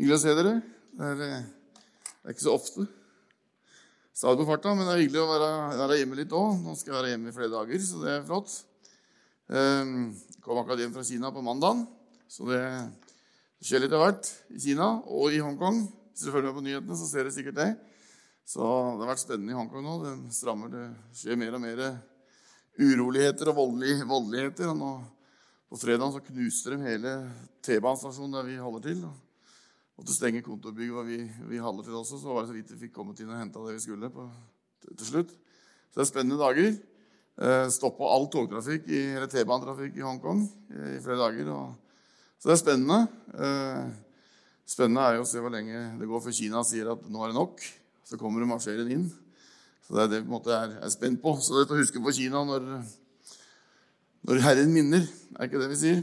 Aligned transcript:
Hyggelig 0.00 0.16
å 0.16 0.20
se 0.22 0.32
dere. 0.32 0.52
Det 0.96 1.08
er, 1.12 1.18
eh, 1.20 1.40
det 1.44 2.30
er 2.30 2.32
ikke 2.32 2.46
så 2.46 2.54
ofte. 2.56 2.86
Stadig 4.16 4.40
på 4.40 4.46
farta, 4.48 4.72
men 4.72 4.88
det 4.88 4.94
er 4.94 5.02
hyggelig 5.02 5.20
å 5.20 5.28
være, 5.28 5.50
være 5.76 5.98
hjemme 6.00 6.16
litt 6.16 6.32
òg. 6.32 6.56
Nå 6.64 6.72
skal 6.72 6.94
jeg 6.94 6.96
være 6.96 7.10
hjemme 7.12 7.28
i 7.28 7.34
flere 7.36 7.52
dager, 7.52 7.82
så 7.84 8.00
det 8.00 8.14
er 8.14 8.24
flott. 8.24 8.54
Um, 9.52 10.16
kom 10.40 10.56
akkurat 10.56 10.80
hjem 10.80 10.96
fra 10.96 11.04
Kina 11.04 11.28
på 11.28 11.44
mandag, 11.44 11.84
så 12.32 12.48
det 12.48 12.62
skjer 13.60 13.84
litt 13.84 13.92
av 13.92 14.06
hvert 14.06 14.32
i 14.48 14.64
Kina 14.64 14.88
og 15.04 15.36
i 15.36 15.44
Hongkong. 15.44 15.84
Hvis 15.84 16.24
dere 16.24 16.32
følger 16.38 16.48
med 16.48 16.56
på 16.62 16.66
nyhetene, 16.70 16.96
så 16.96 17.12
ser 17.12 17.26
dere 17.26 17.36
sikkert 17.36 17.60
det. 17.60 17.70
Så 18.48 18.64
det 18.64 19.04
har 19.04 19.12
vært 19.12 19.26
spennende 19.26 19.52
i 19.52 19.60
Hongkong 19.60 19.84
nå. 19.84 20.02
Det 20.06 20.18
strammer, 20.32 20.72
det 20.72 20.90
skjer 21.12 21.36
mer 21.36 21.60
og 21.60 21.66
mer 21.68 21.88
uroligheter 22.80 23.52
og 23.52 23.60
voldeligheter. 23.60 24.72
Og 24.72 24.80
nå, 24.80 24.94
på 25.68 25.84
fredag 25.84 26.16
så 26.16 26.24
knuste 26.24 26.72
de 26.72 26.86
hele 26.88 27.18
T-banestasjonen 27.60 28.40
der 28.40 28.48
vi 28.48 28.64
holder 28.64 28.88
til. 28.88 29.04
og 29.04 29.26
måtte 30.00 30.16
stenge 30.16 30.40
kontorbygget 30.44 30.96
hvor 30.96 31.04
vi, 31.04 31.20
vi 31.50 31.60
holder 31.60 31.84
til 31.86 31.98
også. 32.00 32.18
Så 32.20 32.32
var 32.32 32.44
det 32.44 32.50
så 32.50 32.56
vidt 32.56 32.72
vi 32.72 32.80
fikk 32.86 32.94
kommet 32.96 33.20
inn 33.20 33.30
og 33.30 33.40
henta 33.40 33.62
det 33.66 33.76
vi 33.76 33.84
skulle 33.84 34.08
på, 34.12 34.26
til, 34.80 34.94
til, 34.96 35.06
slutt. 35.06 35.34
Så 35.90 36.00
det 36.00 36.06
er 36.06 36.10
spennende 36.10 36.40
dager. 36.40 36.70
Eh, 37.40 37.66
Stoppa 37.72 38.08
all 38.14 38.28
togtrafikk 38.32 38.88
i, 38.88 39.00
eller 39.16 39.28
T-banetrafikk 39.30 39.98
i 39.98 40.04
Hongkong 40.06 40.44
eh, 40.72 40.94
i 40.96 41.02
flere 41.04 41.20
dager. 41.20 41.50
Og, 41.52 42.06
så 42.40 42.48
det 42.50 42.54
er 42.56 42.62
spennende. 42.62 43.00
Eh, 43.36 43.90
spennende 44.68 45.04
er 45.04 45.18
jo 45.18 45.26
å 45.26 45.28
se 45.28 45.42
hvor 45.42 45.52
lenge 45.52 45.82
det 46.00 46.08
går 46.08 46.24
før 46.24 46.36
Kina 46.38 46.62
sier 46.64 46.94
at 46.94 47.02
nå 47.10 47.24
er 47.24 47.34
det 47.34 47.40
nok. 47.40 47.66
Så 48.08 48.18
kommer 48.20 48.42
de 48.42 48.48
marsjerende 48.48 48.96
inn. 48.96 49.10
Så 49.84 49.98
det 49.98 50.06
er 50.06 50.14
det 50.14 50.22
jeg 50.22 50.78
er, 50.78 50.94
spent 50.94 51.20
på. 51.20 51.34
Så 51.42 51.58
det 51.58 51.66
er 51.66 51.76
å 51.76 51.82
huske 51.82 52.02
på 52.02 52.14
Kina 52.16 52.40
når, 52.46 52.70
når 54.30 54.42
Herren 54.46 54.72
minner. 54.72 55.04
Er 55.36 55.50
ikke 55.50 55.60
det 55.60 55.68
vi 55.74 55.78
sier? 55.82 56.00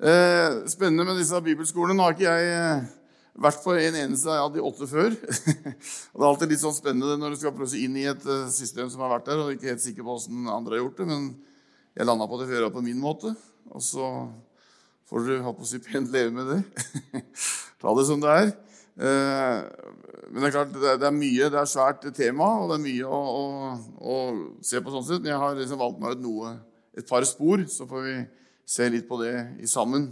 Eh, 0.00 0.62
spennende 0.72 1.04
med 1.04 1.20
disse 1.20 1.36
bibelskolene. 1.44 1.98
Nå 1.98 2.06
har 2.06 2.16
ikke 2.16 2.32
jeg 2.32 2.88
eh, 3.34 3.40
vært 3.44 3.62
på 3.64 3.74
en 3.76 3.98
eneste 4.02 4.34
av 4.34 4.50
de 4.54 4.62
åtte 4.64 4.88
før. 4.90 5.14
og 6.12 6.16
Det 6.16 6.24
er 6.24 6.28
alltid 6.30 6.52
litt 6.52 6.62
sånn 6.62 6.76
spennende 6.76 7.18
når 7.20 7.34
du 7.34 7.40
skal 7.40 7.54
prøve 7.56 7.78
inn 7.78 7.98
i 8.00 8.08
et 8.10 8.26
eh, 8.26 8.48
system 8.54 8.90
som 8.92 9.04
har 9.04 9.14
vært 9.16 9.30
der, 9.30 9.42
og 9.42 9.54
ikke 9.54 9.70
helt 9.72 9.84
sikker 9.84 10.06
på 10.06 10.16
åssen 10.18 10.50
andre 10.50 10.76
har 10.76 10.84
gjort 10.84 11.02
det. 11.02 11.08
Men 11.10 11.30
jeg 11.96 12.08
landa 12.08 12.28
på 12.30 12.40
det 12.40 12.50
før 12.50 12.70
på 12.74 12.84
min 12.84 13.00
måte. 13.02 13.34
Og 13.70 13.84
så 13.84 14.08
får 15.10 15.26
dere 15.26 15.54
på 15.54 15.66
å 15.66 15.68
si, 15.68 15.80
pent 15.82 16.10
leve 16.14 16.34
med 16.34 16.50
det. 16.54 17.22
Ta 17.82 17.94
det 17.96 18.06
som 18.08 18.22
det 18.22 18.34
er. 18.42 18.52
Eh, 19.00 19.56
men 20.30 20.44
det 20.44 20.50
er 20.50 20.54
klart, 20.54 20.74
det 20.76 21.06
er 21.06 21.14
mye, 21.14 21.48
det 21.50 21.58
er 21.58 21.70
svært 21.70 22.04
tema, 22.14 22.46
og 22.62 22.70
det 22.70 22.76
er 22.78 22.84
mye 22.84 23.06
å, 23.08 23.20
å, 23.34 23.44
å 23.98 24.16
se 24.62 24.78
på 24.82 24.92
sånn 24.94 25.06
sett. 25.06 25.24
Men 25.24 25.32
jeg 25.32 25.42
har 25.42 25.56
liksom 25.58 25.80
valgt 25.80 26.02
meg 26.02 26.18
ut 26.18 26.22
noe, 26.26 26.52
et 26.98 27.08
par 27.08 27.24
spor, 27.26 27.64
så 27.70 27.86
får 27.90 28.04
vi 28.06 28.16
se 28.70 28.86
litt 28.92 29.08
på 29.08 29.18
det 29.22 29.34
i 29.62 29.70
sammen. 29.70 30.10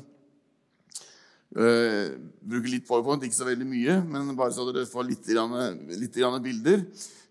Uh, 1.57 2.19
bruker 2.45 2.75
litt 2.75 2.85
PowerPoint, 2.89 3.23
ikke 3.25 3.39
så 3.39 3.47
veldig 3.49 3.67
mye, 3.69 3.95
men 4.05 4.35
bare 4.37 4.53
så 4.53 4.67
dere 4.69 4.85
får 4.89 5.07
litt, 5.09 5.31
litt 5.97 6.19
bilder. 6.45 6.83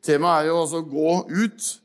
Temaet 0.01 0.45
er 0.45 0.49
jo 0.49 0.61
altså 0.61 0.81
'gå 0.81 1.11
ut'. 1.29 1.75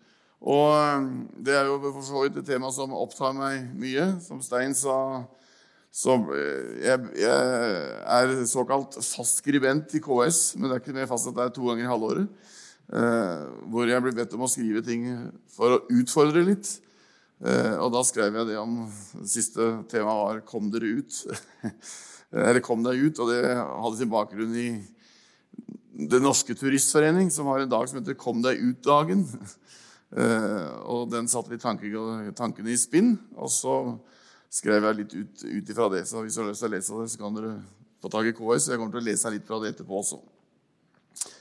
Og 0.43 0.73
eh, 0.75 1.05
det 1.47 1.55
er 1.55 1.71
jo 1.71 1.79
for 1.85 2.03
så 2.07 2.25
vidt 2.25 2.41
et 2.41 2.49
tema 2.51 2.71
som 2.75 2.95
opptar 2.99 3.35
meg 3.37 3.69
mye. 3.79 4.09
Som 4.25 4.43
Stein 4.43 4.75
sa, 4.75 5.23
så 5.93 6.17
eh, 6.35 6.73
jeg, 6.83 7.13
jeg 7.23 8.07
er 8.17 8.35
såkalt 8.51 8.99
fast 8.99 9.43
skribent 9.43 9.95
i 9.95 10.03
KS, 10.03 10.57
men 10.57 10.69
det 10.69 10.77
er 10.77 10.83
ikke 10.83 10.97
mer 10.97 11.11
fast 11.11 11.31
at 11.31 11.39
det 11.39 11.47
er 11.47 11.55
to 11.55 11.69
ganger 11.69 11.87
i 11.87 11.93
halvåret. 11.93 12.49
Uh, 12.93 13.47
hvor 13.73 13.87
jeg 13.89 14.03
blir 14.05 14.13
bedt 14.13 14.35
om 14.37 14.43
å 14.45 14.51
skrive 14.51 14.83
ting 14.85 15.07
for 15.55 15.79
å 15.79 15.85
utfordre 15.95 16.43
litt. 16.45 16.75
Uh, 17.41 17.79
og 17.79 17.93
da 17.95 18.03
skrev 18.05 18.35
jeg 18.37 18.51
det 18.51 18.59
om 18.61 18.75
det 18.83 19.31
Siste 19.33 19.69
temaet 19.89 20.19
var 20.19 20.41
'Kom 20.45 20.69
dere 20.75 20.91
ut'. 20.99 21.23
eller 22.33 22.65
kom 22.65 22.85
deg 22.85 23.01
ut. 23.01 23.21
Og 23.21 23.31
det 23.33 23.43
hadde 23.53 23.99
sin 23.99 24.13
bakgrunn 24.13 24.57
i 24.57 24.71
Den 25.93 26.25
norske 26.25 26.55
turistforening, 26.57 27.29
som 27.31 27.51
har 27.53 27.61
en 27.61 27.71
dag 27.71 27.85
som 27.89 27.99
heter 28.01 28.17
Kom 28.19 28.43
deg 28.45 28.63
ut-dagen. 28.63 29.27
Eh, 30.13 30.73
og 30.93 31.07
den 31.09 31.25
satte 31.25 31.55
litt 31.55 31.63
tankene 31.65 32.69
i 32.69 32.77
spinn. 32.77 33.15
Og 33.33 33.49
så 33.49 33.77
skrev 34.53 34.85
jeg 34.85 34.99
litt 34.99 35.15
ut, 35.17 35.45
ut 35.47 35.71
ifra 35.73 35.87
det. 35.89 36.03
Så 36.05 36.21
hvis 36.21 36.37
du 36.37 36.43
har 36.43 36.51
lyst 36.51 36.61
til 36.61 36.69
å 36.69 36.73
lese 36.75 36.99
det, 36.99 37.07
så 37.09 37.21
kan 37.23 37.39
dere 37.39 37.53
få 38.05 38.11
tak 38.13 38.29
i 38.29 38.35
KS. 38.37 38.67
Jeg 38.69 38.77
kommer 38.77 38.93
til 38.93 39.01
å 39.01 39.07
lese 39.07 39.33
litt 39.33 39.47
fra 39.49 39.57
det 39.63 39.71
etterpå 39.73 40.03
også. 40.03 40.19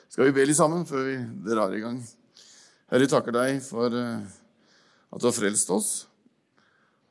Skal 0.08 0.30
vi 0.30 0.38
be 0.38 0.46
litt 0.48 0.56
sammen 0.56 0.88
før 0.88 1.04
vi 1.04 1.18
drar 1.50 1.76
i 1.76 1.82
gang? 1.84 2.00
Herre, 2.88 3.04
vi 3.04 3.12
takker 3.12 3.36
deg 3.36 3.60
for 3.66 3.92
eh, 3.92 4.40
at 5.12 5.20
du 5.20 5.28
har 5.28 5.36
frelst 5.36 5.76
oss, 5.76 5.92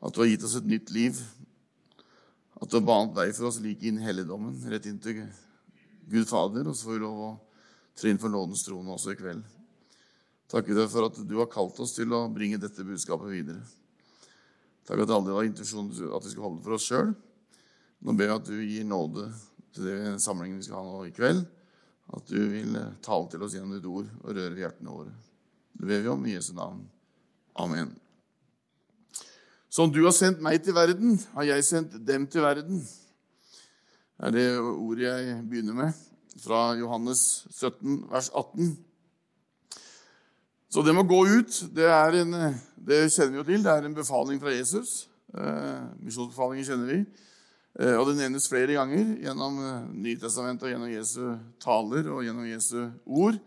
at 0.00 0.16
du 0.16 0.22
har 0.24 0.32
gitt 0.32 0.48
oss 0.48 0.56
et 0.56 0.68
nytt 0.68 0.88
liv 0.96 1.20
at 2.60 2.68
du 2.68 2.76
har 2.76 2.84
banet 2.84 3.16
vei 3.16 3.30
for 3.32 3.48
oss 3.48 3.60
like 3.64 3.86
inn 3.88 4.00
i 4.00 4.04
helligdommen, 4.04 4.58
rett 4.68 4.88
inn 4.88 5.00
til 5.00 5.22
Gud 6.10 6.28
Fader. 6.28 6.68
Og 6.68 6.76
så 6.76 6.88
får 6.88 6.98
vi 6.98 7.04
lov 7.04 7.22
å 7.24 7.30
tre 7.96 8.12
inn 8.12 8.20
for 8.20 8.32
nådens 8.32 8.64
trone 8.66 8.92
også 8.94 9.14
i 9.14 9.20
kveld. 9.20 9.44
Takker 10.50 10.76
deg 10.76 10.90
for 10.90 11.06
at 11.06 11.20
du 11.24 11.36
har 11.38 11.50
kalt 11.50 11.78
oss 11.80 11.94
til 11.96 12.12
å 12.16 12.26
bringe 12.32 12.58
dette 12.60 12.84
budskapet 12.84 13.30
videre. 13.32 13.62
Takk 14.88 15.04
at 15.04 15.08
det 15.08 15.14
aldri 15.14 15.36
var 15.36 15.46
intensjonen 15.46 15.92
at 16.10 16.26
vi 16.26 16.32
skulle 16.32 16.48
holde 16.48 16.60
det 16.60 16.66
for 16.66 16.76
oss 16.76 16.88
sjøl. 16.90 17.14
Nå 18.00 18.16
ber 18.16 18.30
jeg 18.32 18.40
at 18.40 18.50
du 18.50 18.58
gir 18.58 18.86
nåde 18.88 19.28
til 19.76 19.86
det 19.86 19.98
samlingen 20.24 20.58
vi 20.58 20.66
skal 20.66 20.80
ha 20.80 20.84
nå 20.88 21.04
i 21.06 21.14
kveld. 21.14 21.44
At 22.10 22.26
du 22.26 22.40
vil 22.50 22.74
tale 23.04 23.30
til 23.30 23.46
oss 23.46 23.54
gjennom 23.54 23.76
ditt 23.76 23.86
ord 23.86 24.08
og 24.24 24.34
røre 24.34 24.58
hjertene 24.58 24.96
våre. 24.96 25.14
Det 25.78 25.86
ber 25.86 26.02
vi 26.02 26.12
om 26.12 26.26
i 26.26 26.34
Jesu 26.34 26.52
navn. 26.58 26.82
Amen. 27.62 27.94
Som 29.70 29.92
du 29.94 30.00
har 30.02 30.14
sendt 30.14 30.40
meg 30.42 30.64
til 30.66 30.74
verden, 30.74 31.14
har 31.36 31.46
jeg 31.46 31.64
sendt 31.64 31.92
dem 32.06 32.24
til 32.26 32.42
verden. 32.42 32.80
Det 34.18 34.26
er 34.26 34.32
det 34.34 34.46
ordet 34.58 35.04
jeg 35.06 35.36
begynner 35.46 35.76
med, 35.78 36.00
fra 36.42 36.74
Johannes 36.74 37.46
17, 37.54 38.00
vers 38.10 38.32
18. 38.34 38.72
Så 40.70 40.82
det 40.82 40.94
med 40.94 41.06
å 41.06 41.12
gå 41.12 41.20
ut, 41.38 41.60
det, 41.74 41.86
en, 41.86 42.34
det 42.82 42.98
kjenner 43.14 43.30
vi 43.30 43.40
jo 43.40 43.46
til. 43.46 43.62
Det 43.62 43.72
er 43.72 43.86
en 43.86 43.94
befaling 43.94 44.42
fra 44.42 44.52
Jesus. 44.56 45.06
Eh, 45.38 45.86
Misjonsbefalingen 46.02 46.66
kjenner 46.66 46.90
vi. 46.90 46.98
Eh, 47.78 47.94
og 47.94 48.10
det 48.10 48.18
nevnes 48.18 48.50
flere 48.50 48.74
ganger 48.74 49.16
gjennom 49.22 49.62
eh, 49.62 49.88
Nytestamentet 50.02 50.66
og 50.66 50.74
gjennom 50.74 50.90
Jesu 50.90 51.22
taler 51.62 52.10
og 52.10 52.24
gjennom 52.26 52.50
Jesu 52.50 52.78
ord 53.06 53.38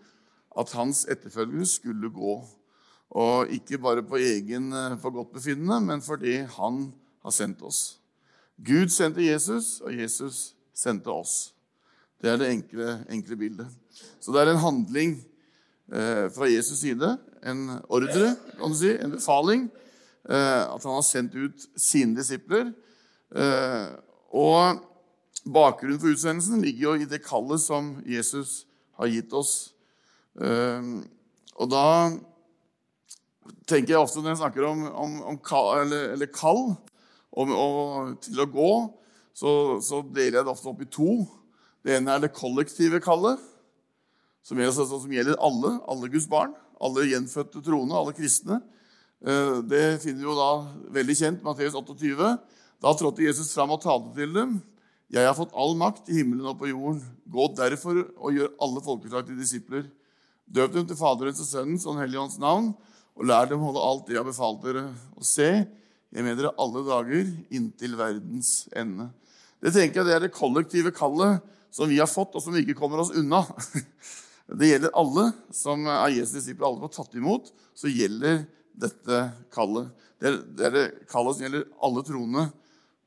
at 0.59 0.71
hans 0.79 1.03
etterfølgere 1.11 1.67
skulle 1.67 2.15
gå 2.15 2.37
og 3.13 3.51
ikke 3.53 3.77
bare 3.77 4.03
på 4.05 4.17
egen 4.17 4.71
eh, 4.73 4.97
forgodtbefinnende, 5.01 5.79
men 5.85 6.01
fordi 6.01 6.39
han 6.57 6.87
har 7.23 7.33
sendt 7.35 7.61
oss. 7.61 7.99
Gud 8.57 8.89
sendte 8.93 9.25
Jesus, 9.25 9.79
og 9.85 9.93
Jesus 9.93 10.53
sendte 10.73 11.13
oss. 11.13 11.53
Det 12.21 12.31
er 12.31 12.39
det 12.41 12.49
enkle, 12.49 12.97
enkle 13.11 13.37
bildet. 13.37 13.69
Så 14.19 14.33
det 14.33 14.41
er 14.41 14.53
en 14.53 14.63
handling 14.63 15.15
eh, 15.93 16.25
fra 16.33 16.49
Jesus' 16.49 16.81
side, 16.81 17.17
en 17.45 17.67
ordre, 17.91 18.33
kan 18.57 18.71
du 18.71 18.77
si, 18.79 18.93
en 18.95 19.13
befaling, 19.13 19.67
eh, 20.29 20.63
at 20.63 20.83
han 20.83 20.97
har 20.97 21.05
sendt 21.05 21.35
ut 21.35 21.67
sine 21.77 22.17
disipler. 22.17 22.71
Eh, 23.35 23.87
og 24.33 24.81
bakgrunnen 25.43 25.99
for 25.99 26.13
utsendelsen 26.15 26.63
ligger 26.63 26.87
jo 26.87 26.93
i 27.03 27.09
det 27.09 27.21
kallet 27.25 27.61
som 27.61 27.97
Jesus 28.07 28.63
har 28.97 29.11
gitt 29.11 29.33
oss. 29.35 29.73
Eh, 30.39 30.81
og 31.59 31.69
da 31.69 31.85
tenker 33.67 33.95
jeg 33.95 34.01
ofte 34.01 34.21
når 34.21 34.33
jeg 34.33 34.41
snakker 34.41 34.67
om, 34.67 34.83
om, 34.91 35.15
om 35.33 35.39
kall, 35.43 35.69
eller, 35.83 36.11
eller 36.15 36.31
kall 36.33 36.75
om, 37.33 37.53
til 38.23 38.43
å 38.43 38.49
gå, 38.49 38.73
så, 39.33 39.53
så, 39.81 40.01
deler 40.13 40.39
jeg 40.39 40.45
det 40.45 40.53
ofte 40.53 40.69
opp 40.69 40.83
i 40.83 40.89
to. 40.93 41.23
Det 41.83 41.97
ene 41.97 42.13
er 42.13 42.23
det 42.23 42.35
kollektive 42.35 43.01
kallet, 43.03 43.41
som 44.45 44.59
gjelder, 44.59 44.87
som 44.91 45.15
gjelder 45.15 45.39
alle, 45.41 45.77
alle 45.89 46.11
Guds 46.13 46.27
barn. 46.29 46.53
Alle 46.83 47.05
gjenfødte 47.07 47.61
troende, 47.63 47.95
alle 47.95 48.13
kristne. 48.15 48.59
Eh, 49.23 49.59
det 49.63 50.01
finner 50.03 50.19
vi 50.19 50.27
jo 50.27 50.35
da 50.35 50.49
veldig 50.97 51.15
kjent, 51.15 51.43
Matteus 51.45 51.77
28. 51.79 52.33
Da 52.83 52.93
trådte 52.99 53.23
Jesus 53.23 53.53
fram 53.55 53.71
og 53.71 53.81
talte 53.83 54.11
til 54.17 54.33
dem. 54.35 54.57
Jeg 55.13 55.27
har 55.27 55.37
fått 55.37 55.53
all 55.55 55.77
makt 55.79 56.09
i 56.11 56.19
himmelen 56.19 56.49
og 56.49 56.57
på 56.59 56.71
jorden. 56.71 56.99
Gå 57.31 57.47
derfor 57.55 58.01
og 58.03 58.35
gjør 58.35 58.51
alle 58.65 58.83
folkeslag 58.83 59.27
til 59.29 59.39
disipler. 59.39 59.85
Døp 60.43 60.73
dem 60.75 60.89
til 60.89 60.99
Faderens 60.99 61.39
og 61.39 61.47
Sønnens 61.47 61.85
og 61.85 61.95
Den 61.95 62.03
hellige 62.03 62.25
ånds 62.25 62.39
navn 62.41 62.73
og 63.13 63.27
lær 63.29 63.49
dem 63.49 63.61
holde 63.61 63.81
alt 63.83 64.07
det 64.07 64.15
jeg 64.15 64.23
har 64.23 64.29
befalt 64.29 64.63
dere 64.63 64.87
å 65.17 65.25
se. 65.25 65.49
Jeg 66.13 66.25
med 66.25 66.37
dere 66.39 66.53
alle 66.61 66.83
dager 66.87 67.29
inntil 67.53 67.97
verdens 67.97 68.67
ende. 68.77 69.09
Det 69.63 69.73
tenker 69.75 70.01
jeg 70.01 70.09
det 70.09 70.15
er 70.17 70.25
det 70.25 70.35
kollektive 70.35 70.91
kallet 70.95 71.43
som 71.73 71.89
vi 71.89 71.99
har 72.01 72.09
fått, 72.09 72.35
og 72.37 72.43
som 72.43 72.53
vi 72.53 72.61
ikke 72.65 72.77
kommer 72.77 73.01
oss 73.01 73.13
unna. 73.17 73.45
Det 74.43 74.67
gjelder 74.67 74.91
alle 74.99 75.29
som 75.55 75.85
er 75.87 76.17
Jesu 76.17 76.33
disipler, 76.35 76.67
alle 76.67 76.81
som 76.81 76.83
har 76.89 76.91
tatt 76.97 77.13
imot. 77.15 77.47
Så 77.73 77.89
gjelder 77.89 78.41
dette 78.75 79.21
kallet. 79.55 79.87
Det 80.19 80.27
er, 80.29 80.35
det 80.43 80.65
er 80.67 80.75
det 80.75 80.83
kallet 81.09 81.37
som 81.37 81.45
gjelder 81.45 81.63
alle 81.87 82.03
troende 82.05 82.43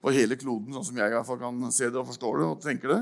på 0.02 0.14
hele 0.16 0.38
kloden, 0.40 0.72
sånn 0.74 0.86
som 0.88 0.98
jeg 0.98 1.12
i 1.12 1.14
hvert 1.14 1.28
fall 1.28 1.38
kan 1.42 1.60
se 1.76 1.90
det 1.90 2.00
og 2.00 2.08
forstår 2.08 2.40
det 2.40 2.48
og 2.48 2.64
tenker 2.64 2.94
det. 2.94 2.98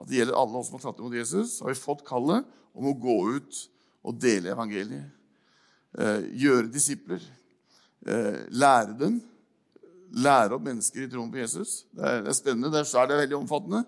At 0.00 0.08
det 0.10 0.18
gjelder 0.18 0.40
alle 0.40 0.58
oss 0.58 0.70
som 0.72 0.78
har 0.78 0.86
tatt 0.86 1.02
imot 1.04 1.18
Jesus. 1.18 1.58
Så 1.58 1.66
har 1.66 1.74
vi 1.74 1.84
fått 1.84 2.02
kallet 2.08 2.48
om 2.74 2.88
å 2.90 2.96
gå 2.98 3.18
ut 3.36 3.60
og 4.04 4.18
dele 4.24 4.56
evangeliet. 4.56 5.12
Eh, 5.94 6.24
gjøre 6.42 6.72
disipler, 6.74 7.22
eh, 8.06 8.46
lære 8.50 8.96
dem. 8.98 9.20
Lære 10.14 10.54
opp 10.54 10.62
mennesker 10.62 11.04
i 11.04 11.10
troen 11.10 11.30
på 11.30 11.38
Jesus. 11.38 11.84
Det 11.94 12.02
er, 12.02 12.22
det 12.22 12.32
er 12.32 12.38
spennende. 12.38 12.70
Det 12.72 12.80
er, 12.82 13.06
det 13.06 13.14
er 13.14 13.22
veldig 13.24 13.36
omfattende. 13.36 13.84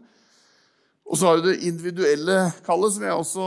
Og 1.06 1.18
så 1.18 1.26
har 1.26 1.36
du 1.38 1.46
det 1.46 1.62
individuelle 1.62 2.52
kallet, 2.66 2.92
som 2.92 3.02
jeg 3.06 3.14
også 3.14 3.44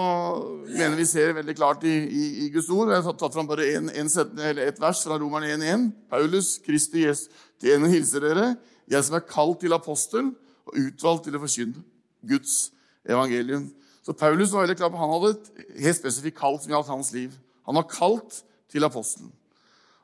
mener 0.69 0.95
vi 0.95 1.05
ser 1.05 1.33
veldig 1.35 1.55
klart 1.55 1.83
i, 1.83 1.95
i, 2.07 2.25
i 2.45 2.49
Guds 2.53 2.69
ord. 2.71 2.91
Jeg 2.91 3.03
har 3.03 3.17
tatt 3.19 3.35
fram 3.35 3.49
bare 3.49 3.67
en, 3.75 3.89
en 3.91 4.11
setning, 4.11 4.45
eller 4.47 4.71
et 4.71 4.79
vers 4.79 5.01
fra 5.03 5.17
Romerne 5.19 5.51
1.1. 5.57 5.89
Paulus, 6.11 6.53
Kristi 6.63 7.03
Jesus, 7.03 7.27
til 7.59 7.75
en 7.75 7.89
hilser 7.91 8.23
dere, 8.23 8.53
jeg 8.87 9.03
som 9.03 9.17
er 9.19 9.27
kalt 9.27 9.59
til 9.59 9.75
apostel 9.75 10.31
og 10.69 10.79
utvalgt 10.79 11.27
til 11.27 11.35
å 11.35 11.43
forkynne 11.43 11.83
Guds 12.31 12.71
evangelium. 13.03 13.67
Så 14.07 14.15
Paulus 14.15 14.55
var 14.55 14.63
veldig 14.63 14.79
klar 14.79 14.93
på 14.93 15.01
han 15.01 15.11
hadde 15.17 15.35
et 15.35 15.83
helt 15.83 15.99
spesifikt 15.99 16.39
kall 16.39 16.55
som 16.63 16.71
gjaldt 16.71 16.91
hans 16.95 17.11
liv. 17.15 17.35
Han 17.67 17.75
var 17.75 17.91
kalt 17.91 18.39
til 18.69 18.85
apostelen. 18.87 19.31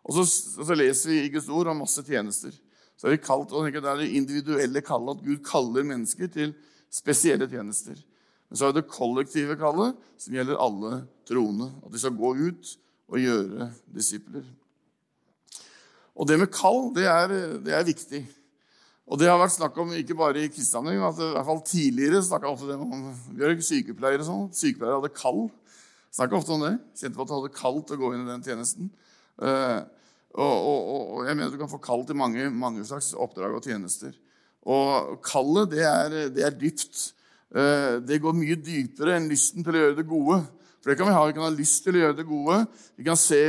Og 0.06 0.18
så, 0.18 0.26
så, 0.62 0.78
leser 0.78 1.12
vi 1.12 1.22
i 1.24 1.32
Guds 1.34 1.50
ord 1.50 1.72
om 1.72 1.82
masse 1.82 2.04
tjenester. 2.06 2.54
Så 2.96 3.08
er 3.08 3.16
vi 3.16 3.24
kalt, 3.24 3.52
og 3.52 3.66
Det 3.66 3.82
er 3.82 3.98
det 4.00 4.12
individuelle 4.14 4.82
kallet, 4.86 5.18
at 5.18 5.26
Gud 5.26 5.42
kaller 5.46 5.88
mennesker 5.88 6.30
til 6.32 6.54
spesielle 6.94 7.50
tjenester. 7.50 7.98
Men 8.50 8.60
så 8.60 8.70
er 8.70 8.78
det 8.78 8.88
kollektive 8.92 9.58
kallet, 9.60 9.98
som 10.22 10.36
gjelder 10.38 10.62
alle 10.62 11.02
troende. 11.28 11.72
At 11.84 11.92
de 11.92 12.02
skal 12.02 12.16
gå 12.16 12.36
ut 12.46 12.76
og 13.10 13.20
gjøre 13.20 13.70
disipler. 13.96 14.46
Og 16.16 16.30
det 16.30 16.40
med 16.40 16.54
kall, 16.54 16.94
det 16.96 17.10
er, 17.10 17.34
det 17.66 17.74
er 17.76 17.88
viktig. 17.88 18.22
Og 19.06 19.20
det 19.22 19.28
har 19.30 19.38
vært 19.38 19.54
snakk 19.54 19.76
om 19.82 19.92
ikke 19.94 20.18
bare 20.18 20.42
i 20.42 20.50
kristensammenheng, 20.50 21.02
men 21.02 21.12
at 21.12 21.20
i 21.22 21.34
hvert 21.36 21.50
fall 21.50 21.62
tidligere 21.68 22.24
snakka 22.26 22.50
ofte 22.50 22.78
om 22.80 23.12
Vi 23.38 23.52
sykepleiere 23.62 24.24
og 24.24 24.30
sånn. 24.30 24.48
Sykepleiere 24.56 25.02
hadde 25.02 25.14
kall. 25.18 25.44
Snakka 26.16 26.38
ofte 26.40 26.56
om 26.56 26.64
det. 26.64 26.76
Kjente 26.96 27.18
på 27.18 27.26
at 27.26 27.32
det 27.32 27.40
hadde 27.40 27.56
kaldt 27.58 27.92
å 27.92 28.00
gå 28.00 28.14
inn 28.16 28.24
i 28.24 28.32
den 28.32 28.44
tjenesten. 28.46 28.92
Uh, 29.36 29.84
og, 30.36 30.54
og, 30.56 30.80
og, 30.92 31.18
jeg 31.28 31.36
mener 31.36 31.52
du 31.52 31.60
kan 31.60 31.72
få 31.72 31.80
kall 31.84 32.06
til 32.08 32.18
mange, 32.20 32.48
mange 32.52 32.84
slags 32.88 33.14
oppdrag 33.20 33.56
og 33.56 33.68
tjenester. 33.68 34.16
Og 34.68 35.20
kallet, 35.24 35.72
det 35.72 35.84
er, 35.88 36.16
det 36.34 36.44
er 36.44 36.56
dypt. 36.60 37.12
Eh, 37.56 37.98
det 38.04 38.18
går 38.20 38.34
mye 38.36 38.58
dypere 38.60 39.16
enn 39.16 39.30
lysten 39.30 39.64
til 39.64 39.78
å 39.78 39.84
gjøre 39.84 39.98
det 40.00 40.08
gode. 40.10 40.40
For 40.82 40.92
det 40.92 40.98
kan 41.00 41.08
vi 41.08 41.16
ha. 41.16 41.26
Vi 41.30 41.36
kan 41.38 41.46
ha 41.46 41.52
lyst 41.54 41.86
til 41.86 41.96
å 41.96 42.02
gjøre 42.02 42.18
det 42.18 42.26
gode. 42.28 42.58
Vi 42.98 43.06
kan 43.06 43.20
se 43.20 43.44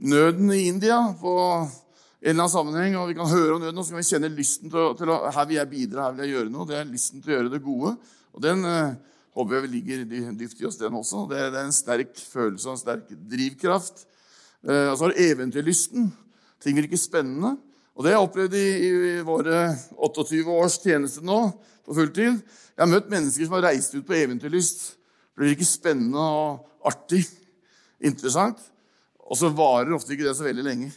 nøden 0.00 0.52
i 0.54 0.62
India 0.70 1.00
på 1.20 1.34
en 1.34 2.30
eller 2.30 2.38
annen 2.38 2.54
sammenheng, 2.54 2.96
og 2.96 3.10
vi 3.10 3.16
kan 3.18 3.28
høre 3.28 3.56
om 3.56 3.60
nøden, 3.60 3.80
og 3.82 3.84
så 3.84 3.92
kan 3.92 4.00
vi 4.00 4.08
kjenne 4.08 4.30
lysten 4.32 4.72
til 4.72 4.80
å, 4.80 4.92
til 4.96 5.12
å 5.12 5.18
Her 5.34 5.50
vil 5.50 5.58
jeg 5.58 5.72
bidra, 5.74 6.06
her 6.06 6.14
vil 6.14 6.24
jeg 6.24 6.36
gjøre 6.38 6.54
noe. 6.54 6.68
Det 6.70 6.78
er 6.78 6.88
lysten 6.88 7.20
til 7.20 7.34
å 7.34 7.36
gjøre 7.36 7.52
det 7.52 7.62
gode. 7.66 7.92
Og 8.32 8.46
den 8.46 8.64
eh, 8.70 8.94
håper 9.34 9.58
jeg 9.58 9.70
ligger 9.72 10.02
dypt 10.38 10.60
i 10.62 10.66
oss, 10.68 10.78
den 10.78 10.94
også. 10.94 11.24
Det 11.30 11.38
er, 11.40 11.56
en 11.64 11.74
sterk 11.74 12.14
følelse 12.16 12.68
og 12.68 12.76
en 12.76 12.82
sterk 12.82 13.14
drivkraft. 13.30 14.04
Eh, 14.64 14.90
og 14.92 14.98
så 14.98 15.08
har 15.08 15.22
eventyrlysten. 15.26 16.10
Ting 16.62 16.78
virker 16.78 17.00
spennende. 17.00 17.56
Og 17.94 18.02
det 18.02 18.10
har 18.10 18.18
jeg 18.18 18.28
opplevd 18.28 18.58
i, 18.58 18.66
i, 18.88 19.14
våre 19.26 19.64
28 20.02 20.44
års 20.50 20.78
tjeneste 20.82 21.22
nå 21.26 21.38
på 21.86 21.94
fulltid. 21.94 22.40
Jeg 22.74 22.82
har 22.82 22.90
møtt 22.90 23.10
mennesker 23.10 23.46
som 23.46 23.58
har 23.58 23.68
reist 23.68 23.94
ut 23.94 24.06
på 24.06 24.16
eventyrlyst. 24.18 24.86
Det 25.34 25.42
blir 25.42 25.54
ikke 25.54 25.68
spennende 25.68 26.22
og 26.22 26.88
artig, 26.90 27.22
interessant. 28.02 28.58
Og 29.24 29.38
så 29.38 29.50
varer 29.54 29.94
ofte 29.96 30.14
ikke 30.14 30.26
det 30.26 30.34
så 30.38 30.46
veldig 30.46 30.66
lenge. 30.66 30.90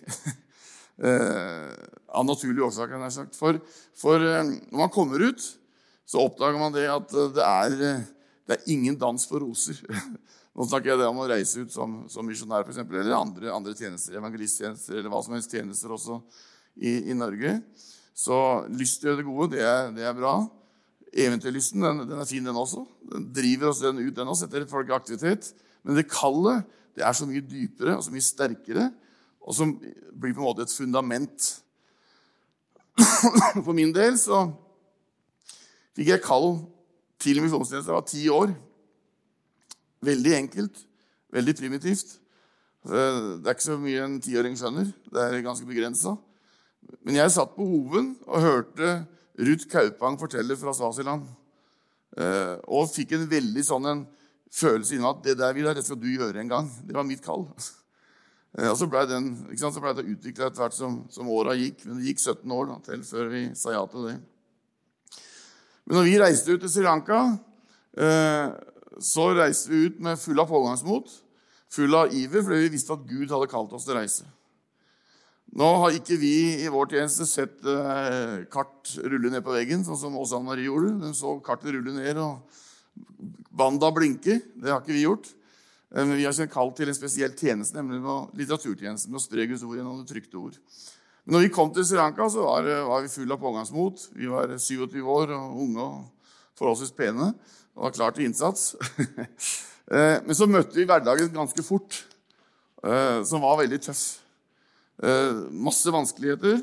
eh, 1.05 1.69
av 2.17 2.25
naturlige 2.25 2.65
årsaker, 2.65 2.97
nær 3.01 3.13
sagt. 3.13 3.37
For, 3.37 3.59
for 3.97 4.21
eh, 4.21 4.43
når 4.45 4.83
man 4.85 4.93
kommer 4.93 5.21
ut, 5.29 5.45
så 6.07 6.23
oppdager 6.23 6.59
man 6.61 6.75
det 6.75 6.87
at 6.89 7.13
det 7.35 7.45
er, 7.45 8.03
det 8.47 8.55
er 8.55 8.69
ingen 8.71 8.95
dans 8.99 9.27
for 9.27 9.43
roser. 9.43 9.79
Nå 10.57 10.65
snakker 10.65 10.93
jeg 10.93 11.05
om 11.05 11.19
å 11.21 11.27
reise 11.29 11.61
ut 11.61 11.73
som, 11.73 11.99
som 12.09 12.25
misjonær, 12.25 12.63
f.eks., 12.65 12.79
eller 12.81 13.13
andre, 13.13 13.51
andre 13.53 13.75
tjenester, 13.77 14.15
evangelisttjenester, 14.17 14.97
eller 14.97 15.11
hva 15.13 15.19
som 15.25 15.35
helst 15.35 15.53
tjenester 15.53 15.91
også 15.93 16.21
i, 16.81 17.11
i 17.11 17.17
Norge. 17.17 17.59
Så 18.17 18.37
lyst 18.73 19.01
til 19.01 19.09
å 19.09 19.11
gjøre 19.11 19.21
det 19.21 19.27
gode, 19.27 19.49
det 19.53 19.65
er, 19.67 19.91
det 19.93 20.07
er 20.07 20.15
bra. 20.17 20.39
Eventyrlysten 21.13 21.85
den, 21.85 22.01
den, 22.07 22.17
er 22.23 22.29
fin, 22.29 22.47
den 22.47 22.57
også. 22.57 22.87
Den 23.11 23.27
driver 23.35 23.69
oss 23.69 23.83
den 23.83 24.01
ut, 24.01 24.15
den 24.17 24.31
også, 24.31 24.47
setter 24.47 24.65
folk 24.71 24.89
i 24.89 24.97
aktivitet. 24.97 25.51
Men 25.85 25.99
det 25.99 26.07
kallet 26.09 26.65
det 26.97 27.05
er 27.05 27.13
så 27.13 27.27
mye 27.29 27.43
dypere 27.45 27.93
og 27.93 28.01
så 28.07 28.13
mye 28.13 28.25
sterkere, 28.25 28.87
og 29.45 29.53
som 29.53 29.75
blir 29.77 30.33
på 30.33 30.41
en 30.41 30.47
måte 30.47 30.65
et 30.65 30.73
fundament. 30.73 31.51
For 33.65 33.77
min 33.77 33.93
del 33.93 34.17
så 34.17 34.47
fikk 35.93 36.09
jeg 36.15 36.25
kall 36.25 36.55
til 37.21 37.41
misjonstjeneste. 37.43 37.91
Jeg 37.91 37.97
var 37.97 38.07
ti 38.07 38.23
år. 38.33 38.53
Veldig 40.07 40.33
enkelt, 40.37 40.79
veldig 41.33 41.55
primitivt. 41.57 42.17
Det 42.87 43.01
er 43.43 43.55
ikke 43.55 43.65
så 43.65 43.77
mye 43.81 44.03
en 44.05 44.19
tiåring 44.23 44.55
skjønner. 44.59 44.91
Det 45.11 45.23
er 45.23 45.43
ganske 45.45 45.67
begrensa. 45.67 46.15
Men 47.03 47.17
jeg 47.19 47.33
satt 47.33 47.55
på 47.55 47.65
Hoven 47.67 48.13
og 48.27 48.43
hørte 48.43 48.91
Ruth 49.37 49.67
Kaupang 49.71 50.17
fortelle 50.19 50.55
fra 50.59 50.73
Svasiland. 50.75 51.25
Eh, 52.17 52.53
og 52.73 52.89
fikk 52.89 53.13
en 53.17 53.27
veldig 53.29 53.63
sånn 53.65 53.89
en 53.89 54.05
følelse 54.53 54.95
inni 54.95 55.09
at 55.09 55.19
det 55.25 55.35
der 55.37 55.53
vil 55.53 55.67
jeg, 55.67 55.77
det 55.77 55.83
skal 55.85 55.99
du 55.99 56.07
gjøre 56.09 56.41
en 56.41 56.53
gang. 56.53 56.71
Det 56.85 56.95
var 56.95 57.07
mitt 57.07 57.25
kall. 57.25 57.49
Eh, 58.57 58.71
og 58.71 58.77
så 58.79 58.87
blei 58.89 59.03
det 59.05 60.05
utvikla 60.07 60.47
etter 60.47 60.63
hvert 60.63 60.73
som, 60.73 60.93
som 61.13 61.27
åra 61.29 61.51
gikk. 61.59 61.83
Men 61.83 61.99
det 61.99 62.07
gikk 62.07 62.21
17 62.23 62.53
år 62.55 62.69
da, 62.71 62.77
til 62.87 63.03
før 63.05 63.27
vi 63.29 63.41
sa 63.59 63.73
ja 63.75 63.81
til 63.91 64.07
det. 64.07 64.13
Men 65.87 66.01
når 66.01 66.07
vi 66.09 66.17
reiste 66.19 66.51
ut 66.51 66.63
til 66.63 66.71
Sri 66.71 66.83
Lanka, 66.83 67.21
eh, 67.95 68.49
så 68.99 69.29
reiste 69.37 69.71
vi 69.71 69.85
ut 69.87 70.01
med 70.03 70.19
full 70.19 70.39
av 70.43 70.49
pågangsmot, 70.49 71.13
full 71.71 71.95
av 71.95 72.11
iver, 72.15 72.43
fordi 72.43 72.65
vi 72.65 72.73
visste 72.75 72.95
at 72.95 73.05
Gud 73.07 73.31
hadde 73.31 73.47
kalt 73.51 73.71
oss 73.75 73.87
til 73.87 73.95
å 73.95 74.01
reise. 74.01 74.27
Nå 75.57 75.67
har 75.79 75.95
ikke 75.95 76.17
vi 76.19 76.33
i 76.59 76.67
vår 76.71 76.91
tjeneste 76.91 77.25
sett 77.29 77.63
eh, 77.63 78.43
kart 78.51 78.91
rulle 78.99 79.31
ned 79.31 79.45
på 79.45 79.55
veggen, 79.55 79.85
sånn 79.87 79.99
som 79.99 80.17
Åsan 80.19 80.43
Marie 80.43 80.67
gjorde. 80.67 80.91
Hun 80.99 81.15
så 81.15 81.37
kartet 81.43 81.71
rulle 81.77 81.95
ned, 81.95 82.19
og 82.19 82.43
banda 83.55 83.93
blinke. 83.95 84.41
Det 84.59 84.73
har 84.73 84.83
ikke 84.83 84.97
vi 84.97 85.05
gjort. 85.05 85.31
Eh, 85.95 86.03
men 86.03 86.17
vi 86.19 86.27
har 86.27 86.51
kalt 86.51 86.75
til 86.75 86.91
en 86.91 86.99
spesiell 86.99 87.31
tjeneste, 87.31 87.79
nemlig 87.79 88.03
litteraturtjenesten, 88.41 89.13
med 89.13 89.21
å 89.21 89.23
spre 89.23 89.47
Guds 89.47 89.63
ord 89.63 89.79
gjennom 89.79 90.03
det 90.03 90.11
trykte 90.11 90.41
ord. 90.41 90.59
Men 91.27 91.35
når 91.35 91.41
vi 91.43 91.51
kom 91.51 91.73
til 91.75 91.83
Sri 91.83 91.97
Lanka, 91.99 92.23
så 92.31 92.39
var, 92.39 92.67
var 92.87 93.01
vi 93.03 93.09
fulle 93.11 93.35
av 93.35 93.41
pågangsmot. 93.41 94.05
Vi 94.15 94.29
var 94.31 94.53
27 94.55 95.01
år 95.03 95.33
og 95.35 95.57
unge 95.59 95.83
og 95.83 96.29
forholdsvis 96.55 96.93
pene 96.95 97.33
og 97.75 97.83
var 97.83 97.95
klar 97.97 98.15
til 98.15 98.29
innsats. 98.29 98.73
Eh, 99.87 100.17
men 100.19 100.35
så 100.35 100.43
møtte 100.51 100.75
vi 100.75 100.83
hverdagen 100.83 101.29
ganske 101.31 101.63
fort, 101.63 102.01
eh, 102.83 103.21
som 103.23 103.39
var 103.39 103.53
veldig 103.61 103.77
tøff. 103.85 104.01
Eh, 104.99 105.37
masse 105.63 105.93
vanskeligheter. 105.95 106.57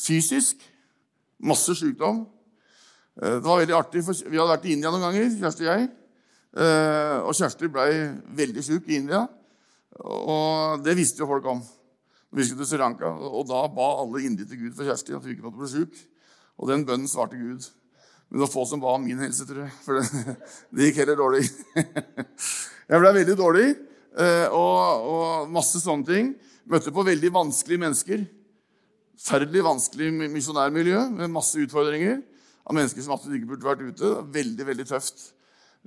Fysisk 0.00 0.64
masse 1.44 1.76
sykdom. 1.76 2.22
Det 3.20 3.44
var 3.44 3.60
veldig 3.60 3.76
artig, 3.76 4.00
for 4.06 4.16
Vi 4.16 4.40
hadde 4.40 4.54
vært 4.54 4.64
i 4.64 4.72
India 4.78 4.88
noen 4.88 5.04
ganger, 5.10 5.28
Kjersti 5.42 5.68
og 5.68 5.74
jeg. 5.74 5.90
Og 7.28 7.36
Kjersti 7.36 7.68
ble 7.68 7.84
veldig 8.40 8.64
syk 8.64 8.88
i 8.88 9.02
India. 9.02 9.26
Og 10.00 10.80
det 10.88 10.96
visste 10.96 11.20
jo 11.20 11.28
folk 11.28 11.52
om. 11.52 11.60
Vi 12.36 12.44
skulle 12.44 12.60
til 12.60 12.74
Sri 12.74 12.80
Lanka, 12.80 13.08
og 13.08 13.46
da 13.48 13.62
ba 13.72 13.88
alle 14.02 14.20
inderlig 14.26 14.50
til 14.50 14.60
Gud 14.66 14.74
for 14.76 14.88
Kjersti 14.88 15.14
at 15.16 15.24
hun 15.24 15.32
ikke 15.32 15.46
måtte 15.46 15.60
bli 15.62 15.68
syk. 15.72 16.00
Og 16.60 16.68
den 16.68 16.84
bønnen 16.84 17.08
svarte 17.08 17.38
Gud. 17.40 17.64
Men 18.28 18.36
det 18.36 18.42
var 18.44 18.52
få 18.52 18.64
som 18.68 18.82
ba 18.82 18.92
om 18.98 19.06
min 19.06 19.22
helse, 19.22 19.46
tror 19.48 19.62
jeg. 19.64 19.72
For 19.84 19.96
det, 19.96 20.34
det 20.76 20.90
gikk 20.90 21.00
heller 21.04 21.16
dårlig. 21.22 21.46
Jeg 22.88 23.00
ble 23.02 23.12
veldig 23.18 23.36
dårlig, 23.36 23.64
og, 24.56 25.08
og 25.12 25.50
masse 25.52 25.80
sånne 25.82 26.08
ting. 26.08 26.30
Møtte 26.68 26.92
på 26.92 27.04
veldig 27.04 27.32
vanskelige 27.32 27.82
mennesker. 27.82 28.22
Forferdelig 29.18 29.64
vanskelig 29.66 30.30
misjonærmiljø 30.32 31.02
med 31.16 31.32
masse 31.32 31.60
utfordringer. 31.60 32.22
Av 32.68 32.76
mennesker 32.76 33.04
som 33.04 33.12
absolutt 33.16 33.40
ikke 33.40 33.50
burde 33.54 33.68
vært 33.68 33.84
ute. 33.88 34.12
Veldig, 34.36 34.68
veldig 34.68 34.86
tøft. 34.88 35.20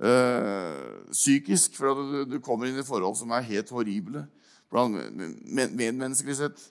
Eh, 0.02 0.78
psykisk, 1.10 1.74
for 1.78 2.26
du, 2.26 2.38
kommer 2.42 2.70
inn 2.70 2.78
i 2.78 2.86
forhold 2.86 3.18
som 3.18 3.34
er 3.34 3.50
helt 3.50 3.70
horrible 3.74 4.24
medmenneskelig 4.72 6.38
sett. 6.38 6.68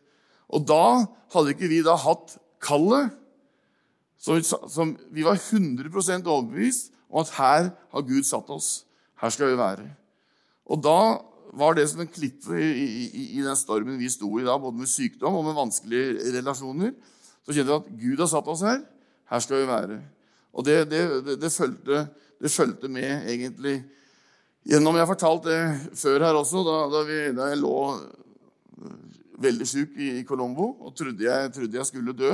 Og 0.52 0.66
da 0.68 1.08
hadde 1.34 1.54
ikke 1.54 1.70
vi 1.72 1.82
da 1.86 1.96
hatt 2.00 2.36
kallet 2.62 3.14
som, 4.22 4.92
vi 5.10 5.24
var 5.26 5.40
100 5.40 5.90
overbevist 6.30 6.92
om 7.10 7.24
at 7.24 7.34
her 7.40 7.70
har 7.74 8.06
Gud 8.06 8.24
satt 8.28 8.50
oss. 8.54 8.84
Her 9.22 9.34
skal 9.34 9.50
vi 9.50 9.58
være. 9.58 9.88
Og 10.70 10.82
da 10.84 11.22
var 11.58 11.76
det 11.76 11.88
som 11.90 12.04
en 12.04 12.12
klippe 12.12 12.56
i, 12.56 12.86
i, 12.86 13.24
i, 13.38 13.42
den 13.44 13.58
stormen 13.60 14.00
vi 14.00 14.10
sto 14.12 14.30
i 14.40 14.46
da, 14.46 14.56
både 14.62 14.78
med 14.84 14.90
sykdom 14.90 15.36
og 15.40 15.48
med 15.48 15.58
vanskelige 15.58 16.36
relasjoner. 16.38 16.94
Så 17.44 17.56
kjente 17.56 17.72
vi 17.72 17.80
at 17.80 17.90
Gud 18.04 18.24
har 18.24 18.30
satt 18.32 18.52
oss 18.52 18.64
her. 18.66 18.80
Her 19.32 19.44
skal 19.44 19.64
vi 19.64 19.72
være. 19.72 19.98
Og 20.54 20.66
det, 20.68 20.78
det, 20.92 21.02
det, 21.26 21.36
det 21.42 22.52
fulgte, 22.52 22.88
med 22.92 23.28
egentlig 23.32 23.82
gjennom 24.68 24.96
Jeg 24.96 25.06
har 25.06 25.10
fortalt 25.10 25.48
det 25.48 25.60
før 25.98 26.26
her 26.28 26.40
også, 26.40 26.64
da, 26.68 26.78
da, 26.94 27.04
vi, 27.08 27.20
da 27.38 27.52
jeg 27.52 27.62
lå 27.62 27.78
veldig 29.42 29.68
syk 29.68 29.96
i, 29.98 30.10
i 30.20 30.26
Colombo 30.28 30.72
og 30.86 30.96
trodde 30.98 31.26
jeg, 31.26 31.54
trodde 31.56 31.80
jeg 31.80 31.90
skulle 31.90 32.16
dø. 32.18 32.34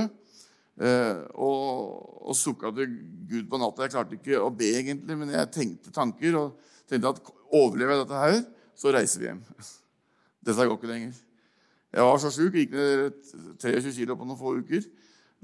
Eh, 0.77 1.22
og, 1.41 2.27
og 2.29 2.36
sukka 2.38 2.69
til 2.75 2.91
Gud 3.29 3.48
på 3.50 3.60
natta. 3.62 3.86
Jeg 3.86 3.96
klarte 3.96 4.17
ikke 4.19 4.41
å 4.43 4.51
be, 4.53 4.74
egentlig, 4.81 5.17
men 5.17 5.31
jeg 5.34 5.53
tenkte 5.53 5.93
tanker 5.96 6.38
og 6.38 6.74
tenkte 6.89 7.15
at 7.15 7.31
overlever 7.48 7.96
jeg 7.96 8.03
dette 8.03 8.25
her, 8.25 8.38
så 8.77 8.93
reiser 8.93 9.24
vi 9.24 9.31
hjem. 9.31 9.41
Dette 10.48 10.67
går 10.67 10.77
ikke 10.77 10.91
lenger. 10.91 11.15
Jeg 11.98 12.05
var 12.05 12.19
så 12.22 12.29
sjuk, 12.31 12.53
gikk 12.53 12.75
ned 12.75 13.15
23 13.63 13.96
kilo 13.96 14.15
på 14.19 14.27
noen 14.27 14.39
få 14.39 14.53
uker. 14.60 14.86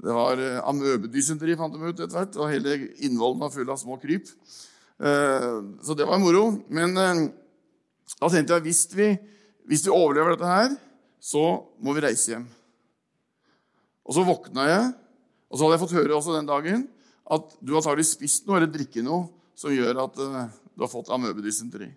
Det 0.04 0.14
var 0.14 0.40
eh, 0.42 0.60
amøbedysenteri, 0.68 1.56
fant 1.58 1.74
de 1.74 1.82
ut 1.82 1.98
etter 1.98 2.14
hvert. 2.14 2.38
Og 2.38 2.52
hele 2.52 2.76
innvollen 3.04 3.42
var 3.42 3.52
full 3.54 3.72
av 3.72 3.80
små 3.80 3.98
kryp. 4.02 4.30
Eh, 5.04 5.48
så 5.84 5.96
det 5.96 6.06
var 6.08 6.22
moro. 6.22 6.46
Men 6.72 6.96
eh, 6.96 7.22
da 8.16 8.30
tenkte 8.32 8.56
jeg 8.56 8.66
hvis 8.68 8.82
vi, 8.96 9.10
hvis 9.68 9.84
vi 9.86 9.92
overlever 9.92 10.34
dette 10.34 10.50
her, 10.50 10.76
så 11.20 11.44
må 11.80 11.96
vi 11.96 12.04
reise 12.04 12.34
hjem. 12.34 12.46
Og 14.04 14.16
så 14.16 14.24
våkna 14.24 14.68
jeg, 14.68 14.92
og 15.48 15.56
så 15.56 15.64
hadde 15.64 15.76
jeg 15.76 15.84
fått 15.84 15.98
høre 15.98 16.16
også 16.16 16.36
den 16.36 16.48
dagen 16.48 16.88
at 17.24 17.54
du 17.64 17.72
har 17.72 17.80
antagelig 17.80 18.10
spist 18.10 18.44
noe 18.44 18.58
eller 18.58 18.68
drikket 18.72 19.04
noe 19.06 19.30
som 19.56 19.72
gjør 19.72 20.02
at 20.02 20.18
du 20.18 20.82
har 20.82 20.90
fått 20.92 21.08
amøbedysenteri. 21.14 21.88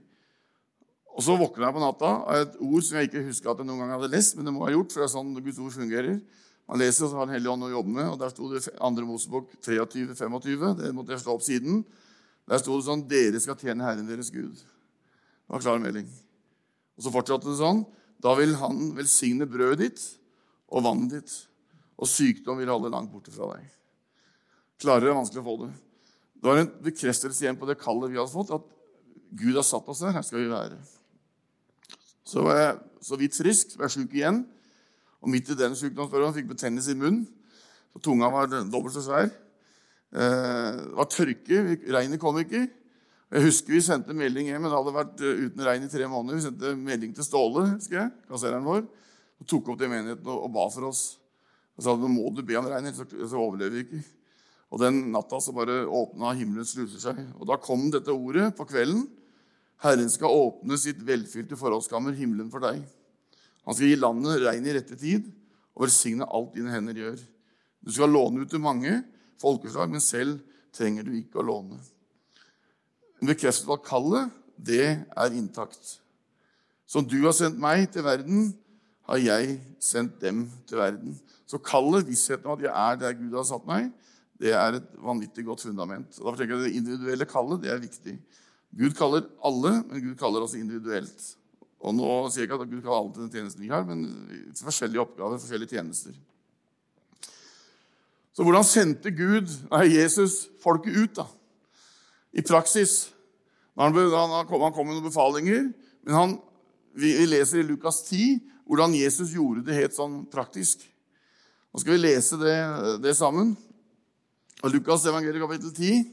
Og 1.18 1.26
så 1.26 1.34
våkna 1.36 1.68
jeg 1.68 1.76
på 1.76 1.82
natta 1.82 2.12
av 2.30 2.44
et 2.44 2.58
ord 2.62 2.86
som 2.86 3.00
jeg 3.00 3.10
ikke 3.10 3.26
huska 3.26 3.52
at 3.52 3.62
jeg 3.64 3.68
noen 3.68 3.82
gang 3.82 3.96
hadde 3.96 4.12
lest, 4.14 4.38
men 4.38 4.48
det 4.48 4.54
må 4.54 4.64
ha 4.64 4.72
gjort, 4.72 4.94
for 4.94 5.02
det 5.02 5.08
er 5.08 5.14
sånn 5.16 5.34
Guds 5.36 5.60
ord 5.64 5.74
fungerer. 5.74 6.20
Man 6.70 6.82
leser, 6.84 7.08
og 7.08 7.12
så 7.12 7.18
har 7.18 7.28
Den 7.28 7.38
hellige 7.38 7.54
ånd 7.56 7.66
å 7.66 7.72
jobbe 7.72 7.94
med. 7.96 8.08
og 8.12 8.20
Der 8.22 8.32
sto 8.32 8.50
det 8.52 8.62
2. 8.68 8.90
Mosebok 9.08 9.56
23-25. 9.66 10.76
Det 10.78 10.92
måtte 10.94 11.16
jeg 11.16 11.24
slå 11.24 11.38
opp 11.38 11.46
siden. 11.48 11.82
Der 12.48 12.62
sto 12.62 12.78
det 12.78 12.88
sånn 12.88 13.06
Dere 13.10 13.42
skal 13.44 13.58
tjene 13.60 13.86
Herren 13.86 14.08
deres 14.08 14.32
Gud. 14.32 14.56
Det 14.56 15.52
var 15.52 15.64
klar 15.64 15.82
melding. 15.84 16.08
Og 16.98 17.06
så 17.06 17.14
fortsatte 17.14 17.50
det 17.50 17.60
sånn. 17.60 17.84
Da 18.24 18.34
vil 18.40 18.56
Han 18.62 18.94
velsigne 18.98 19.48
brødet 19.50 19.84
ditt 19.84 20.06
og 20.68 20.84
vannet 20.84 21.14
ditt, 21.14 21.34
og 21.96 22.10
sykdom 22.12 22.58
vil 22.60 22.68
holde 22.68 22.92
langt 22.92 23.12
borte 23.14 23.32
fra 23.32 23.54
deg. 23.54 23.68
Klarere 24.82 25.14
er 25.14 25.16
vanskelig 25.16 25.40
å 25.40 25.46
få 25.46 25.54
det. 25.62 25.70
Det 26.38 26.50
var 26.50 26.60
en 26.60 26.74
bekreftelse 26.84 27.46
igjen 27.46 27.60
på 27.60 27.70
det 27.70 27.78
kallet 27.80 28.12
vi 28.12 28.20
hadde 28.20 28.34
fått, 28.34 28.52
at 28.52 28.66
Gud 29.40 29.56
har 29.56 29.66
satt 29.66 29.88
oss 29.88 30.04
der. 30.04 30.12
Her 30.18 30.26
skal 30.28 30.44
vi 30.44 30.52
være. 30.52 30.76
Så 32.28 32.44
var 32.44 32.60
jeg 32.60 32.76
så 33.08 33.18
vidt 33.20 33.40
frisk, 33.40 33.72
så 33.72 33.80
var 33.80 33.88
jeg 33.88 33.96
sjuk 33.96 34.18
igjen. 34.20 34.44
Og 35.24 35.32
midt 35.32 35.50
i 35.50 35.58
den 35.58 35.76
sykdomsperioden 35.80 36.36
fikk 36.36 36.52
betennelse 36.52 36.94
i 36.94 37.00
munnen. 37.00 37.24
Så 37.96 38.04
tunga 38.04 38.30
var 38.34 38.52
dobbelt 38.52 38.94
så 38.94 39.06
svær. 39.08 39.32
Eh, 40.14 40.72
det 40.78 40.96
var 40.96 41.10
tørke. 41.12 41.64
Regnet 41.94 42.22
kom 42.22 42.40
ikke. 42.40 42.68
Jeg 43.28 43.44
husker 43.44 43.74
Vi 43.76 43.82
sendte 43.84 44.16
melding 44.16 44.48
hjem. 44.48 44.62
men 44.62 44.72
Det 44.72 44.78
hadde 44.78 44.96
vært 44.96 45.22
eh, 45.22 45.46
uten 45.48 45.66
regn 45.68 45.84
i 45.84 45.92
tre 45.92 46.08
måneder. 46.08 46.38
Vi 46.38 46.46
sendte 46.48 46.76
melding 46.76 47.16
til 47.16 47.28
Ståle, 47.28 47.66
husker 47.76 48.00
jeg, 48.02 48.12
kassereren 48.30 48.68
vår, 48.68 48.86
og 49.42 49.48
tok 49.48 49.74
opp 49.74 49.82
i 49.82 49.90
menigheten 49.92 50.28
og, 50.32 50.52
ba 50.54 50.68
for 50.72 50.88
oss. 50.90 51.18
Og 51.78 51.84
sa 51.84 51.94
nå 51.94 52.10
må 52.10 52.32
du 52.34 52.42
be 52.42 52.56
om 52.58 52.66
regn, 52.66 52.88
ellers 52.88 53.30
så 53.30 53.42
overlever 53.42 53.76
vi 53.76 53.84
ikke. 53.86 54.04
Og 54.72 54.82
Den 54.82 55.12
natta 55.14 55.40
så 55.40 55.54
bare 55.56 55.86
åpna 55.86 56.34
himmelens 56.36 56.74
sluser 56.76 57.00
seg. 57.00 57.20
Og 57.40 57.48
Da 57.48 57.60
kom 57.60 57.90
dette 57.92 58.12
ordet 58.12 58.56
på 58.56 58.68
kvelden. 58.68 59.06
Herren 59.84 60.10
skal 60.10 60.34
åpne 60.34 60.78
sitt 60.82 61.04
velfylte 61.06 61.56
forholdskammer, 61.60 62.16
himmelen 62.18 62.50
for 62.50 62.64
deg. 62.64 62.82
Han 63.68 63.76
skal 63.76 63.92
gi 63.92 64.00
landet 64.00 64.42
regn 64.42 64.66
i 64.66 64.74
rette 64.74 64.96
tid 64.98 65.28
og 65.76 65.84
velsigne 65.86 66.26
alt 66.26 66.56
dine 66.56 66.72
hender 66.74 66.98
gjør. 66.98 67.20
Du 67.86 67.92
skal 67.94 68.10
låne 68.10 68.42
ut 68.42 68.50
til 68.50 68.64
mange 68.64 69.04
folkeslag, 69.42 69.90
men 69.92 70.04
selv 70.04 70.40
trenger 70.76 71.08
du 71.08 71.14
ikke 71.18 71.42
å 71.42 71.46
låne. 71.46 71.80
En 73.22 73.30
bekreftelse 73.32 73.74
at 73.74 73.86
kallet, 73.88 74.34
det 74.58 74.86
er 74.98 75.38
intakt. 75.38 75.98
Som 76.88 77.06
du 77.06 77.18
har 77.26 77.36
sendt 77.36 77.60
meg 77.62 77.88
til 77.94 78.06
verden, 78.06 78.52
har 79.08 79.22
jeg 79.22 79.58
sendt 79.84 80.20
dem 80.22 80.46
til 80.68 80.80
verden. 80.80 81.16
Så 81.48 81.60
kallet, 81.64 82.08
vissheten 82.08 82.48
om 82.48 82.58
at 82.58 82.66
jeg 82.66 82.74
er 82.74 83.00
der 83.02 83.18
Gud 83.18 83.36
har 83.38 83.48
satt 83.48 83.68
meg, 83.68 83.90
det 84.38 84.54
er 84.54 84.78
et 84.78 84.90
vanvittig 85.02 85.46
godt 85.48 85.64
fundament. 85.66 86.20
Og 86.20 86.28
derfor 86.28 86.42
tenker 86.42 86.58
jeg 86.58 86.66
at 86.66 86.70
Det 86.70 86.80
individuelle 86.82 87.30
kallet 87.30 87.64
det 87.64 87.72
er 87.74 87.82
viktig. 87.82 88.16
Gud 88.78 88.94
kaller 88.98 89.26
alle, 89.48 89.72
men 89.88 90.04
Gud 90.04 90.18
kaller 90.20 90.44
også 90.44 90.60
individuelt. 90.60 91.24
Og 91.82 91.96
nå 91.96 92.10
sier 92.30 92.44
jeg 92.44 92.50
ikke 92.50 92.60
at 92.62 92.70
Gud 92.70 92.82
kaller 92.84 93.00
alle 93.00 93.14
til 93.16 93.24
den 93.24 93.34
tjenesten 93.34 93.64
vi 93.64 93.72
har, 93.72 93.86
men 93.88 94.04
forskjellige 94.60 95.02
oppgaver, 95.02 95.42
forskjellige 95.42 95.78
tjenester. 95.78 96.18
Så 98.38 98.46
hvordan 98.46 98.66
sendte 98.70 99.10
Gud, 99.10 99.50
nei, 99.72 99.88
Jesus 99.96 100.44
folket 100.62 100.94
ut, 100.94 101.16
da? 101.18 101.24
I 102.38 102.44
praksis. 102.46 103.08
Han, 103.82 103.96
kom, 104.46 104.62
han 104.62 104.76
kom 104.76 104.86
med 104.86 105.00
noen 105.00 105.08
befalinger, 105.08 105.64
men 106.06 106.14
han, 106.14 106.36
vi, 106.94 107.16
leser 107.26 107.64
i 107.64 107.66
Lukas 107.66 108.04
10 108.06 108.38
hvordan 108.70 108.94
Jesus 108.94 109.32
gjorde 109.34 109.64
det 109.66 109.80
helt 109.80 109.98
sånn 109.98 110.20
praktisk. 110.30 110.84
Nå 111.74 111.82
skal 111.82 111.96
vi 111.96 112.04
lese 112.04 112.38
det, 112.38 112.56
det 113.02 113.16
sammen. 113.18 113.56
Lukas 114.70 115.08
evangeliet 115.10 115.42
kapittel 115.42 115.74
10. 115.74 116.06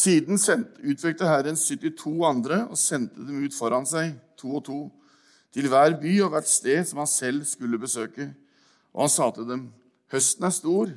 Siden 0.00 0.38
utvalgte 0.38 1.28
Herren 1.28 1.58
72 1.58 2.14
andre 2.24 2.62
og 2.70 2.78
sendte 2.78 3.20
dem 3.26 3.42
ut 3.44 3.56
foran 3.56 3.88
seg, 3.88 4.14
to 4.38 4.54
og 4.56 4.64
to, 4.64 4.80
til 5.52 5.66
hver 5.68 5.96
by 6.00 6.12
og 6.24 6.32
hvert 6.32 6.48
sted 6.48 6.86
som 6.88 7.02
han 7.02 7.10
selv 7.10 7.44
skulle 7.48 7.80
besøke. 7.80 8.30
Og 8.94 9.04
han 9.04 9.12
sa 9.12 9.28
til 9.34 9.48
dem, 9.48 9.66
høsten 10.12 10.46
er 10.46 10.54
stor, 10.54 10.92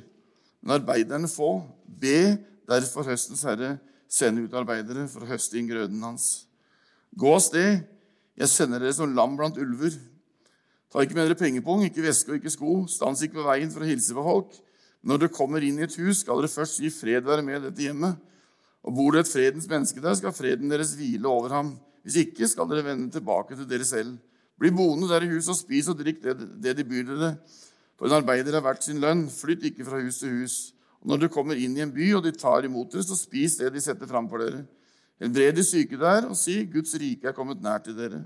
men 0.62 0.76
arbeiderne 0.78 1.28
få. 1.28 1.58
Be 1.84 2.38
derfor 2.70 3.06
høstens 3.10 3.44
herre 3.44 3.76
sende 4.08 4.44
ut 4.44 4.56
arbeidere 4.56 5.08
for 5.10 5.24
å 5.24 5.28
høste 5.28 5.58
inn 5.58 5.68
grøden 5.68 6.02
hans. 6.06 6.46
Gå 7.18 7.34
av 7.34 7.42
sted, 7.44 7.82
jeg 8.38 8.50
sender 8.50 8.82
dere 8.82 8.94
som 8.96 9.12
lam 9.14 9.36
blant 9.38 9.58
ulver. 9.60 9.94
Ta 10.90 11.02
ikke 11.02 11.18
med 11.18 11.28
dere 11.28 11.38
pengepung, 11.38 11.82
ikke 11.84 12.06
veske 12.06 12.32
og 12.32 12.38
ikke 12.38 12.54
sko. 12.54 12.76
Stans 12.90 13.22
ikke 13.26 13.40
ved 13.40 13.50
veien 13.50 13.74
for 13.74 13.84
å 13.84 13.88
hilse 13.88 14.14
på 14.16 14.24
folk. 14.24 14.54
Når 15.04 15.20
dere 15.20 15.34
kommer 15.34 15.66
inn 15.66 15.80
i 15.82 15.84
et 15.86 15.98
hus, 16.00 16.22
skal 16.22 16.40
dere 16.40 16.50
først 16.50 16.80
gi 16.80 16.90
fred 16.94 17.26
være 17.26 17.44
med 17.46 17.66
dette 17.68 17.84
hjemmet. 17.84 18.22
Og 18.84 18.94
bor 18.94 19.14
det 19.14 19.24
et 19.24 19.32
fredens 19.32 19.66
menneske 19.70 20.02
der, 20.04 20.14
skal 20.18 20.34
freden 20.36 20.72
deres 20.72 20.92
hvile 20.98 21.28
over 21.28 21.52
ham. 21.54 21.74
Hvis 22.04 22.20
ikke 22.20 22.48
skal 22.48 22.68
dere 22.68 22.84
vende 22.84 23.10
tilbake 23.12 23.56
til 23.56 23.68
dere 23.68 23.86
selv. 23.88 24.16
Bli 24.60 24.70
boende 24.70 25.08
der 25.08 25.24
i 25.24 25.30
huset 25.32 25.54
og 25.54 25.58
spis 25.58 25.88
og 25.90 25.98
drikk 25.98 26.20
det, 26.22 26.36
det 26.62 26.76
de 26.76 26.84
byr 26.86 27.08
dere. 27.08 27.30
For 27.98 28.06
en 28.06 28.18
arbeider 28.18 28.54
er 28.54 28.64
verdt 28.64 28.84
sin 28.84 29.00
lønn. 29.00 29.24
Flytt 29.32 29.64
ikke 29.70 29.86
fra 29.88 30.02
hus 30.02 30.20
til 30.20 30.34
hus. 30.36 30.56
Og 31.00 31.10
når 31.12 31.24
du 31.24 31.28
kommer 31.32 31.56
inn 31.56 31.76
i 31.76 31.82
en 31.84 31.92
by, 31.92 32.10
og 32.18 32.24
de 32.26 32.32
tar 32.36 32.64
imot 32.68 32.92
dere, 32.92 33.04
så 33.06 33.16
spis 33.16 33.56
det 33.60 33.72
de 33.72 33.82
setter 33.82 34.08
fram 34.10 34.28
for 34.28 34.44
dere. 34.44 34.66
Helbred 35.22 35.56
de 35.56 35.64
syke 35.64 35.96
der, 36.00 36.28
og 36.28 36.36
si 36.36 36.62
Guds 36.68 36.94
rike 37.00 37.30
er 37.30 37.36
kommet 37.36 37.62
nær 37.64 37.80
til 37.84 37.96
dere. 37.96 38.24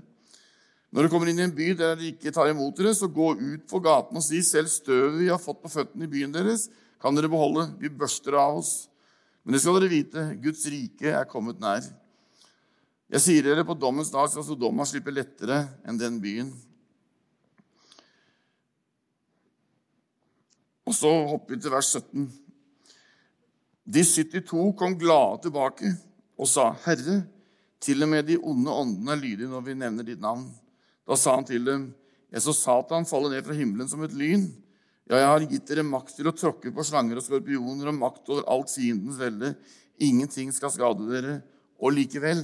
Når 0.89 1.05
du 1.05 1.11
kommer 1.13 1.29
inn 1.29 1.39
i 1.39 1.45
en 1.45 1.53
by 1.53 1.69
der 1.77 1.95
de 1.99 2.09
ikke 2.09 2.33
tar 2.33 2.49
imot 2.49 2.79
dere, 2.79 2.95
så 2.97 3.07
gå 3.07 3.33
ut 3.37 3.65
på 3.69 3.81
gaten 3.85 4.17
og 4.17 4.25
si 4.25 4.41
selv 4.43 4.71
støvet 4.73 5.19
vi 5.19 5.29
har 5.29 5.41
fått 5.41 5.61
på 5.61 5.69
føttene 5.69 6.07
i 6.07 6.11
byen 6.11 6.33
deres, 6.33 6.67
kan 6.99 7.15
dere 7.15 7.29
beholde. 7.31 7.69
Vi 7.79 7.91
børster 7.93 8.35
av 8.35 8.57
oss. 8.59 8.88
Men 9.49 9.55
det 9.55 9.63
skal 9.63 9.79
dere 9.79 9.89
vite, 9.89 10.23
Guds 10.43 10.61
rike 10.69 11.09
er 11.09 11.23
kommet 11.25 11.57
nær. 11.57 11.81
Jeg 13.09 13.21
sier 13.23 13.47
dere, 13.47 13.63
på 13.65 13.73
dommens 13.73 14.11
dag 14.13 14.27
skal 14.29 14.43
Sodoma 14.45 14.85
slippe 14.85 15.09
lettere 15.09 15.63
enn 15.89 15.97
den 15.97 16.19
byen. 16.21 16.51
Og 20.85 20.93
så 20.93 21.09
hopper 21.31 21.55
vi 21.55 21.59
til 21.65 21.73
vers 21.73 21.89
17. 21.97 22.29
De 23.89 24.05
72 24.05 24.69
kom 24.77 24.93
glade 25.01 25.41
tilbake 25.47 25.95
og 26.37 26.45
sa, 26.45 26.69
'Herre, 26.85 27.23
til 27.81 28.05
og 28.05 28.13
med 28.13 28.29
de 28.29 28.37
onde 28.37 28.69
åndene 28.69 29.17
er 29.17 29.23
lydige 29.25 29.49
når 29.49 29.65
vi 29.65 29.79
nevner 29.81 30.05
ditt 30.05 30.21
navn.' 30.21 30.45
Da 31.09 31.17
sa 31.17 31.39
han 31.41 31.49
til 31.49 31.65
dem, 31.65 31.95
'Jeg 32.29 32.45
så 32.45 32.53
Satan 32.53 33.09
falle 33.09 33.33
ned 33.33 33.41
fra 33.49 33.57
himmelen 33.57 33.89
som 33.89 34.03
et 34.03 34.13
lyn.' 34.13 34.53
Ja, 35.09 35.17
jeg 35.17 35.29
har 35.29 35.43
gitt 35.49 35.69
dere 35.71 35.83
makt 35.89 36.11
til 36.19 36.27
å 36.29 36.35
tråkke 36.37 36.69
på 36.69 36.83
slanger 36.85 37.17
og 37.17 37.25
skorpioner 37.25 37.89
og 37.89 37.95
makt 37.97 38.27
over 38.29 38.43
alt 38.53 38.69
fiendens 38.69 39.17
velde. 39.17 39.55
Ingenting 40.05 40.51
skal 40.53 40.69
skade 40.69 41.07
dere. 41.09 41.39
Og 41.81 41.95
likevel, 41.95 42.43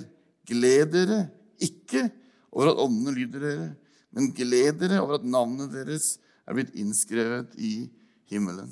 gled 0.49 0.89
dere 0.95 1.19
ikke 1.61 2.07
over 2.49 2.71
at 2.71 2.81
åndene 2.81 3.13
lyder 3.13 3.43
dere, 3.43 3.67
men 4.15 4.31
gled 4.33 4.79
dere 4.81 4.97
over 5.03 5.19
at 5.19 5.27
navnet 5.27 5.75
deres 5.75 6.15
er 6.47 6.57
blitt 6.57 6.73
innskrevet 6.79 7.53
i 7.61 7.85
himmelen. 8.31 8.71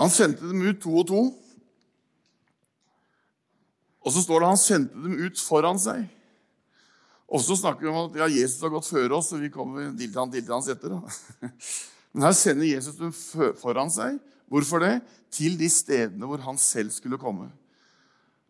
Han 0.00 0.10
sendte 0.10 0.48
dem 0.48 0.64
ut 0.64 0.80
to 0.82 0.96
og 0.96 1.06
to. 1.12 1.22
Og 4.00 4.14
så 4.14 4.22
står 4.24 4.40
det 4.40 4.50
han 4.50 4.60
sendte 4.60 5.04
dem 5.04 5.18
ut 5.26 5.42
foran 5.44 5.80
seg. 5.80 6.06
Og 7.30 7.42
så 7.44 7.54
snakker 7.58 7.86
vi 7.86 7.92
om 7.92 8.00
at 8.08 8.18
ja, 8.18 8.26
Jesus 8.32 8.62
har 8.64 8.72
gått 8.72 8.88
før 8.90 9.16
oss, 9.20 9.30
og 9.36 9.42
vi 9.44 9.52
kommer 9.54 9.92
til 9.98 10.14
han 10.16 10.32
til 10.32 10.48
hans 10.50 10.70
etter. 10.72 10.96
Da. 10.96 11.50
Men 12.12 12.26
her 12.26 12.34
sender 12.34 12.66
Jesus 12.66 12.98
dem 12.98 13.12
foran 13.60 13.92
seg. 13.92 14.18
Hvorfor 14.50 14.82
det? 14.82 14.96
Til 15.30 15.54
de 15.60 15.68
stedene 15.70 16.26
hvor 16.26 16.42
han 16.42 16.58
selv 16.58 16.90
skulle 16.90 17.20
komme. 17.22 17.46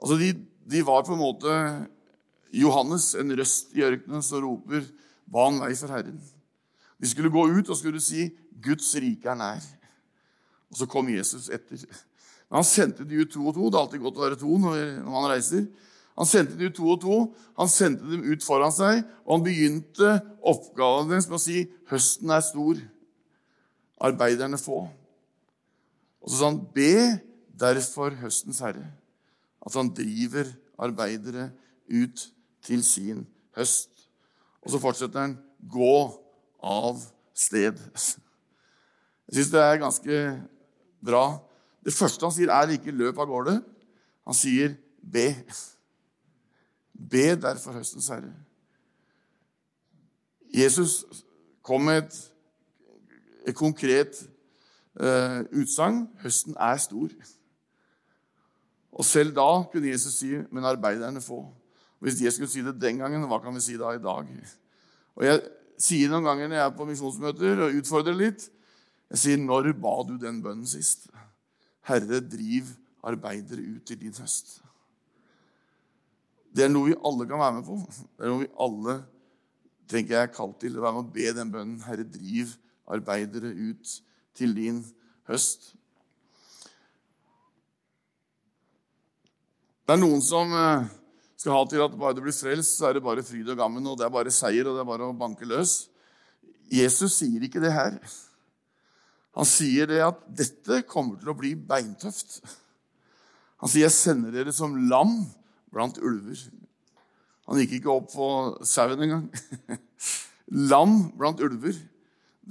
Altså, 0.01 0.17
de, 0.17 0.33
de 0.65 0.85
var 0.87 1.05
på 1.05 1.13
en 1.13 1.21
måte 1.21 1.57
Johannes, 2.57 3.13
en 3.15 3.37
røst 3.37 3.77
i 3.77 3.85
ørkenen 3.87 4.25
som 4.25 4.43
roper 4.43 4.87
'Ban 5.31 5.61
vei 5.63 5.75
for 5.79 5.93
Herren'. 5.93 6.23
De 6.99 7.07
skulle 7.07 7.31
gå 7.31 7.45
ut 7.47 7.69
og 7.69 7.77
skulle 7.77 8.01
si 8.01 8.31
'Guds 8.63 8.95
rike 8.97 9.29
er 9.29 9.37
nær'. 9.37 9.69
Og 10.71 10.81
så 10.81 10.87
kom 10.87 11.09
Jesus 11.09 11.49
etter. 11.49 11.85
Han 12.51 12.67
sendte 12.67 13.07
de 13.07 13.23
ut 13.23 13.31
to 13.31 13.45
og 13.47 13.55
to. 13.55 13.69
Det 13.69 13.79
er 13.79 13.85
alltid 13.85 14.03
godt 14.03 14.19
å 14.19 14.25
være 14.25 14.39
to 14.41 14.59
når 14.59 14.81
man 15.07 15.29
reiser. 15.31 15.67
Han 16.19 16.29
sendte 16.29 16.59
de 16.59 16.69
ut 16.69 16.77
to 16.77 16.89
og 16.91 17.01
to. 17.03 17.19
Han 17.61 17.71
sendte 17.71 18.09
dem 18.11 18.25
ut 18.27 18.45
foran 18.45 18.75
seg, 18.75 19.05
og 19.25 19.37
han 19.37 19.45
begynte 19.47 20.17
oppgaven 20.51 21.13
deres 21.13 21.29
med 21.31 21.39
å 21.39 21.43
si 21.43 21.63
høsten 21.93 22.33
er 22.35 22.43
stor, 22.45 22.81
arbeiderne 24.01 24.59
få. 24.61 24.83
Og 26.21 26.29
så 26.29 26.41
sa 26.41 26.51
han, 26.51 26.61
be 26.75 27.21
derfor 27.61 28.17
høstens 28.21 28.61
herre, 28.65 28.89
at 29.65 29.77
han 29.77 29.93
driver 29.97 30.51
arbeidere 30.81 31.51
ut 31.89 32.27
til 32.65 32.85
sin 32.85 33.25
høst. 33.57 33.93
Og 34.61 34.75
så 34.75 34.81
fortsetter 34.83 35.23
han, 35.23 35.39
gå 35.61 35.95
av 36.61 37.01
sted. 37.37 37.79
Jeg 37.97 39.39
syns 39.39 39.53
det 39.53 39.63
er 39.63 39.81
ganske 39.81 40.21
bra. 41.05 41.25
Det 41.85 41.95
første 41.95 42.27
han 42.27 42.35
sier, 42.35 42.53
er 42.53 42.75
ikke 42.77 42.93
'løp 42.93 43.19
av 43.19 43.29
gårde'. 43.29 43.61
Han 44.27 44.35
sier 44.35 44.75
'be'. 45.03 45.35
Be 47.11 47.37
derfor 47.41 47.73
høstens 47.73 48.09
herre. 48.09 48.35
Jesus 50.55 51.05
kom 51.63 51.81
med 51.81 52.03
et, 52.03 52.33
et 53.47 53.57
konkret 53.57 54.29
uh, 55.01 55.41
utsagn. 55.57 56.09
Høsten 56.21 56.57
er 56.61 56.77
stor. 56.77 57.09
Og 58.93 59.05
selv 59.05 59.35
da 59.35 59.63
kunne 59.73 59.89
Jesus 59.89 60.15
si 60.15 60.37
'men 60.51 60.65
arbeiderne 60.65 61.21
få'. 61.21 61.47
Hvis 62.01 62.23
jeg 62.23 62.33
skulle 62.33 62.51
si 62.51 62.61
det 62.61 62.81
den 62.81 62.99
gangen, 62.99 63.27
hva 63.29 63.39
kan 63.39 63.55
vi 63.55 63.61
si 63.61 63.77
da 63.77 63.91
i 63.91 64.03
dag? 64.03 64.27
Og 65.15 65.25
Jeg 65.25 65.41
sier 65.79 66.09
noen 66.09 66.25
ganger 66.25 66.49
når 66.49 66.57
jeg 66.57 66.67
er 66.67 66.77
på 66.77 66.85
misjonsmøter 66.85 67.61
og 67.65 67.77
utfordrer 67.81 68.15
litt 68.15 68.51
Jeg 69.11 69.19
sier 69.19 69.37
'Når 69.37 69.73
ba 69.73 70.03
du 70.09 70.17
den 70.27 70.43
bønnen 70.43 70.67
sist?' 70.67 71.11
Herre, 71.91 72.21
driv 72.23 72.71
arbeidere 73.03 73.65
ut 73.77 73.87
til 73.89 74.01
din 74.01 74.15
høst. 74.21 74.61
Det 76.51 76.67
er 76.67 76.71
noe 76.73 76.91
vi 76.91 76.99
alle 77.07 77.27
kan 77.31 77.41
være 77.41 77.57
med 77.59 77.67
på. 77.67 77.79
Det 78.19 78.27
er 78.27 78.33
noe 78.33 78.45
vi 78.45 78.53
alle 78.67 78.97
tenker 79.91 80.17
jeg 80.17 80.29
er 80.29 80.33
kalt 80.35 80.59
til. 80.63 80.79
Å 80.79 80.85
være 80.85 80.97
med 80.97 81.05
og 81.05 81.13
be 81.15 81.35
den 81.37 81.53
bønnen. 81.53 81.83
Herre, 81.87 82.07
driv 82.07 82.55
arbeidere 82.91 83.53
ut 83.55 83.93
til 84.39 84.57
din 84.57 84.81
høst. 85.31 85.73
Det 89.87 89.97
er 89.97 90.03
noen 90.03 90.21
som 90.23 90.53
eh, 90.55 90.91
skal 91.35 91.57
ha 91.57 91.63
til 91.67 91.83
at 91.83 91.95
bare 91.99 92.15
du 92.15 92.23
blir 92.23 92.35
frelst, 92.37 92.77
så 92.79 92.87
er 92.87 92.99
det 92.99 93.03
bare 93.03 93.25
fryd 93.27 93.49
og 93.51 93.59
gammen, 93.59 93.87
og 93.91 93.97
det 93.99 94.05
er 94.07 94.13
bare 94.15 94.31
seier, 94.35 94.69
og 94.69 94.77
det 94.77 94.85
er 94.85 94.91
bare 94.91 95.09
å 95.09 95.17
banke 95.19 95.49
løs. 95.49 95.89
Jesus 96.71 97.17
sier 97.19 97.43
ikke 97.43 97.63
det 97.63 97.73
her. 97.75 97.97
Han 99.39 99.47
sier 99.47 99.87
det 99.91 100.01
at 100.03 100.23
dette 100.27 100.83
kommer 100.91 101.21
til 101.21 101.31
å 101.31 101.37
bli 101.39 101.55
beintøft. 101.55 102.41
Han 103.61 103.69
sier 103.69 103.87
'jeg 103.87 103.93
sender 103.93 104.33
dere 104.33 104.53
som 104.53 104.89
lam 104.89 105.27
blant 105.71 105.99
ulver'. 105.99 106.51
Han 107.47 107.59
gikk 107.59 107.81
ikke 107.81 107.93
opp 107.93 108.13
på 108.13 108.27
sauen 108.67 109.03
engang. 109.03 109.31
lam 110.71 111.11
blant 111.19 111.41
ulver. 111.41 111.77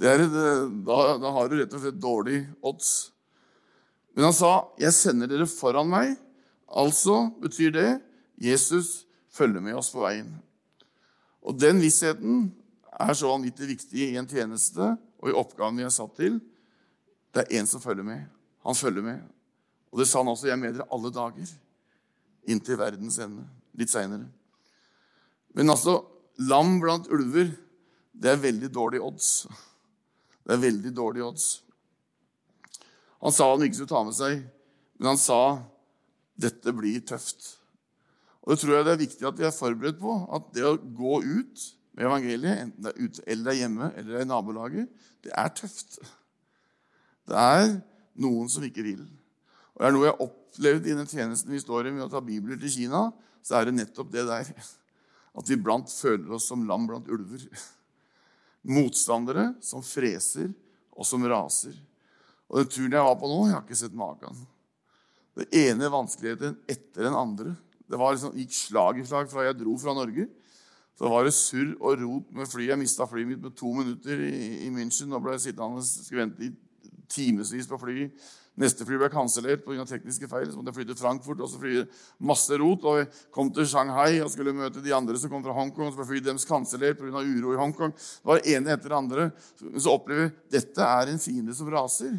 Er, 0.00 0.22
da, 0.24 0.98
da 1.20 1.30
har 1.34 1.48
du 1.48 1.58
rett 1.58 1.74
og 1.76 1.82
slett 1.82 2.00
dårlig 2.00 2.48
odds. 2.62 3.12
Men 4.14 4.24
han 4.24 4.32
sa 4.32 4.68
'jeg 4.78 4.92
sender 4.92 5.26
dere 5.26 5.46
foran 5.46 5.88
meg'. 5.88 6.16
Altså 6.68 7.30
betyr 7.40 7.72
det 7.72 8.02
Jesus 8.38 9.06
følger 9.30 9.60
med 9.60 9.74
oss 9.74 9.90
på 9.90 10.00
veien. 10.00 10.30
Og 11.42 11.58
den 11.58 11.80
vissheten 11.80 12.52
er 12.92 13.14
så 13.14 13.32
vanvittig 13.32 13.68
viktig 13.68 14.12
i 14.12 14.16
en 14.16 14.28
tjeneste 14.28 14.96
og 15.20 15.28
i 15.30 15.36
oppgaven 15.36 15.80
vi 15.80 15.86
er 15.86 15.94
satt 15.94 16.14
til. 16.16 16.40
Det 17.30 17.44
er 17.44 17.60
én 17.60 17.68
som 17.68 17.82
følger 17.82 18.06
med. 18.06 18.26
Han 18.66 18.76
følger 18.76 19.02
med. 19.02 19.22
Og 19.90 20.02
det 20.02 20.08
sa 20.08 20.20
han 20.22 20.30
også. 20.32 20.48
Jeg 20.48 20.56
er 20.56 20.62
med 20.62 20.76
dere 20.76 20.88
alle 20.92 21.12
dager. 21.14 21.54
Inntil 22.50 22.78
verdens 22.80 23.18
ende. 23.22 23.46
Litt 23.78 23.92
seinere. 23.92 24.26
Men 25.54 25.70
altså, 25.72 26.00
lam 26.38 26.78
blant 26.82 27.10
ulver, 27.10 27.50
det 28.12 28.32
er 28.32 28.42
veldig 28.42 28.70
dårlig 28.74 29.02
odds. 29.02 29.30
Det 30.44 30.54
er 30.56 30.62
veldig 30.62 30.92
dårlig 30.96 31.24
odds. 31.24 31.48
Han 33.20 33.34
sa 33.34 33.50
han 33.50 33.64
ikke 33.64 33.80
skulle 33.80 33.92
ta 33.92 34.02
med 34.06 34.16
seg, 34.16 34.44
men 34.98 35.12
han 35.12 35.20
sa 35.20 35.40
dette 36.40 36.72
blir 36.72 37.02
tøft. 37.04 37.56
Og 38.40 38.54
det 38.54 38.62
tror 38.62 38.74
jeg 38.74 38.86
det 38.86 38.94
er 38.94 39.02
viktig 39.02 39.28
at 39.28 39.40
vi 39.40 39.46
er 39.48 39.52
forberedt 39.54 40.00
på. 40.00 40.14
At 40.32 40.48
det 40.56 40.64
å 40.64 40.78
gå 40.80 41.20
ut 41.20 41.66
med 41.92 42.06
evangeliet, 42.06 42.62
enten 42.64 42.86
det 42.86 42.94
er 42.94 43.02
ute 43.04 43.26
eller 43.26 43.44
det 43.44 43.52
er 43.52 43.60
hjemme 43.60 43.90
eller 43.90 44.08
det 44.08 44.18
er 44.20 44.24
i 44.24 44.30
nabolaget, 44.30 45.04
det 45.26 45.34
er 45.36 45.52
tøft. 45.60 46.00
Det 47.30 47.38
er 47.38 47.72
noen 48.20 48.50
som 48.50 48.64
ikke 48.66 48.84
vil. 48.84 49.02
Og 49.74 49.82
det 49.82 49.88
er 49.88 49.94
noe 49.94 50.06
jeg 50.08 50.14
har 50.16 50.24
opplevd 50.26 50.88
i 50.88 50.96
den 50.98 51.08
tjenesten 51.08 51.54
vi 51.54 51.62
står 51.62 51.88
i 51.88 51.94
med 51.94 52.08
å 52.08 52.12
ta 52.12 52.22
bibler 52.24 52.58
til 52.60 52.72
Kina, 52.74 53.06
så 53.40 53.60
er 53.60 53.68
det 53.68 53.76
nettopp 53.78 54.10
det 54.12 54.26
der. 54.28 54.50
At 55.38 55.46
vi 55.46 55.58
blant 55.62 55.92
føler 55.92 56.34
oss 56.34 56.48
som 56.50 56.66
lam 56.66 56.88
blant 56.90 57.06
ulver. 57.08 57.44
Motstandere 58.66 59.52
som 59.64 59.84
freser 59.86 60.50
og 60.90 61.06
som 61.08 61.22
raser. 61.30 61.76
Og 62.50 62.58
den 62.58 62.72
turen 62.74 62.96
jeg 62.98 63.06
var 63.06 63.16
på 63.20 63.30
nå, 63.30 63.44
jeg 63.46 63.56
har 63.56 63.62
ikke 63.62 63.78
sett 63.78 63.94
maken. 63.96 64.42
Det 65.38 65.46
ene 65.54 65.92
vanskeligheten 65.92 66.58
etter 66.68 67.06
den 67.06 67.16
andre. 67.16 67.54
Det 67.86 67.98
liksom, 67.98 68.34
gikk 68.36 68.54
slag 68.54 68.98
i 68.98 69.06
slag 69.06 69.30
fra 69.30 69.46
jeg 69.46 69.60
dro 69.62 69.76
fra 69.80 69.94
Norge. 69.96 70.26
Så 70.98 71.08
var 71.08 71.24
det 71.24 71.32
surr 71.32 71.76
og 71.78 72.02
rot 72.02 72.34
med 72.36 72.50
flyet. 72.50 72.74
Jeg 72.74 72.82
mista 72.82 73.06
flyet 73.08 73.30
mitt 73.30 73.46
med 73.46 73.54
to 73.56 73.70
minutter 73.72 74.20
i, 74.26 74.66
i 74.66 74.72
München. 74.74 75.14
og 75.14 75.22
ble 75.24 75.38
sittende 75.40 75.86
skulle 75.86 76.26
vente 76.26 76.50
i 76.50 76.50
timevis 77.10 77.68
på 77.68 77.78
fly. 77.80 78.06
Neste 78.60 78.84
fly 78.84 78.98
ble 79.00 79.08
kansellert 79.12 79.62
pga. 79.64 79.84
tekniske 79.88 80.28
feil. 80.28 80.48
Så 80.50 80.58
måtte 80.58 80.72
jeg 80.72 80.80
fly 80.80 80.86
til 80.90 80.98
Frankfurt. 80.98 81.40
og 81.40 81.48
så 81.50 81.60
fly 81.60 81.84
Masse 82.18 82.58
rot. 82.58 82.84
Og 82.84 82.98
jeg 82.98 83.08
kom 83.32 83.52
til 83.52 83.66
Shanghai 83.66 84.20
og 84.20 84.30
skulle 84.30 84.54
møte 84.56 84.82
de 84.82 84.94
andre 84.94 85.16
som 85.18 85.30
kom 85.30 85.44
fra 85.44 85.54
Hongkong. 85.56 85.86
og 85.86 85.92
så 85.92 86.02
ble 86.02 86.10
flyet 86.10 86.24
deres 86.26 86.48
kansellert 86.48 86.98
pga. 86.98 87.22
uro 87.22 87.54
i 87.54 87.60
Hongkong. 87.60 87.92
Det 87.94 88.24
var 88.24 88.44
ene 88.44 88.74
etter 88.74 88.88
det 88.88 88.98
andre. 88.98 89.30
Så 89.78 89.94
opplever 89.94 90.28
vi 90.28 90.58
dette 90.58 90.80
er 90.80 91.08
en 91.08 91.18
fiende 91.18 91.54
som 91.54 91.70
raser 91.70 92.18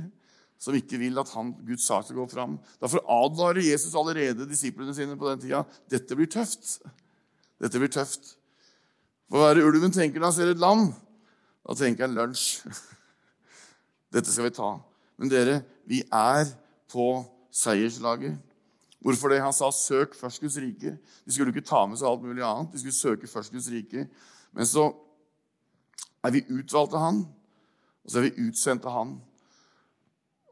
som 0.61 0.75
ikke 0.77 0.99
vil 1.01 1.17
at 1.17 1.29
han, 1.33 1.55
Guds 1.65 1.87
sak 1.89 2.05
skal 2.05 2.19
gå 2.21 2.27
fram. 2.29 2.59
Derfor 2.81 3.01
advarer 3.09 3.63
Jesus 3.65 3.95
allerede 3.97 4.45
disiplene 4.45 4.93
sine 4.93 5.17
på 5.17 5.31
den 5.31 5.41
tida. 5.41 5.63
Dette 5.89 6.17
blir 6.17 6.29
tøft. 6.29 6.77
Dette 7.61 7.81
blir 7.81 7.89
tøft. 7.89 8.35
For 9.31 9.41
hva 9.41 9.49
er 9.49 9.57
det 9.57 9.65
ulven 9.65 9.93
tenker 9.95 10.21
når 10.21 10.29
han 10.29 10.37
ser 10.37 10.53
et 10.53 10.61
land? 10.61 10.91
Da 11.65 11.77
tenker 11.77 12.05
han 12.05 12.17
lunsj. 12.17 12.61
Dette 14.11 14.31
skal 14.31 14.49
vi 14.49 14.55
ta. 14.55 14.71
Men 15.17 15.31
dere, 15.31 15.61
vi 15.87 16.01
er 16.11 16.49
på 16.91 17.23
seierslaget. 17.51 18.37
Hvorfor 19.01 19.29
det? 19.29 19.41
Han 19.41 19.53
sa 19.53 19.71
'søk 19.71 20.15
først 20.15 20.41
Guds 20.41 20.57
rike'. 20.57 20.97
De 21.25 21.33
skulle 21.33 21.49
ikke 21.49 21.67
ta 21.67 21.85
med 21.85 21.97
seg 21.97 22.07
alt 22.07 22.21
mulig 22.21 22.43
annet. 22.43 22.71
De 22.73 22.79
skulle 22.79 22.93
søke 22.93 23.27
først 23.27 23.51
Guds 23.51 23.69
rike. 23.69 24.07
Men 24.51 24.65
så 24.65 24.93
er 26.23 26.31
vi 26.31 26.45
utvalgt 26.49 26.93
av 26.93 26.99
Han, 26.99 27.27
og 28.03 28.11
så 28.11 28.19
er 28.19 28.29
vi 28.29 28.47
utsendt 28.47 28.85
av 28.85 28.91
Han. 28.91 29.21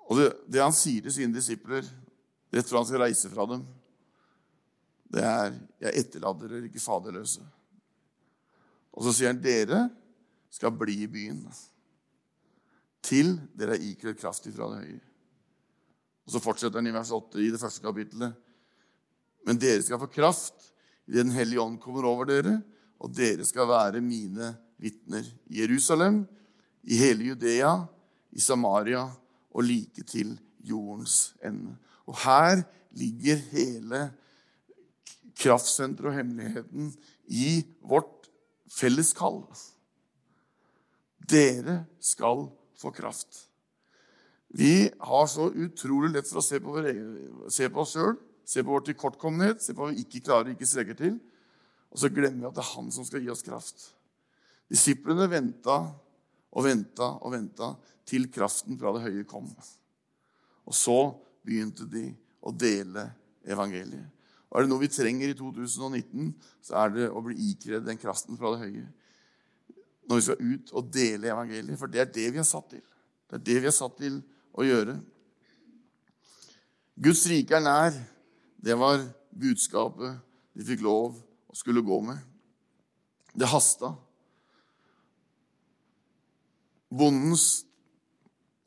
Og 0.09 0.17
det, 0.17 0.33
det, 0.53 0.61
han 0.61 0.73
sier 0.73 1.01
til 1.01 1.13
sine 1.13 1.33
disipler 1.33 1.85
rett 2.53 2.69
før 2.69 2.77
han 2.77 2.85
skal 2.85 3.03
reise 3.03 3.29
fra 3.29 3.45
dem, 3.45 3.65
det 5.13 5.23
er 5.23 5.53
'Jeg 5.81 5.93
etterlater 5.95 6.47
dere 6.47 6.65
ikke 6.65 6.79
faderløse'. 6.79 7.45
Og 8.93 9.03
så 9.03 9.13
sier 9.13 9.27
han, 9.27 9.41
'Dere 9.41 9.89
skal 10.49 10.71
bli 10.71 11.03
i 11.03 11.07
byen' 11.07 11.45
til 13.05 13.37
dere 13.57 13.77
er 13.77 13.85
ikledd 13.91 14.19
kraft 14.19 14.47
ifra 14.49 14.67
det 14.73 14.83
høye. 14.83 15.01
Og 16.27 16.33
Så 16.33 16.41
fortsetter 16.43 16.81
han 16.81 16.89
i 16.89 16.93
vers 16.93 17.11
8 17.15 17.41
i 17.41 17.51
det 17.53 17.61
første 17.61 17.81
kapitlet. 17.81 18.35
Men 19.47 19.59
dere 19.61 19.81
skal 19.81 20.01
få 20.01 20.11
kraft 20.11 20.67
idet 21.09 21.25
Den 21.25 21.33
hellige 21.33 21.61
ånd 21.61 21.79
kommer 21.81 22.05
over 22.05 22.27
dere, 22.29 22.59
og 23.01 23.15
dere 23.17 23.45
skal 23.47 23.65
være 23.65 24.01
mine 24.01 24.51
vitner 24.77 25.25
i 25.49 25.63
Jerusalem, 25.63 26.27
i 26.83 26.99
hele 26.99 27.31
Judea, 27.31 27.71
i 28.29 28.39
Samaria 28.39 29.07
og 29.49 29.63
like 29.65 30.03
til 30.05 30.35
jordens 30.61 31.33
ende. 31.41 31.73
Og 32.05 32.17
her 32.25 32.61
ligger 32.91 33.41
hele 33.49 34.11
kraftsenteret 35.39 36.11
og 36.11 36.15
hemmeligheten 36.19 36.93
i 37.25 37.63
vårt 37.81 38.29
felles 38.69 39.13
kall. 39.17 39.41
Dere 41.29 41.83
skal 42.01 42.47
få 42.79 42.91
kraft. 42.95 43.45
Vi 44.49 44.89
har 44.99 45.27
så 45.29 45.51
utrolig 45.51 46.13
lett 46.15 46.29
for 46.29 46.41
å 46.41 46.45
se 46.45 46.57
på, 46.63 46.73
se 47.53 47.69
på 47.69 47.83
oss 47.83 47.93
sjøl, 47.93 48.15
se 48.49 48.63
på 48.63 48.73
vår 48.73 48.87
tilkortkommenhet, 48.87 49.61
se 49.61 49.75
på 49.75 49.83
hva 49.83 49.91
vi 49.93 50.01
ikke 50.01 50.23
klarer, 50.25 50.55
ikke 50.55 50.69
strekker 50.69 50.97
til. 50.97 51.19
Og 51.93 52.01
så 52.01 52.09
glemmer 52.13 52.41
vi 52.41 52.49
at 52.49 52.57
det 52.57 52.63
er 52.63 52.73
Han 52.73 52.89
som 52.93 53.05
skal 53.05 53.21
gi 53.21 53.29
oss 53.33 53.45
kraft. 53.45 53.91
Disiplene 54.69 55.27
venta 55.29 55.81
og 56.49 56.65
venta 56.65 57.11
og 57.21 57.33
venta 57.33 57.73
til 58.09 58.25
kraften 58.33 58.77
fra 58.79 58.93
det 58.95 59.03
høye 59.05 59.25
kom. 59.29 59.49
Og 60.65 60.73
så 60.77 60.97
begynte 61.45 61.85
de 61.89 62.07
å 62.41 62.53
dele 62.53 63.05
evangeliet. 63.45 64.07
Og 64.49 64.57
Er 64.57 64.65
det 64.65 64.71
noe 64.71 64.81
vi 64.81 64.89
trenger 64.89 65.29
i 65.29 65.37
2019, 65.37 66.31
så 66.65 66.79
er 66.81 66.93
det 66.95 67.09
å 67.13 67.21
bli 67.21 67.35
ikredd 67.51 67.85
den 67.85 68.01
kraften 68.01 68.37
fra 68.37 68.55
det 68.55 68.63
høye. 68.65 68.87
Når 70.09 70.17
vi 70.17 70.25
skal 70.25 70.53
ut 70.53 70.73
og 70.73 70.89
dele 70.93 71.29
evangeliet. 71.29 71.77
For 71.79 71.91
det 71.91 72.01
er 72.01 72.11
det 72.13 72.27
vi 72.33 72.41
er 72.41 72.47
satt 72.47 72.71
til. 72.73 72.83
Det 73.29 73.37
er 73.37 73.45
det 73.45 73.57
vi 73.61 73.69
er 73.69 73.75
satt 73.75 73.97
til 73.99 74.19
å 74.57 74.65
gjøre. 74.65 74.97
Guds 76.99 77.23
rike 77.31 77.55
er 77.55 77.63
nær. 77.63 77.99
Det 78.59 78.75
var 78.75 79.03
budskapet 79.29 80.17
de 80.57 80.65
fikk 80.67 80.81
lov 80.83 81.15
å 81.47 81.55
skulle 81.55 81.85
gå 81.85 81.99
med. 82.03 82.17
Det 83.37 83.47
hasta. 83.47 83.93
Bondens 86.89 87.63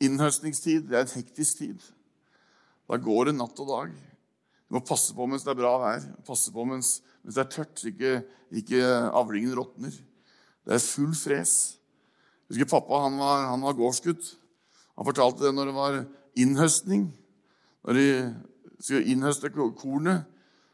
innhøstningstid 0.02 0.86
det 0.88 0.98
er 0.98 1.04
en 1.04 1.16
hektisk 1.18 1.60
tid. 1.60 1.82
Da 2.88 2.98
går 3.00 3.30
det 3.30 3.36
natt 3.36 3.60
og 3.62 3.68
dag. 3.70 3.92
Du 3.92 4.78
må 4.78 4.82
passe 4.86 5.12
på 5.16 5.26
mens 5.28 5.44
det 5.44 5.52
er 5.52 5.58
bra 5.58 5.74
vær, 5.82 6.06
passe 6.24 6.52
på 6.54 6.64
mens, 6.64 6.94
mens 7.20 7.36
det 7.36 7.42
er 7.42 7.50
tørt, 7.52 7.74
så 7.76 7.90
ikke, 7.90 8.14
ikke 8.62 8.80
avlingen 9.12 9.52
råtner. 9.58 9.94
Det 10.66 10.76
er 10.76 10.84
full 10.84 11.14
fres. 11.16 11.54
Jeg 12.48 12.56
husker 12.56 12.70
Pappa 12.70 13.02
han 13.06 13.18
var, 13.18 13.48
han 13.50 13.64
var 13.64 13.76
gårdsgutt. 13.78 14.34
Han 14.98 15.08
fortalte 15.08 15.46
det 15.46 15.54
når 15.56 15.70
det 15.70 15.76
var 15.76 15.98
innhøstning. 16.38 17.08
Når 17.82 17.98
de 17.98 18.06
skulle 18.78 19.08
innhøste 19.10 19.50
kornet, 19.54 20.28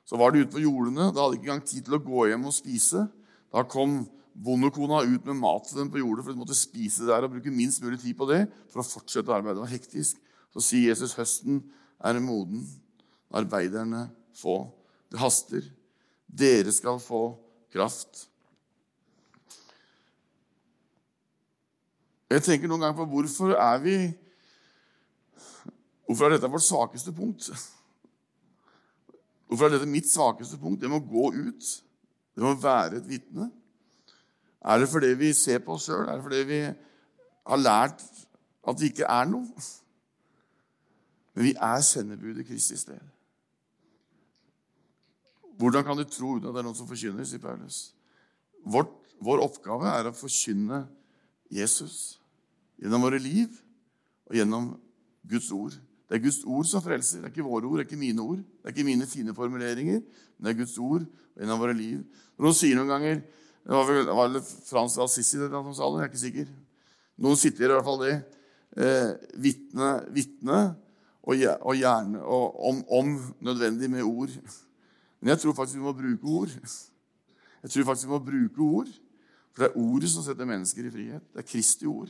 så 0.08 0.16
var 0.20 0.32
de 0.32 0.42
ute 0.42 0.54
på 0.54 0.64
jordene. 0.64 1.10
Da 1.12 1.22
hadde 1.22 1.36
de 1.36 1.40
ikke 1.40 1.50
engang 1.50 1.66
tid 1.68 1.86
til 1.86 1.98
å 1.98 2.04
gå 2.04 2.28
hjem 2.30 2.48
og 2.48 2.56
spise. 2.56 3.04
Da 3.52 3.64
kom 3.68 4.00
bondekona 4.38 5.02
ut 5.04 5.26
med 5.28 5.40
mat 5.40 5.66
til 5.68 5.82
dem 5.82 5.90
på 5.92 6.00
jordet, 6.00 6.24
for 6.24 6.32
de 6.32 6.40
måtte 6.40 6.56
spise 6.56 7.08
der 7.08 7.26
og 7.26 7.34
bruke 7.34 7.52
minst 7.52 7.82
mulig 7.84 8.00
tid 8.02 8.16
på 8.18 8.28
det 8.30 8.44
for 8.70 8.82
å 8.82 8.86
fortsette 8.86 9.32
arbeidet. 9.34 9.58
Det 9.58 9.64
var 9.64 9.74
hektisk. 9.74 10.20
Så 10.54 10.64
sier 10.64 10.92
Jesus 10.92 11.16
høsten 11.18 11.62
er 12.04 12.20
moden. 12.22 12.64
Arbeiderne 13.34 14.06
få. 14.36 14.62
Det 15.12 15.20
haster. 15.20 15.64
Dere 16.28 16.72
skal 16.72 17.00
få 17.02 17.22
kraft. 17.72 18.26
Jeg 22.28 22.44
tenker 22.44 22.68
noen 22.68 22.82
ganger 22.84 22.98
på 22.98 23.08
hvorfor 23.12 23.54
er 23.56 23.78
vi 23.84 23.98
Hvorfor 26.08 26.24
er 26.24 26.36
dette 26.36 26.48
vårt 26.48 26.64
svakeste 26.64 27.12
punkt? 27.12 27.50
Hvorfor 29.48 29.66
er 29.66 29.74
dette 29.74 29.88
mitt 29.88 30.08
svakeste 30.08 30.56
punkt? 30.60 30.80
Det 30.80 30.88
må 30.88 31.02
gå 31.04 31.26
ut. 31.36 31.66
Det 32.32 32.44
må 32.44 32.54
være 32.56 32.96
et 32.96 33.08
vitne. 33.08 33.50
Er 34.64 34.80
det 34.80 34.88
fordi 34.88 35.12
vi 35.20 35.32
ser 35.36 35.60
på 35.64 35.76
oss 35.76 35.84
sjøl? 35.84 36.08
Er 36.08 36.16
det 36.16 36.24
fordi 36.24 36.44
vi 36.48 36.62
har 36.64 37.60
lært 37.60 38.04
at 38.68 38.80
vi 38.80 38.88
ikke 38.88 39.04
er 39.04 39.28
noe? 39.28 39.68
Men 41.34 41.44
vi 41.44 41.52
er 41.54 41.80
sendebudet 41.84 42.46
Kristi 42.48 42.76
sted. 42.76 43.00
Hvordan 45.58 45.84
kan 45.84 45.98
du 45.98 46.04
tro 46.04 46.36
uten 46.36 46.48
at 46.48 46.54
det 46.54 46.62
er 46.62 46.68
noen 46.70 46.78
som 46.78 46.88
forkynner, 46.88 47.26
sier 47.26 47.42
Paulus. 47.42 47.92
Vår, 48.64 48.88
oppgave 49.42 49.90
er 49.90 50.08
å 50.08 50.14
forkynne 50.14 50.86
Jesus 51.50 52.17
gjennom 52.78 53.04
våre 53.04 53.20
liv 53.22 53.52
og 54.28 54.36
gjennom 54.38 54.70
Guds 55.28 55.50
ord. 55.54 55.76
Det 56.08 56.16
er 56.16 56.24
Guds 56.24 56.40
ord 56.48 56.68
som 56.68 56.82
frelser. 56.84 57.20
Det 57.20 57.28
er 57.28 57.34
ikke 57.34 57.44
våre 57.44 57.68
ord, 57.68 57.78
det 57.78 57.84
er 57.84 57.90
ikke 57.90 58.00
mine 58.00 58.24
ord. 58.24 58.40
Det 58.40 58.70
er 58.70 58.74
ikke 58.74 58.88
mine 58.88 59.08
fine 59.08 59.34
formuleringer, 59.36 60.00
men 60.00 60.46
det 60.46 60.54
er 60.54 60.60
Guds 60.62 60.78
ord 60.80 61.04
og 61.04 61.42
gjennom 61.42 61.60
våre 61.60 61.76
liv. 61.76 62.00
Noen 62.40 62.56
sier 62.56 62.78
noen 62.78 62.94
ganger 62.94 63.20
Det 63.68 63.74
var 63.74 63.84
vel, 63.84 64.06
var 64.16 64.30
det 64.32 64.40
Frans 64.64 64.94
Assisi 65.02 65.36
som 65.36 65.74
sa 65.76 65.88
det, 65.92 65.98
jeg 65.98 66.06
er 66.06 66.08
ikke 66.08 66.20
sikker. 66.22 66.52
Noen 67.20 67.36
sitter 67.36 67.66
i 67.66 67.74
hvert 67.74 67.84
fall 67.84 67.98
det. 68.00 68.14
Eh, 68.78 69.10
vitne, 69.42 69.88
vitne 70.14 70.60
og, 71.20 71.34
og 71.36 71.76
gjerne 71.76 72.22
og 72.22 72.56
om, 72.70 72.80
om 72.88 73.10
nødvendig 73.44 73.90
med 73.92 74.06
ord. 74.06 74.32
Men 75.20 75.34
jeg 75.34 75.42
tror 75.42 75.56
faktisk 75.58 75.76
vi 75.76 75.84
må 75.84 75.92
bruke 75.92 76.32
ord. 76.32 76.54
Jeg 77.62 77.74
tror 77.74 77.90
faktisk 77.90 78.08
vi 78.08 78.14
må 78.14 78.22
bruke 78.24 78.70
ord. 78.70 78.94
For 79.52 79.64
det 79.64 79.68
er 79.68 79.80
ordet 79.82 80.10
som 80.14 80.24
setter 80.24 80.48
mennesker 80.48 80.86
i 80.86 80.94
frihet. 80.94 81.28
Det 81.34 81.42
er 81.42 81.50
Kristi 81.50 81.88
ord. 81.90 82.08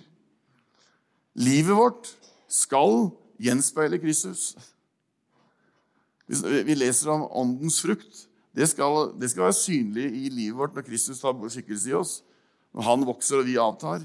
Livet 1.34 1.76
vårt 1.76 2.10
skal 2.48 3.10
gjenspeile 3.38 3.98
Kristus. 4.00 4.56
Vi 6.28 6.74
leser 6.76 7.12
om 7.12 7.26
åndens 7.30 7.80
frukt. 7.84 8.24
Det 8.56 8.66
skal, 8.68 9.12
det 9.20 9.30
skal, 9.30 9.46
være 9.46 9.56
synlig 9.56 10.06
i 10.08 10.28
livet 10.32 10.58
vårt 10.58 10.74
når 10.76 10.86
Kristus 10.88 11.20
tar 11.20 11.36
skikkelse 11.48 11.90
i 11.90 11.96
oss. 11.96 12.18
Når 12.74 12.84
han 12.84 13.06
vokser 13.06 13.40
og 13.40 13.48
vi 13.48 13.56
avtar. 13.60 14.02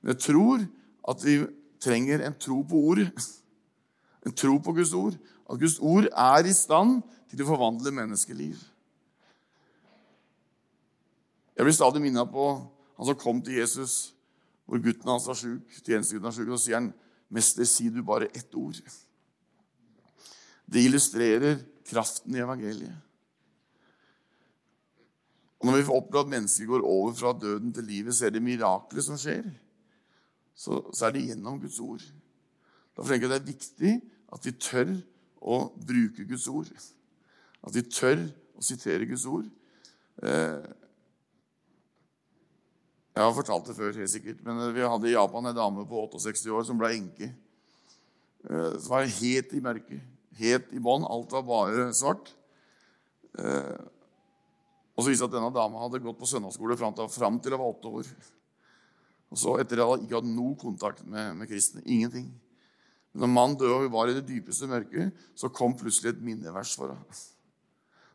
Men 0.00 0.14
jeg 0.14 0.22
tror 0.28 0.64
at 1.08 1.24
vi 1.24 1.40
trenger 1.82 2.22
en 2.24 2.36
tro 2.38 2.62
på 2.62 2.80
ordet. 2.92 3.10
En 4.26 4.34
tro 4.34 4.58
på 4.62 4.72
Guds 4.76 4.94
ord. 4.94 5.16
At 5.50 5.60
Guds 5.60 5.78
ord 5.80 6.08
er 6.12 6.46
i 6.46 6.54
stand 6.54 7.00
til 7.28 7.42
å 7.44 7.50
forvandle 7.50 7.92
menneskeliv. 7.94 8.60
Jeg 11.58 11.66
blir 11.66 11.74
stadig 11.74 12.00
minna 12.02 12.22
på 12.28 12.52
han 12.98 13.08
som 13.08 13.18
kom 13.18 13.40
til 13.42 13.58
Jesus, 13.58 14.14
hvor 14.68 14.80
gutten 14.84 15.08
hans 15.08 15.26
var 15.26 15.36
sjuk. 15.38 15.68
Tjenestegutten 15.80 16.28
var 16.28 16.34
sjuk, 16.36 16.48
så 16.52 16.60
sier 16.60 16.76
han, 16.76 16.92
'Mester, 17.28 17.64
si 17.64 17.88
du 17.88 18.02
bare 18.02 18.28
ett 18.36 18.54
ord.' 18.54 18.82
Det 20.68 20.84
illustrerer 20.84 21.62
kraften 21.88 22.34
i 22.36 22.42
evangeliet. 22.44 22.96
Og 25.58 25.66
Når 25.66 25.76
vi 25.76 25.84
får 25.84 25.96
oppleve 25.96 26.20
at 26.20 26.28
mennesker 26.28 26.66
går 26.66 26.84
over 26.84 27.14
fra 27.14 27.32
døden 27.40 27.72
til 27.72 27.84
livet, 27.84 28.14
så 28.14 28.26
er 28.26 28.30
det 28.30 28.42
mirakler 28.42 29.02
som 29.02 29.16
skjer, 29.16 29.48
så, 30.54 30.82
så 30.94 31.06
er 31.06 31.10
det 31.10 31.26
gjennom 31.26 31.60
Guds 31.60 31.80
ord. 31.80 32.04
Derfor 32.96 33.08
tenker 33.08 33.28
jeg 33.28 33.30
det 33.30 33.40
er 33.40 33.52
viktig 33.52 33.92
at 34.32 34.46
vi 34.46 34.52
tør 34.52 34.92
å 35.40 35.58
bruke 35.86 36.26
Guds 36.28 36.48
ord. 36.48 36.68
At 37.64 37.74
vi 37.74 37.82
tør 37.82 38.28
å 38.58 38.62
sitere 38.62 39.06
Guds 39.06 39.26
ord. 39.26 39.48
Eh, 40.22 40.68
jeg 43.18 43.26
har 43.26 43.34
fortalt 43.34 43.66
det 43.66 43.74
før, 43.74 43.96
helt 43.98 44.12
sikkert, 44.12 44.42
men 44.46 44.60
vi 44.76 44.84
hadde 44.86 45.08
i 45.10 45.16
Japan 45.16 45.50
en 45.50 45.56
dame 45.56 45.82
på 45.90 46.04
68 46.12 46.52
år 46.54 46.66
som 46.68 46.78
ble 46.78 46.92
enke. 46.94 47.32
Eh, 48.46 48.74
som 48.78 48.92
var 48.92 49.08
helt 49.10 49.54
i 49.58 49.62
mørket, 49.64 50.04
helt 50.38 50.68
i 50.70 50.82
bånn. 50.82 51.02
Alt 51.02 51.34
var 51.34 51.46
bare 51.48 51.88
svart. 51.98 52.30
Eh, 53.34 53.80
og 54.94 55.02
så 55.02 55.10
viste 55.10 55.26
det 55.26 55.32
at 55.32 55.34
denne 55.34 55.50
dama 55.54 55.82
hadde 55.82 56.02
gått 56.04 56.20
på 56.20 56.28
søndagsskole 56.30 56.76
fram 56.78 56.94
til, 56.94 57.10
fram 57.10 57.40
til 57.42 57.56
hun 57.56 57.62
var 57.64 57.72
åtte 57.72 57.90
år. 58.00 58.12
Og 59.34 59.40
så 59.42 59.56
etter 59.58 59.80
det 59.80 59.88
hadde 59.88 60.06
ikke 60.06 60.20
hatt 60.20 60.30
noe 60.30 60.54
kontakt 60.60 61.02
med, 61.02 61.34
med 61.40 61.50
kristne. 61.50 61.82
Ingenting. 61.86 62.30
Men 63.10 63.24
når 63.24 63.32
mannen 63.34 63.58
døde 63.58 63.80
og 63.80 63.88
hun 63.88 63.96
var 63.96 64.12
i 64.12 64.14
det 64.14 64.28
dypeste 64.28 64.70
mørket, 64.70 65.26
så 65.34 65.50
kom 65.50 65.74
plutselig 65.78 66.14
et 66.14 66.22
minnevers 66.22 66.76
for 66.78 66.94
henne. 66.94 67.18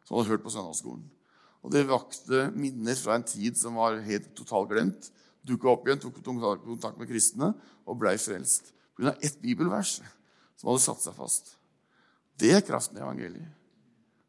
Som 0.07 0.15
hun 0.15 0.23
hadde 0.23 0.37
hørt 0.37 0.47
på 0.47 0.55
søndagsskolen. 0.55 1.03
Og 1.63 1.71
det 1.71 1.85
vakte 1.87 2.49
minner 2.59 2.97
fra 2.99 3.17
en 3.17 3.25
tid 3.27 3.57
som 3.59 3.79
var 3.79 4.01
helt 4.03 4.33
totalt 4.35 4.71
glemt. 4.71 5.09
Dukka 5.47 5.71
opp 5.71 5.87
igjen, 5.87 6.01
tok 6.03 6.19
kontakt 6.23 6.99
med 6.99 7.09
kristne 7.09 7.53
og 7.87 7.99
blei 7.99 8.17
frelst. 8.19 8.71
Pga. 8.93 9.15
ett 9.21 9.39
bibelvers 9.41 10.01
som 10.59 10.69
hadde 10.69 10.83
satt 10.83 11.01
seg 11.01 11.15
fast. 11.17 11.55
Det 12.39 12.51
er 12.53 12.65
kraften 12.65 12.99
i 12.99 13.03
evangeliet. 13.03 13.49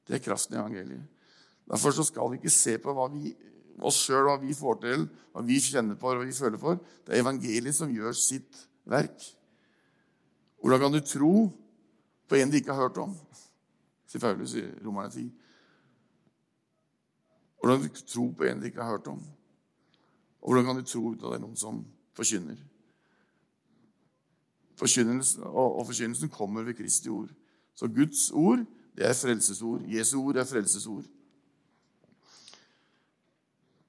Det 0.06 0.16
er 0.16 0.24
kraften 0.24 0.56
i 0.56 0.60
evangeliet. 0.60 1.04
Derfor 1.70 1.96
skal 1.96 2.30
vi 2.30 2.38
ikke 2.40 2.52
se 2.52 2.76
på 2.78 2.94
vi, 3.14 3.34
oss 3.80 4.02
sjøl, 4.04 4.26
hva 4.28 4.36
vi 4.40 4.54
får 4.56 4.80
til, 4.82 5.06
hva 5.32 5.44
vi 5.44 5.60
kjenner 5.62 5.98
på, 5.98 6.10
hva 6.10 6.24
vi 6.24 6.36
føler 6.36 6.60
for. 6.60 6.80
Det 7.04 7.14
er 7.14 7.24
evangeliet 7.24 7.76
som 7.76 7.92
gjør 7.92 8.16
sitt 8.18 8.66
verk. 8.88 9.16
Hvordan 10.60 10.86
kan 10.86 10.94
du 10.94 11.00
tro 11.04 11.34
på 12.28 12.38
en 12.38 12.52
de 12.52 12.60
ikke 12.60 12.72
har 12.72 12.88
hørt 12.88 13.00
om? 13.02 13.16
sier 14.08 14.22
Paulus 14.22 14.54
i 14.56 14.62
Romerne 14.84 15.10
10. 15.10 15.26
Hvordan 17.64 17.80
kan 17.80 17.90
du 17.96 18.06
tro 18.12 18.26
på 18.28 18.44
en 18.44 18.60
de 18.60 18.68
ikke 18.68 18.82
har 18.82 18.90
hørt 18.90 19.06
om? 19.08 19.22
Og 20.42 20.52
hvordan 20.52 20.66
kan 20.66 20.76
du 20.76 20.82
tro 20.84 21.00
uten 21.00 21.24
at 21.24 21.30
det 21.30 21.36
er 21.38 21.42
noen 21.46 21.56
som 21.56 21.78
forkynner? 22.12 22.58
Forkynnelsen, 24.76 25.46
og, 25.48 25.78
og 25.78 25.86
forkynnelsen 25.88 26.28
kommer 26.28 26.66
ved 26.66 26.76
Kristi 26.76 27.08
ord. 27.08 27.30
Så 27.74 27.88
Guds 27.88 28.26
ord, 28.36 28.66
det 28.92 29.06
er 29.08 29.16
frelsesord. 29.16 29.86
Jesu 29.88 30.18
ord 30.20 30.36
er 30.36 30.44
frelsesord. 30.44 31.06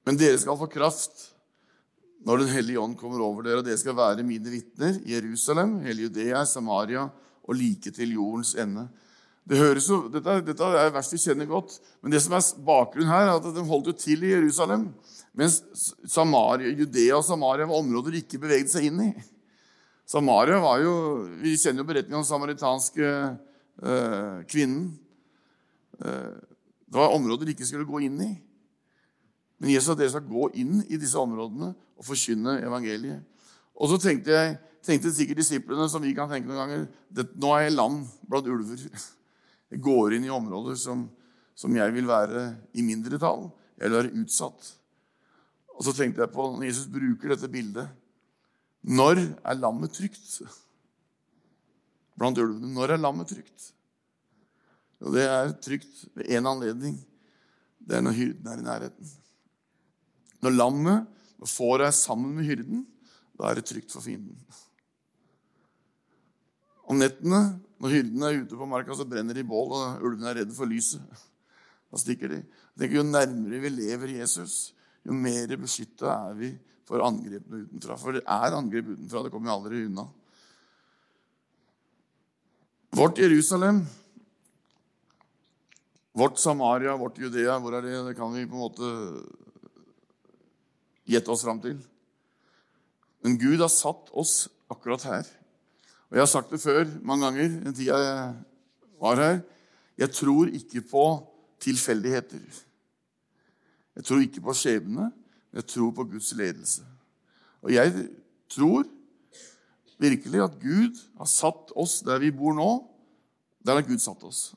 Men 0.07 0.21
dere 0.23 0.39
skal 0.39 0.55
få 0.55 0.71
kraft 0.71 1.31
når 2.25 2.37
Den 2.41 2.47
hellige 2.55 2.79
ånd 2.79 2.95
kommer 2.97 3.19
over 3.21 3.43
dere, 3.45 3.59
og 3.59 3.65
dere 3.67 3.77
skal 3.77 3.93
være 3.93 4.23
mine 4.25 4.49
vitner 4.49 4.95
i 5.03 5.13
Jerusalem, 5.13 5.75
hele 5.83 6.07
Judea, 6.07 6.45
Samaria 6.45 7.03
og 7.43 7.59
like 7.59 7.91
til 7.91 8.15
jordens 8.15 8.55
ende. 8.55 8.87
Det 9.45 9.59
høres 9.59 9.87
jo, 9.91 9.99
dette, 10.09 10.39
dette 10.47 10.67
er 10.73 10.93
verst 10.93 11.13
vi 11.13 11.19
kjenner 11.21 11.45
godt, 11.45 11.75
men 12.01 12.13
det 12.13 12.21
som 12.23 12.33
er 12.33 12.45
bakgrunnen 12.65 13.11
her, 13.11 13.27
er 13.29 13.35
at 13.37 13.45
de 13.53 13.65
holdt 13.67 13.91
jo 13.91 13.93
til 14.01 14.25
i 14.25 14.31
Jerusalem, 14.31 14.87
mens 15.37 15.59
Samaria, 16.09 16.71
Judea 16.73 17.19
og 17.19 17.25
Samaria 17.27 17.67
var 17.69 17.83
områder 17.83 18.15
de 18.15 18.23
ikke 18.23 18.41
beveget 18.41 18.73
seg 18.73 18.87
inn 18.89 19.03
i. 19.03 19.11
Samaria 20.05 20.57
var 20.61 20.79
jo 20.83 20.93
Vi 21.41 21.55
kjenner 21.57 21.81
jo 21.81 21.89
beretningen 21.89 22.19
om 22.19 22.23
den 22.23 22.29
samaritanske 22.29 23.07
eh, 23.09 24.43
kvinnen. 24.49 24.93
Eh, 25.99 26.35
det 26.85 26.99
var 27.01 27.15
områder 27.17 27.45
de 27.45 27.55
ikke 27.55 27.67
skulle 27.67 27.89
gå 27.89 28.05
inn 28.05 28.21
i. 28.21 28.31
Men 29.59 29.73
Jesus 29.73 29.93
at 29.93 29.99
dere 29.99 30.13
skal 30.13 30.29
gå 30.29 30.49
inn 30.61 30.79
i 30.87 30.99
disse 31.01 31.19
områdene 31.19 31.73
og 31.73 32.05
forkynne 32.05 32.59
evangeliet. 32.63 33.23
Og 33.75 33.91
så 33.91 33.99
tenkte, 33.99 34.31
jeg, 34.31 34.55
tenkte 34.85 35.13
sikkert 35.13 35.41
disiplene, 35.41 35.89
som 35.91 36.03
vi 36.03 36.13
kan 36.15 36.31
tenke 36.31 36.47
noen 36.47 36.61
ganger 36.61 37.27
Nå 37.35 37.51
er 37.55 37.67
jeg 37.67 37.75
lam 37.75 38.01
blant 38.29 38.47
ulver. 38.51 38.85
Går 39.81 40.17
inn 40.17 40.27
i 40.27 40.33
områder 40.33 40.77
som, 40.79 41.05
som 41.57 41.75
jeg 41.75 41.93
vil 41.95 42.07
være 42.09 42.47
i 42.77 42.85
mindretall. 42.85 43.49
Jeg 43.75 43.89
vil 43.89 43.97
være 43.99 44.23
utsatt. 44.23 44.71
Og 45.75 45.83
så 45.83 45.93
tenkte 45.95 46.23
jeg 46.23 46.31
på 46.31 46.47
når 46.53 46.69
Jesus 46.69 46.87
bruker 46.91 47.33
dette 47.33 47.51
bildet 47.51 47.89
Når 48.85 49.19
er 49.19 49.57
lammet 49.59 49.95
trygt? 49.95 50.39
Blant 52.15 52.39
ulvene. 52.39 52.71
Når 52.71 52.95
er 52.95 53.01
lammet 53.01 53.31
trygt? 53.33 53.71
Og 55.03 55.13
det 55.15 55.25
er 55.27 55.51
trygt 55.59 56.05
ved 56.15 56.31
én 56.31 56.47
anledning. 56.47 56.95
det 57.85 57.97
er 57.97 58.01
når 58.01 58.15
hyrden 58.17 58.47
er 58.47 58.57
i 58.57 58.65
nærheten. 58.65 59.09
Når 60.41 60.55
lammet, 60.55 61.07
når 61.37 61.49
fåret 61.49 61.87
er 61.87 61.91
sammen 61.93 62.35
med 62.37 62.47
hyrden, 62.47 62.85
da 63.37 63.49
er 63.49 63.59
det 63.59 63.67
trygt 63.69 63.91
for 63.91 64.01
fienden. 64.01 64.37
Om 66.85 67.01
nettene, 67.01 67.59
når 67.85 67.93
hyrdene 67.93 68.29
er 68.31 68.37
ute 68.41 68.57
på 68.57 68.65
marka, 68.65 68.95
så 68.97 69.05
brenner 69.05 69.37
de 69.37 69.43
bål, 69.45 69.73
og 69.77 70.05
ulvene 70.07 70.31
er 70.31 70.39
redde 70.41 70.55
for 70.57 70.65
lyset. 70.65 71.03
Da 71.93 71.99
stikker 72.01 72.31
de. 72.33 72.39
Tenker, 72.73 72.97
Jo 72.97 73.03
nærmere 73.05 73.61
vi 73.61 73.69
lever 73.69 74.15
Jesus, 74.17 74.73
jo 75.05 75.13
mer 75.13 75.53
beskytta 75.61 76.09
er 76.31 76.39
vi 76.39 76.49
for 76.89 77.05
angrepene 77.05 77.67
utenfra. 77.67 77.99
For 78.01 78.17
det 78.17 78.23
er 78.25 78.57
angrep 78.57 78.89
utenfra. 78.95 79.21
Det 79.21 79.33
kommer 79.33 79.51
vi 79.51 79.53
aldri 79.53 79.83
unna. 79.85 80.07
Vårt 82.95 83.21
Jerusalem, 83.21 83.83
vårt 86.15 86.41
Samaria, 86.41 86.97
vårt 86.97 87.21
Judea, 87.21 87.59
hvor 87.61 87.77
er 87.77 87.85
det? 87.85 88.01
Det 88.09 88.17
kan 88.17 88.33
vi 88.33 88.47
på 88.49 88.57
en 88.57 88.65
måte 88.65 88.91
gjette 91.05 91.29
oss 91.29 91.45
fram 91.45 91.61
til. 91.61 91.77
Men 93.21 93.37
Gud 93.37 93.61
har 93.61 93.69
satt 93.69 94.09
oss 94.09 94.47
akkurat 94.73 95.05
her. 95.05 95.35
Og 96.09 96.17
Jeg 96.17 96.21
har 96.21 96.31
sagt 96.31 96.51
det 96.53 96.61
før 96.61 96.85
mange 97.01 97.25
ganger 97.25 97.55
den 97.65 97.75
tida 97.75 97.97
jeg 97.99 98.33
var 99.01 99.21
her. 99.21 99.39
Jeg 99.97 100.11
tror 100.13 100.51
ikke 100.51 100.81
på 100.85 101.05
tilfeldigheter. 101.63 102.43
Jeg 103.95 104.03
tror 104.03 104.21
ikke 104.23 104.43
på 104.43 104.53
skjebne. 104.53 105.09
Jeg 105.55 105.65
tror 105.71 105.91
på 105.95 106.03
Guds 106.03 106.33
ledelse. 106.35 106.83
Og 107.63 107.73
jeg 107.73 108.09
tror 108.51 108.83
virkelig 109.97 110.43
at 110.43 110.59
Gud 110.59 110.99
har 111.17 111.29
satt 111.31 111.71
oss 111.75 112.01
der 112.05 112.19
vi 112.19 112.33
bor 112.35 112.53
nå. 112.53 112.71
Der 113.65 113.79
har 113.79 113.87
Gud 113.87 113.99
satt 114.03 114.23
oss. 114.27 114.53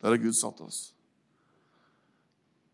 Der 0.00 0.12
har 0.12 0.20
Gud 0.20 0.36
satt 0.36 0.60
oss. 0.62 0.92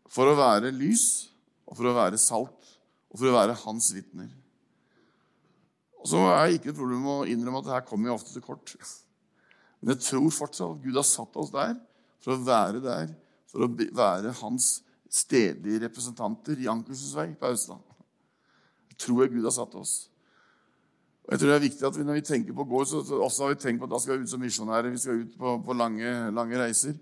For 0.07 0.29
å 0.29 0.37
være 0.37 0.71
lys, 0.75 1.27
og 1.67 1.75
for 1.79 1.89
å 1.89 1.95
være 1.97 2.19
salt, 2.21 2.75
og 3.11 3.19
for 3.19 3.29
å 3.29 3.35
være 3.35 3.57
hans 3.65 3.89
vitner. 3.95 4.29
Og 6.07 6.11
så 6.13 6.19
er 6.31 6.45
det 6.47 6.59
ikke 6.61 6.69
et 6.71 6.77
problem 6.77 7.07
å 7.11 7.13
innrømme 7.27 7.59
at 7.59 7.65
det 7.67 7.73
her 7.73 7.81
kommer 7.83 8.07
jo 8.07 8.13
ofte 8.15 8.31
til 8.31 8.43
kort. 8.45 8.71
Men 9.81 9.91
jeg 9.91 10.05
tror 10.05 10.29
fortsatt 10.31 10.77
at 10.77 10.85
Gud 10.85 10.95
har 10.95 11.03
satt 11.03 11.33
oss 11.35 11.49
der 11.51 11.73
for 12.23 12.37
å 12.37 12.43
være 12.47 12.79
der, 12.79 13.09
for 13.51 13.65
å 13.65 13.67
være 13.75 14.31
hans 14.39 14.69
stedlige 15.11 15.81
representanter 15.83 16.61
i 16.63 16.69
Ankersens 16.71 17.11
vei 17.11 17.25
på 17.35 17.49
Austland. 17.49 17.83
Jeg 18.93 19.01
tror 19.03 19.25
jeg 19.25 19.33
Gud 19.33 19.49
har 19.49 19.55
satt 19.57 19.75
oss. 19.75 19.97
Og 21.25 21.33
jeg 21.35 21.41
tror 21.41 21.51
det 21.51 21.57
er 21.57 21.65
viktig 21.65 21.87
at 21.89 21.97
vi, 21.97 22.05
Når 22.07 22.19
vi 22.21 22.25
tenker 22.29 22.55
på 22.55 22.67
gård, 22.71 22.87
så, 22.87 23.01
så 23.03 23.19
også 23.25 23.43
har 23.43 23.51
vi 23.51 23.59
tenkt 23.65 23.83
på 23.83 23.89
at 23.89 23.91
da 23.91 23.99
skal 23.99 24.15
vi 24.15 24.23
ut 24.23 24.31
som 24.31 24.39
misjonærer. 24.39 24.93
Vi 24.93 25.01
skal 25.03 25.25
ut 25.25 25.33
på, 25.35 25.57
på 25.65 25.75
lange, 25.75 26.13
lange, 26.31 26.61
reiser. 26.61 26.95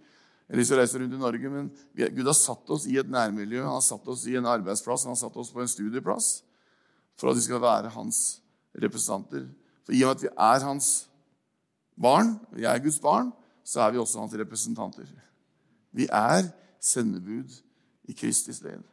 Eller 0.49 0.63
vi 0.63 0.65
skal 0.65 0.81
reise 0.81 0.97
rundt 0.97 1.13
i 1.13 1.21
Norge. 1.21 1.51
Men 1.53 1.69
vi, 1.93 2.09
Gud 2.09 2.25
har 2.25 2.37
satt 2.39 2.73
oss 2.73 2.89
i 2.89 2.97
et 2.97 3.13
nærmiljø, 3.13 3.61
han 3.61 3.77
har 3.77 3.85
satt 3.85 4.09
oss 4.09 4.25
i 4.25 4.33
en 4.41 4.49
arbeidsplass, 4.49 5.05
han 5.05 5.13
har 5.13 5.21
satt 5.21 5.37
oss 5.37 5.53
på 5.53 5.61
en 5.61 5.69
studieplass 5.69 6.39
for 7.21 7.29
at 7.29 7.37
vi 7.37 7.45
skal 7.45 7.61
være 7.61 7.93
hans 7.93 8.41
representanter. 8.81 9.47
For 9.85 9.95
i 9.95 10.03
og 10.03 10.11
med 10.11 10.17
at 10.17 10.25
vi 10.25 10.31
er 10.33 10.65
hans 10.65 10.89
barn, 11.95 12.35
vi 12.55 12.67
er 12.67 12.81
Guds 12.83 12.99
barn, 12.99 13.31
så 13.65 13.85
er 13.85 13.93
vi 13.93 14.01
også 14.01 14.19
hans 14.21 14.35
representanter. 14.37 15.07
Vi 15.95 16.07
er 16.11 16.49
sendebud 16.81 17.53
i 18.09 18.13
Kristi 18.13 18.53
sted. 18.53 18.83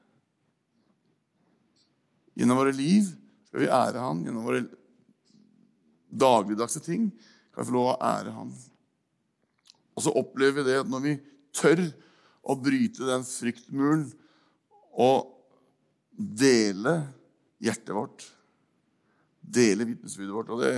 Gjennom 2.38 2.62
våre 2.62 2.72
liv 2.76 3.10
skal 3.48 3.64
vi 3.64 3.68
ære 3.68 4.00
Han. 4.00 4.22
Gjennom 4.24 4.46
våre 4.46 4.62
dagligdagse 6.08 6.80
ting 6.84 7.10
skal 7.50 7.64
vi 7.64 7.68
få 7.68 7.76
lov 7.76 7.90
å 7.90 7.98
ære 8.08 8.32
Han. 8.38 8.54
Og 9.92 10.06
så 10.06 10.14
opplever 10.16 10.62
vi 10.62 10.70
det 10.70 10.78
at 10.80 10.88
når 10.88 11.04
vi 11.04 11.16
tør 11.52 11.82
å 12.42 12.56
bryte 12.58 13.04
den 13.06 13.26
fryktmuren 13.28 14.06
og 14.92 15.28
dele 16.16 16.96
hjertet 17.62 17.92
vårt, 17.96 18.24
dele 19.52 19.86
vitnesbyrdet 19.88 20.34
vårt 20.34 20.52
Og 20.54 20.62
det 20.64 20.74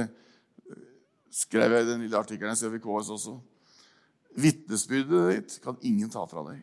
skrev 1.35 1.73
jeg 1.75 1.85
i 1.85 1.91
den 1.91 2.05
lille 2.05 2.19
artikkelen 2.19 2.55
jeg 2.55 2.63
ser 2.63 2.77
i 2.77 2.83
KS 2.83 3.13
også. 3.17 3.37
Vitnesbyrdet 4.39 5.31
ditt 5.31 5.61
kan 5.63 5.79
ingen 5.87 6.11
ta 6.11 6.25
fra 6.31 6.43
deg. 6.49 6.63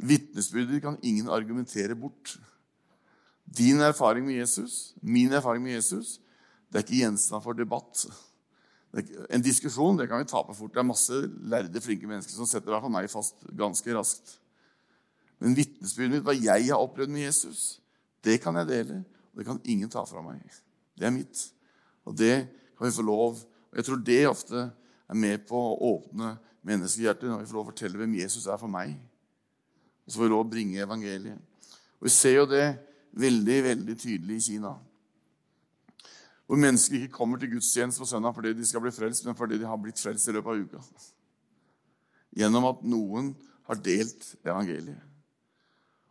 Vitnesbyrdet 0.00 0.80
kan 0.84 0.96
ingen 1.04 1.28
argumentere 1.32 1.96
bort. 1.96 2.38
Din 3.44 3.80
erfaring 3.84 4.26
med 4.26 4.38
Jesus, 4.38 4.94
min 5.02 5.32
erfaring 5.32 5.64
med 5.64 5.74
Jesus, 5.74 6.18
det 6.70 6.80
er 6.80 6.86
ikke 6.86 7.00
gjenstand 7.02 7.44
for 7.44 7.56
debatt. 7.58 8.04
En 9.30 9.42
diskusjon 9.42 9.98
det 9.98 10.08
kan 10.10 10.22
vi 10.22 10.28
tape 10.30 10.54
fort. 10.54 10.72
Det 10.72 10.80
er 10.82 10.86
masse 10.86 11.20
lærde, 11.50 11.82
flinke 11.82 12.08
mennesker 12.08 12.34
som 12.34 12.48
setter 12.48 12.78
for 12.78 12.92
meg 12.92 13.10
fast 13.10 13.42
ganske 13.58 13.96
raskt. 13.96 14.36
Men 15.40 15.56
vitnesbyrdet 15.56 16.18
mitt, 16.18 16.26
hva 16.26 16.36
jeg 16.36 16.68
har 16.70 16.80
opplevd 16.80 17.12
med 17.12 17.26
Jesus, 17.26 17.80
det 18.24 18.38
kan 18.44 18.56
jeg 18.60 18.68
dele. 18.70 19.00
Og 19.30 19.40
det 19.40 19.46
kan 19.46 19.60
ingen 19.64 19.90
ta 19.90 20.02
fra 20.08 20.22
meg. 20.24 20.42
Det 20.98 21.06
er 21.06 21.14
mitt. 21.14 21.42
Og 22.04 22.16
det 22.18 22.34
kan 22.76 22.86
vi 22.88 22.96
få 22.96 23.06
lov 23.06 23.38
Og 23.70 23.76
Jeg 23.76 23.84
tror 23.86 23.98
det 24.02 24.26
ofte 24.26 24.60
er 25.06 25.14
med 25.14 25.44
på 25.46 25.54
å 25.54 25.76
åpne 25.92 26.32
menneskehjertet 26.66 27.28
når 27.28 27.44
vi 27.44 27.46
får 27.46 27.54
lov 27.54 27.68
å 27.68 27.70
fortelle 27.70 28.00
hvem 28.00 28.16
Jesus 28.18 28.48
er 28.50 28.58
for 28.58 28.66
meg. 28.66 28.96
Og 30.02 30.10
så 30.10 30.18
får 30.18 30.26
vi 30.26 30.30
lov 30.32 30.42
å 30.42 30.48
bringe 30.50 30.82
evangeliet. 30.82 31.38
Og 32.00 32.08
Vi 32.08 32.10
ser 32.10 32.34
jo 32.40 32.48
det 32.50 32.64
veldig 33.12 33.58
veldig 33.68 33.96
tydelig 33.98 34.36
i 34.40 34.46
Kina. 34.48 34.72
Hvor 36.50 36.58
mennesker 36.58 36.98
ikke 36.98 37.14
kommer 37.14 37.38
til 37.38 37.52
gudstjeneste 37.52 38.02
på 38.02 38.08
søndag 38.10 38.34
fordi 38.34 38.56
de 38.58 38.66
skal 38.66 38.82
bli 38.82 38.90
frelst, 38.90 39.22
men 39.22 39.38
fordi 39.38 39.60
de 39.60 39.68
har 39.70 39.78
blitt 39.78 40.02
frelst 40.02 40.26
i 40.26 40.34
løpet 40.34 40.50
av 40.50 40.64
uka. 40.64 40.82
Gjennom 42.42 42.66
at 42.72 42.82
noen 42.82 43.30
har 43.70 43.78
delt 43.78 44.32
evangeliet. 44.42 44.98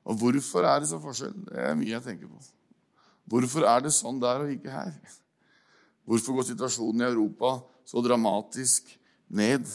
Og 0.08 0.16
hvorfor 0.16 0.64
er 0.64 0.80
det 0.80 0.88
så 0.94 1.00
forskjell? 1.04 1.36
Det 1.50 1.60
er 1.60 1.76
mye 1.76 1.92
jeg 1.92 2.06
tenker 2.06 2.32
på. 2.32 2.40
Hvorfor 3.30 3.66
er 3.70 3.84
det 3.86 3.94
sånn 3.94 4.18
der 4.22 4.46
og 4.46 4.54
ikke 4.54 4.74
her? 4.74 4.94
Hvorfor 6.10 6.40
går 6.40 6.48
situasjonen 6.48 7.04
i 7.04 7.10
Europa 7.12 7.60
så 7.86 8.02
dramatisk 8.02 8.90
ned? 9.30 9.68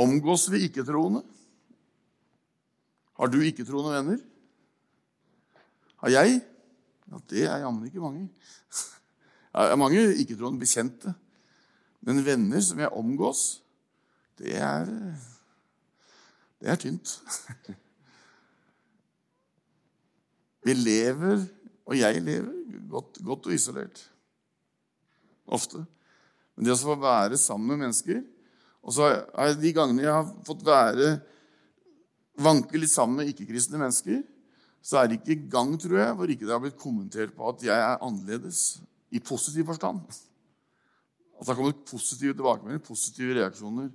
Omgås 0.00 0.48
vi 0.50 0.64
ikke-troende? 0.66 1.22
Har 3.14 3.30
du 3.30 3.38
ikke-troende 3.46 3.94
venner? 3.94 4.24
Har 6.02 6.10
jeg? 6.16 6.40
Ja, 7.06 7.20
det 7.30 7.44
er 7.46 7.62
jammen 7.62 7.86
ikke 7.86 8.02
mange. 8.02 8.26
Jeg 9.54 9.70
har 9.70 9.78
mange 9.78 10.00
ikke-troende 10.18 10.58
bekjente. 10.58 11.12
Men 12.02 12.24
venner 12.26 12.60
som 12.60 12.80
jeg 12.82 12.90
omgås, 12.90 13.62
det 14.38 14.56
er 14.58 14.90
Det 16.58 16.68
er 16.72 16.76
tynt. 16.80 17.20
Vi 20.64 20.74
lever, 20.76 21.44
og 21.84 21.98
jeg 21.98 22.22
lever, 22.24 22.52
godt, 22.90 23.18
godt 23.24 23.48
og 23.50 23.56
isolert. 23.56 24.00
Ofte. 25.44 25.82
Men 26.54 26.66
det 26.66 26.72
å 26.72 26.80
få 26.80 26.96
være 27.00 27.36
sammen 27.40 27.74
med 27.74 27.86
mennesker 27.86 28.22
og 28.84 28.92
så 28.92 29.08
er 29.08 29.56
De 29.56 29.72
gangene 29.72 30.04
jeg 30.04 30.12
har 30.12 30.28
fått 30.46 30.64
være 30.66 31.16
vanke 32.44 32.80
litt 32.80 32.90
sammen 32.90 33.20
med 33.20 33.28
ikke-kristne 33.30 33.78
mennesker, 33.78 34.24
så 34.82 34.98
er 35.00 35.08
det 35.08 35.20
ikke 35.20 35.46
gang 35.52 35.70
tror 35.80 36.00
jeg, 36.00 36.14
hvor 36.18 36.30
ikke 36.32 36.48
det 36.48 36.52
har 36.52 36.62
blitt 36.64 36.80
kommentert 36.80 37.30
på 37.36 37.46
at 37.46 37.62
jeg 37.62 37.78
er 37.78 38.02
annerledes 38.02 38.80
i 39.14 39.20
positiv 39.22 39.68
forstand. 39.70 40.02
At 41.38 41.46
det 41.46 41.52
har 41.52 41.60
kommet 41.60 41.84
positive 41.86 42.34
tilbakemeldinger, 42.34 42.82
positive 42.84 43.38
reaksjoner 43.38 43.92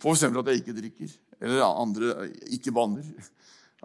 f.eks. 0.00 0.22
at 0.28 0.52
jeg 0.52 0.60
ikke 0.62 0.76
drikker, 0.76 1.16
eller 1.40 1.64
andre, 1.66 2.28
ikke 2.52 2.72
banner. 2.72 3.08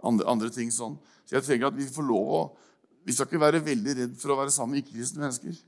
Andre, 0.02 0.26
andre, 0.28 0.50
ting 0.52 0.72
sånn. 0.74 0.98
Så 1.24 1.38
jeg 1.38 1.46
tenker 1.46 1.70
at 1.70 1.78
vi 1.78 1.88
får 1.90 2.06
lov 2.06 2.32
å 2.40 2.44
Vi 3.06 3.14
skal 3.14 3.28
ikke 3.28 3.38
være 3.38 3.62
veldig 3.62 3.92
redd 3.94 4.14
for 4.18 4.34
å 4.34 4.36
være 4.40 4.50
sammen 4.50 4.74
med 4.74 4.80
ikke-kristne 4.82 5.22
mennesker. 5.22 5.58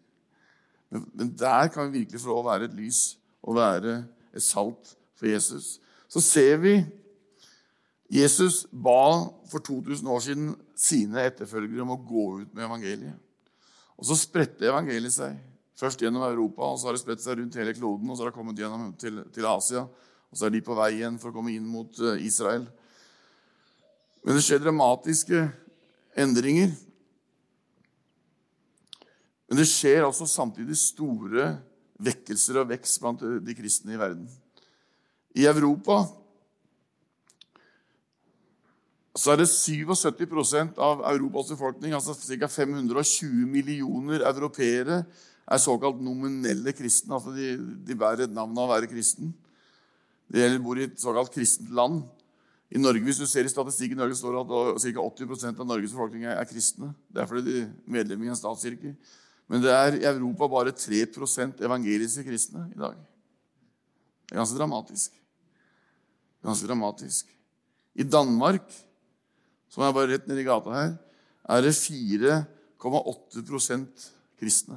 Men, 0.91 1.05
men 1.15 1.29
der 1.39 1.69
kan 1.71 1.87
vi 1.87 2.01
virkelig 2.01 2.19
få 2.25 2.33
lov 2.33 2.41
å 2.41 2.49
være 2.49 2.67
et 2.67 2.75
lys 2.75 3.03
og 3.47 3.61
være 3.61 3.93
et 4.35 4.43
salt 4.43 4.97
for 5.15 5.29
Jesus. 5.31 5.77
Så 6.11 6.19
ser 6.25 6.59
vi 6.59 6.73
Jesus 8.11 8.65
ba 8.73 9.29
for 9.53 9.63
2000 9.63 10.11
år 10.11 10.25
siden 10.25 10.51
sine 10.75 11.29
etterfølgere 11.29 11.85
om 11.85 11.95
å 11.95 12.01
gå 12.01 12.27
ut 12.41 12.55
med 12.57 12.65
evangeliet. 12.65 13.15
Og 13.99 14.09
så 14.09 14.17
spredte 14.17 14.67
evangeliet 14.71 15.15
seg. 15.15 15.37
Først 15.79 16.01
gjennom 16.03 16.25
Europa, 16.27 16.73
og 16.73 16.79
så 16.81 16.89
har 16.89 16.97
det 16.97 17.03
spredt 17.03 17.23
seg 17.23 17.39
rundt 17.39 17.59
hele 17.59 17.75
kloden. 17.77 18.09
Og 18.09 18.17
så 18.17 18.25
har 18.25 18.33
det 18.33 18.39
kommet 18.39 18.59
gjennom 18.59 18.91
til, 18.99 19.21
til, 19.35 19.47
Asia, 19.47 19.85
og 20.29 20.39
så 20.39 20.49
er 20.49 20.55
de 20.55 20.65
på 20.65 20.75
vei 20.79 20.91
igjen 20.97 21.19
for 21.23 21.31
å 21.31 21.37
komme 21.37 21.53
inn 21.55 21.69
mot 21.69 22.01
uh, 22.03 22.17
Israel. 22.19 22.65
Men 24.29 24.37
det 24.37 24.43
skjer 24.45 24.59
dramatiske 24.61 25.39
endringer. 26.21 26.75
Men 29.49 29.57
det 29.57 29.65
skjer 29.71 30.05
altså 30.05 30.27
samtidig 30.29 30.77
store 30.77 31.55
vekkelser 31.97 32.59
og 32.61 32.69
vekst 32.69 33.01
blant 33.01 33.25
de 33.25 33.55
kristne 33.57 33.95
i 33.97 34.01
verden. 34.01 34.27
I 35.33 35.47
Europa 35.49 36.03
så 39.17 39.33
er 39.33 39.41
det 39.41 39.49
77% 39.49 40.77
av 40.77 41.01
Europas 41.15 41.49
befolkning, 41.55 41.97
altså 41.97 42.13
ca. 42.13 42.51
520 42.53 43.49
millioner 43.49 44.29
europeere, 44.29 45.01
er 45.49 45.65
såkalt 45.65 46.05
nominelle 46.05 46.77
kristne. 46.77 47.17
Altså 47.17 47.33
de, 47.33 47.57
de 47.57 47.97
bærer 47.97 48.27
et 48.27 48.37
navn 48.37 48.53
av 48.61 48.69
å 48.69 48.75
være 48.77 48.93
kristen. 48.93 49.33
De 50.29 50.53
bor 50.61 50.77
i 50.77 50.85
et 50.85 51.01
såkalt 51.01 51.33
kristent 51.33 51.73
land. 51.73 52.03
I 52.71 52.79
Norge, 52.79 53.01
Hvis 53.01 53.19
du 53.19 53.27
ser 53.27 53.45
i 53.45 53.49
statistikken 53.49 53.97
i 53.97 54.01
Norge, 54.01 54.15
står 54.15 54.33
det 54.33 54.41
at 54.41 54.47
ca. 54.83 54.89
80% 55.25 55.61
av 55.61 55.67
Norges 55.67 55.93
befolkning 55.95 56.25
er 56.29 56.45
kristne. 56.45 56.95
Det 57.09 57.23
er 57.23 57.27
fordi 57.27 57.43
de 57.47 57.61
er 57.63 57.69
medlemmer 57.87 58.25
i 58.27 58.29
en 58.29 58.37
statskirke. 58.37 58.97
Men 59.49 59.63
det 59.65 59.73
er 59.73 59.97
i 59.97 60.05
Europa 60.05 60.45
bare 60.53 60.77
3% 60.77 61.65
evangeliske 61.65 62.21
kristne 62.27 62.67
i 62.75 62.79
dag. 62.79 62.97
Det 64.29 64.37
er 64.37 64.41
ganske 64.43 64.59
dramatisk. 64.59 65.11
Ganske 66.45 66.67
dramatisk. 66.69 67.25
I 67.97 68.05
Danmark, 68.05 68.85
som 69.73 69.83
er 69.83 69.93
bare 69.97 70.13
rett 70.13 70.29
nedi 70.29 70.45
gata 70.45 70.71
her, 70.77 70.93
er 71.49 71.61
det 71.65 71.73
4,8% 71.73 74.13
kristne. 74.39 74.77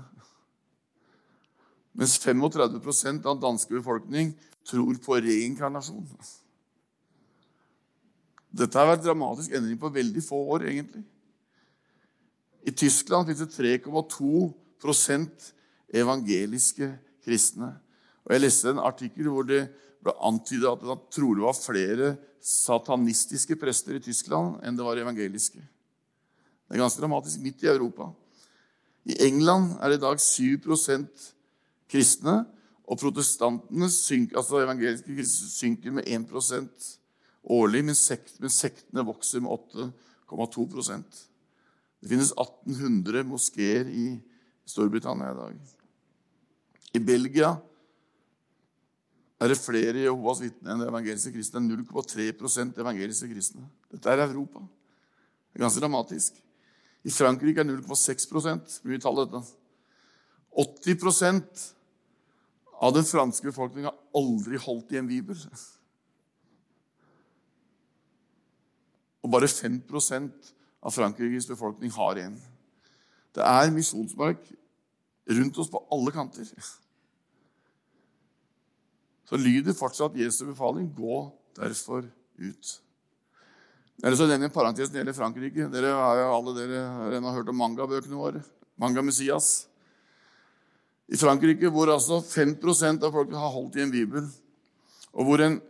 Mens 1.91 2.15
35% 2.23 3.27
av 3.27 3.35
den 3.35 3.43
danske 3.43 3.75
befolkning 3.75 4.31
tror 4.63 4.95
på 5.03 5.19
reinkarnasjon. 5.19 6.07
Dette 8.51 8.77
har 8.77 8.89
vært 8.89 9.05
dramatisk 9.05 9.53
endring 9.55 9.79
på 9.79 9.91
veldig 9.95 10.23
få 10.25 10.39
år, 10.55 10.67
egentlig. 10.67 11.03
I 12.67 12.71
Tyskland 12.75 13.25
finnes 13.27 13.41
det 13.41 13.81
3,2% 13.85 15.51
evangeliske 16.01 16.91
kristne. 17.25 17.71
Og 18.25 18.33
Jeg 18.35 18.43
leste 18.43 18.69
en 18.69 18.83
artikkel 18.83 19.29
hvor 19.31 19.47
det 19.47 19.63
ble 20.01 20.13
antydet 20.25 20.69
at 20.69 20.83
det 20.83 20.97
trolig 21.13 21.43
var 21.45 21.57
flere 21.57 22.15
satanistiske 22.41 23.55
prester 23.61 23.97
i 23.97 24.03
Tyskland 24.03 24.59
enn 24.65 24.77
det 24.77 24.85
var 24.85 24.97
evangeliske. 24.97 25.61
Det 25.61 26.77
er 26.77 26.81
ganske 26.81 27.01
dramatisk 27.01 27.41
midt 27.43 27.63
i 27.65 27.69
Europa. 27.69 28.09
I 29.05 29.17
England 29.27 29.77
er 29.81 29.89
det 29.89 29.99
i 29.99 30.05
dag 30.05 30.17
7% 30.21 31.29
kristne, 31.91 32.45
og 32.91 32.99
protestantene 32.99 33.87
synker, 33.91 34.37
altså 34.39 34.61
evangeliske 34.61 35.15
kristne 35.15 35.49
synker 35.51 35.93
med 35.95 36.07
1 36.07 36.27
årlig, 37.43 37.83
men, 37.85 37.97
sekt, 37.97 38.37
men 38.39 38.53
sektene 38.53 39.05
vokser 39.07 39.41
med 39.43 39.51
8,2% 40.29 41.21
Det 42.01 42.09
finnes 42.09 42.31
1800 42.33 43.23
moskeer 43.29 43.89
i 43.89 44.05
Storbritannia 44.65 45.31
i 45.31 45.37
dag. 45.37 45.57
I 46.97 46.99
Belgia 46.99 47.51
er 49.41 49.49
det 49.49 49.57
flere 49.57 50.03
Jehovas 50.03 50.41
vitner 50.43 50.75
enn 50.75 50.85
evangeliske 50.85 51.33
kristne. 51.33 51.63
0,3% 51.65 52.79
evangeliske 52.81 53.29
kristne. 53.31 53.65
Dette 53.89 54.13
er 54.13 54.23
Europa. 54.27 54.61
Det 55.49 55.59
er 55.59 55.65
ganske 55.65 55.81
dramatisk. 55.81 56.37
I 57.03 57.13
Frankrike 57.13 57.63
er 57.63 57.69
0,6 57.69 58.27
Hvor 58.29 58.89
mye 58.89 59.01
tallet 59.01 59.31
dette? 59.31 59.43
80% 60.51 61.67
av 62.81 62.93
den 62.93 63.05
franske 63.07 63.47
befolkningen 63.49 63.89
har 63.89 63.97
aldri 64.17 64.59
holdt 64.61 64.91
i 64.91 64.99
en 64.99 65.09
bibel. 65.09 65.37
Og 69.21 69.31
bare 69.31 69.47
5 69.47 69.81
av 70.81 70.91
Frankrikes 70.91 71.47
befolkning 71.47 71.91
har 71.91 72.17
en. 72.17 72.37
Det 73.35 73.43
er 73.43 73.71
misjonsmark 73.71 74.39
rundt 75.29 75.57
oss 75.57 75.69
på 75.69 75.81
alle 75.91 76.11
kanter. 76.11 76.47
Så 79.25 79.37
lyder 79.37 79.77
fortsatt 79.77 80.17
Jesu 80.17 80.45
befaling 80.45 80.93
'gå 80.95 81.31
derfor 81.55 82.03
ut'. 82.37 82.79
Eller 84.03 84.17
så 84.17 84.27
nevner 84.27 84.49
en 84.49 84.53
parentes 84.53 84.89
når 84.89 84.93
det 84.93 84.99
gjelder 84.99 85.13
Frankrike. 85.13 85.67
Dere 85.71 85.93
har 85.93 86.15
jo 86.17 86.35
alle 86.35 86.53
dere 86.57 87.21
har 87.21 87.33
hørt 87.33 87.49
om 87.49 87.55
mangabøkene 87.55 88.17
våre. 88.17 88.43
Manga 88.77 89.01
Messias. 89.01 89.67
I 91.07 91.17
Frankrike, 91.17 91.69
hvor 91.69 91.91
altså 91.91 92.21
5% 92.23 93.03
av 93.03 93.11
folket 93.11 93.37
har 93.37 93.51
holdt 93.51 93.75
i 93.75 93.83
en 93.83 93.91
bibel, 93.91 94.29
og 95.11 95.25
hvor 95.27 95.41
en, 95.43 95.61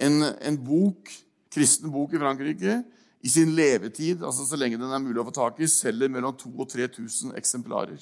en, 0.00 0.22
en 0.22 0.58
bok, 0.64 1.12
kristen 1.58 1.90
bok 1.92 2.14
i 2.14 2.20
Frankrike 2.22 2.78
i 3.20 3.28
sin 3.28 3.50
levetid, 3.58 4.22
altså 4.22 4.46
så 4.46 4.56
lenge 4.56 4.78
den 4.78 4.92
er 4.94 5.02
mulig 5.02 5.18
å 5.20 5.26
få 5.26 5.34
tak 5.34 5.58
i, 5.58 5.66
selger 5.70 6.10
mellom 6.12 6.36
2000 6.38 6.62
og 6.62 6.70
3000 6.70 7.34
eksemplarer. 7.40 7.98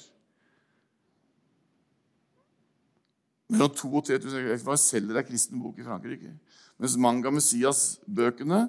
Mellom 3.49 3.71
2000 3.73 3.97
og 3.97 4.05
3000 4.11 4.51
eksemplarer 4.53 4.83
selger 4.83 5.17
ei 5.17 5.25
kristen 5.25 5.63
bok 5.63 5.79
i 5.81 5.87
Frankrike. 5.87 6.35
Mens 6.77 6.97
Manga 7.01 7.33
Messias-bøkene 7.33 8.67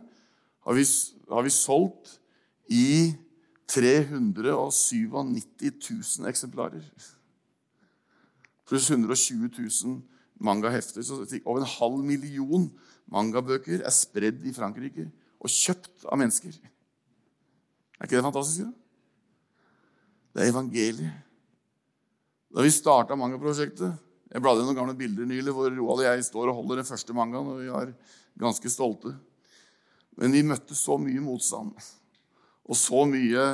har 0.64 0.78
vi, 0.78 0.84
har 1.28 1.44
vi 1.44 1.52
solgt 1.52 2.16
i 2.72 3.12
397 3.68 5.12
000 6.18 6.28
eksemplarer. 6.30 6.84
Pluss 8.68 8.88
120 8.90 9.50
000 9.84 10.02
mangahefter. 10.40 11.02
Så 11.02 11.40
over 11.44 11.60
en 11.60 11.66
halv 11.78 12.04
million 12.04 12.70
mangabøker 13.12 13.82
er 13.82 13.94
spredd 13.94 14.44
i 14.46 14.54
Frankrike 14.56 15.06
og 15.38 15.52
kjøpt 15.52 16.06
av 16.08 16.18
mennesker. 16.20 16.56
Er 17.98 18.06
ikke 18.06 18.18
det 18.18 18.26
fantastisk? 18.26 18.66
Ja? 18.66 18.72
Det 20.34 20.44
er 20.44 20.52
evangeliet. 20.52 21.24
Da 22.54 22.64
vi 22.64 22.72
starta 22.72 23.16
mangaprosjektet 23.18 24.04
Jeg 24.32 24.40
bladde 24.40 24.62
i 24.62 24.64
noen 24.64 24.76
gamle 24.76 24.94
bilder 24.96 25.28
nylig 25.28 25.52
hvor 25.56 25.70
Roald 25.72 26.02
og 26.02 26.04
jeg 26.04 26.24
står 26.26 26.50
og 26.50 26.58
holder 26.58 26.82
den 26.82 26.88
første 26.88 27.14
mangaen, 27.16 27.46
og 27.48 27.62
vi 27.62 27.70
er 27.72 27.94
ganske 28.36 28.68
stolte. 28.68 29.14
Men 30.20 30.34
vi 30.36 30.42
møtte 30.44 30.76
så 30.76 30.98
mye 31.00 31.22
motstand 31.24 31.72
og 32.68 32.76
så 32.76 33.06
mye 33.08 33.44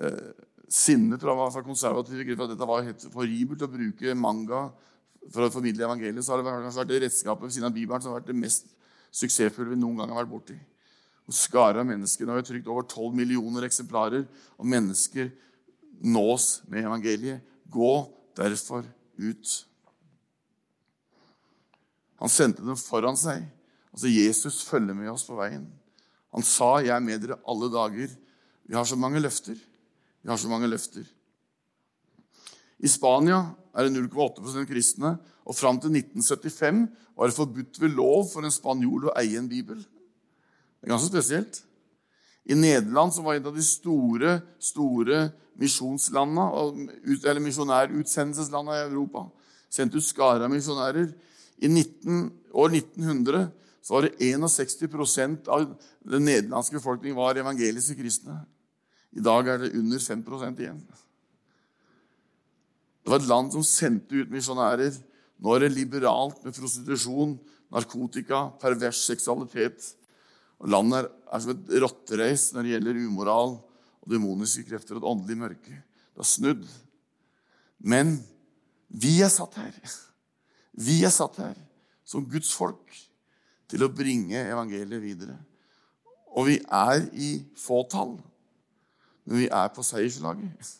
eh, 0.00 0.30
sinne 0.72 1.18
fra, 1.20 1.34
fra 1.52 1.62
konservative 1.66 2.24
grupper 2.24 2.46
at 2.46 2.54
dette 2.54 2.68
var 2.70 2.86
helt 2.86 3.04
horribelt 3.12 3.66
å 3.66 3.68
bruke 3.70 4.16
manga 4.16 4.62
for 5.34 5.44
å 5.44 5.52
formidle 5.52 5.84
evangeliet. 5.84 6.24
Så 6.24 6.32
har 6.32 6.40
det 6.40 6.48
kanskje 6.48 6.80
vært 6.80 6.92
det 6.94 7.02
redskapet 7.04 7.44
ved 7.44 7.56
siden 7.58 7.68
av 7.68 7.76
Bibelen 7.76 8.02
som 8.02 8.14
har 8.14 8.22
vært 8.22 8.32
det 8.32 8.38
mest 8.38 8.72
suksessfulle 9.14 9.72
vi 9.72 9.80
noen 9.80 10.00
gang 10.00 10.12
har 10.12 10.24
vært 10.24 10.32
borti. 10.32 10.56
Og 11.26 11.34
skare 11.34 11.82
av 11.82 11.88
mennesker. 11.88 12.26
Nå 12.26 12.34
har 12.34 12.42
vi 12.42 12.48
trykt 12.50 12.70
over 12.70 12.86
12 12.86 13.16
millioner 13.18 13.66
eksemplarer, 13.66 14.26
og 14.56 14.68
mennesker 14.70 15.30
nås 16.06 16.62
med 16.70 16.84
evangeliet. 16.84 17.42
Gå 17.70 17.94
derfor 18.36 18.86
ut. 19.18 19.54
Han 22.20 22.32
sendte 22.32 22.64
dem 22.64 22.78
foran 22.78 23.18
seg. 23.18 23.44
Altså 23.92 24.12
Jesus 24.12 24.62
følger 24.64 24.96
med 24.96 25.10
oss 25.12 25.24
på 25.26 25.36
veien. 25.38 25.66
Han 26.32 26.42
sa, 26.42 26.78
'Jeg 26.80 26.96
er 26.96 27.00
med 27.00 27.20
dere 27.20 27.38
alle 27.48 27.70
dager'. 27.72 28.16
Vi 28.68 28.74
har 28.74 28.84
så 28.84 28.96
mange 28.96 29.20
løfter. 29.20 29.56
Vi 30.22 30.28
har 30.28 30.36
så 30.36 30.48
mange 30.48 30.68
løfter. 30.68 31.04
I 32.82 32.90
Spania 32.90 33.40
er 33.76 33.86
det 33.86 34.02
0,8 34.08 34.66
kristne, 34.68 35.16
og 35.46 35.54
fram 35.54 35.78
til 35.80 35.94
1975 35.94 36.86
var 37.16 37.30
det 37.30 37.36
forbudt 37.36 37.80
ved 37.80 37.94
lov 37.96 38.26
for 38.32 38.44
en 38.44 38.52
spanjol 38.52 39.08
å 39.08 39.16
eie 39.20 39.38
en 39.38 39.48
bibel. 39.48 39.78
Det 39.78 40.88
er 40.88 40.92
ganske 40.92 41.12
spesielt. 41.12 41.62
I 42.46 42.54
Nederland, 42.54 43.14
som 43.14 43.26
var 43.26 43.38
et 43.38 43.46
av 43.46 43.54
de 43.56 43.64
store 43.64 44.40
store 44.62 45.30
misjonslandene, 45.58 46.88
misjonærutsendelseslandene 47.42 48.76
i 48.76 48.88
Europa, 48.90 49.24
sendte 49.72 49.98
ut 49.98 50.06
skare 50.06 50.46
av 50.46 50.52
misjonærer. 50.52 51.08
I 51.56 51.70
19, 51.72 52.28
år 52.52 52.76
1900 52.76 53.48
så 53.86 53.96
var 53.96 54.06
det 54.06 54.18
61% 54.20 55.48
av 55.52 55.64
den 56.04 56.26
nederlandske 56.26 56.76
befolkningen 56.78 57.16
var 57.16 57.38
evangeliske 57.38 57.96
kristne. 57.98 58.40
I 59.16 59.24
dag 59.24 59.48
er 59.48 59.62
det 59.62 59.74
under 59.78 60.02
5% 60.02 60.62
igjen. 60.62 60.80
Det 63.06 63.12
var 63.12 63.20
et 63.22 63.28
land 63.30 63.52
som 63.54 63.62
sendte 63.62 64.18
ut 64.18 64.32
misjonærer. 64.34 64.96
Nå 65.38 65.52
er 65.54 65.62
det 65.62 65.76
liberalt 65.76 66.40
med 66.42 66.56
prostitusjon, 66.56 67.36
narkotika, 67.70 68.48
pervers 68.58 69.04
seksualitet. 69.06 69.92
Og 70.58 70.72
Landet 70.74 71.06
er 71.06 71.42
som 71.44 71.52
et 71.52 71.68
rotterace 71.84 72.56
når 72.56 72.66
det 72.66 72.72
gjelder 72.72 72.98
umoral 73.04 73.52
og 73.62 74.10
demoniske 74.10 74.64
krefter 74.66 74.96
og 74.96 75.04
et 75.04 75.10
åndelig 75.12 75.36
mørke. 75.38 75.76
Det 75.78 76.18
har 76.18 76.26
snudd. 76.26 76.64
Men 77.78 78.16
vi 78.90 79.20
er 79.22 79.30
satt 79.30 79.54
her. 79.60 79.76
Vi 80.74 80.96
er 81.06 81.14
satt 81.14 81.38
her 81.38 81.54
som 82.02 82.26
Guds 82.26 82.50
folk 82.58 82.90
til 83.70 83.86
å 83.86 83.90
bringe 83.94 84.48
evangeliet 84.48 85.04
videre. 85.04 85.36
Og 86.34 86.50
vi 86.50 86.58
er 86.58 87.06
i 87.14 87.30
fåtall, 87.54 88.16
men 89.30 89.44
vi 89.44 89.46
er 89.46 89.70
på 89.70 89.86
seierslaget. 89.86 90.74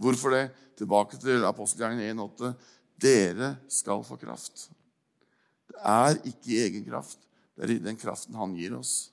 Hvorfor 0.00 0.34
det? 0.34 0.44
Tilbake 0.78 1.18
til 1.20 1.44
apostelgjerningen 1.44 2.18
1,8. 2.18 2.52
Dere 3.02 3.56
skal 3.70 4.04
få 4.06 4.16
kraft. 4.20 4.68
Det 5.68 5.78
er 5.78 6.16
ikke 6.28 6.52
i 6.52 6.60
egen 6.64 6.86
kraft. 6.86 7.18
Det 7.56 7.66
er 7.66 7.74
i 7.74 7.82
den 7.82 7.98
kraften 8.00 8.36
han 8.38 8.54
gir 8.56 8.76
oss. 8.78 9.12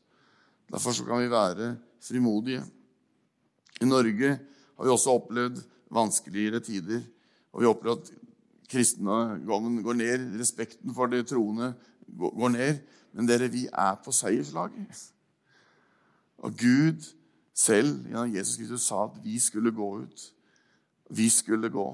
Derfor 0.69 0.93
kan 1.05 1.23
vi 1.23 1.31
være 1.31 1.75
frimodige. 2.03 2.63
I 3.81 3.85
Norge 3.85 4.31
har 4.77 4.83
vi 4.83 4.93
også 4.93 5.15
opplevd 5.17 5.61
vanskeligere 5.91 6.59
tider. 6.59 7.01
Og 7.51 7.61
vi 7.61 7.65
har 7.65 7.73
opplevd 7.73 8.01
at 8.01 8.11
kristendommen 8.69 9.83
går 9.83 9.93
ned, 9.93 10.39
respekten 10.39 10.93
for 10.95 11.09
det 11.09 11.27
troende 11.27 11.73
går 12.17 12.49
ned. 12.49 12.81
Men 13.13 13.27
dere, 13.27 13.49
vi 13.51 13.67
er 13.73 13.95
på 14.05 14.11
seierslaget. 14.13 15.05
Og 16.37 16.53
Gud 16.57 17.15
selv 17.53 18.05
gjennom 18.05 18.35
Jesus 18.35 18.57
Kristus 18.57 18.85
sa 18.87 19.03
at 19.07 19.17
vi 19.23 19.39
skulle 19.39 19.73
gå 19.75 19.89
ut. 20.03 20.27
Vi 21.09 21.29
skulle 21.33 21.71
gå. 21.73 21.87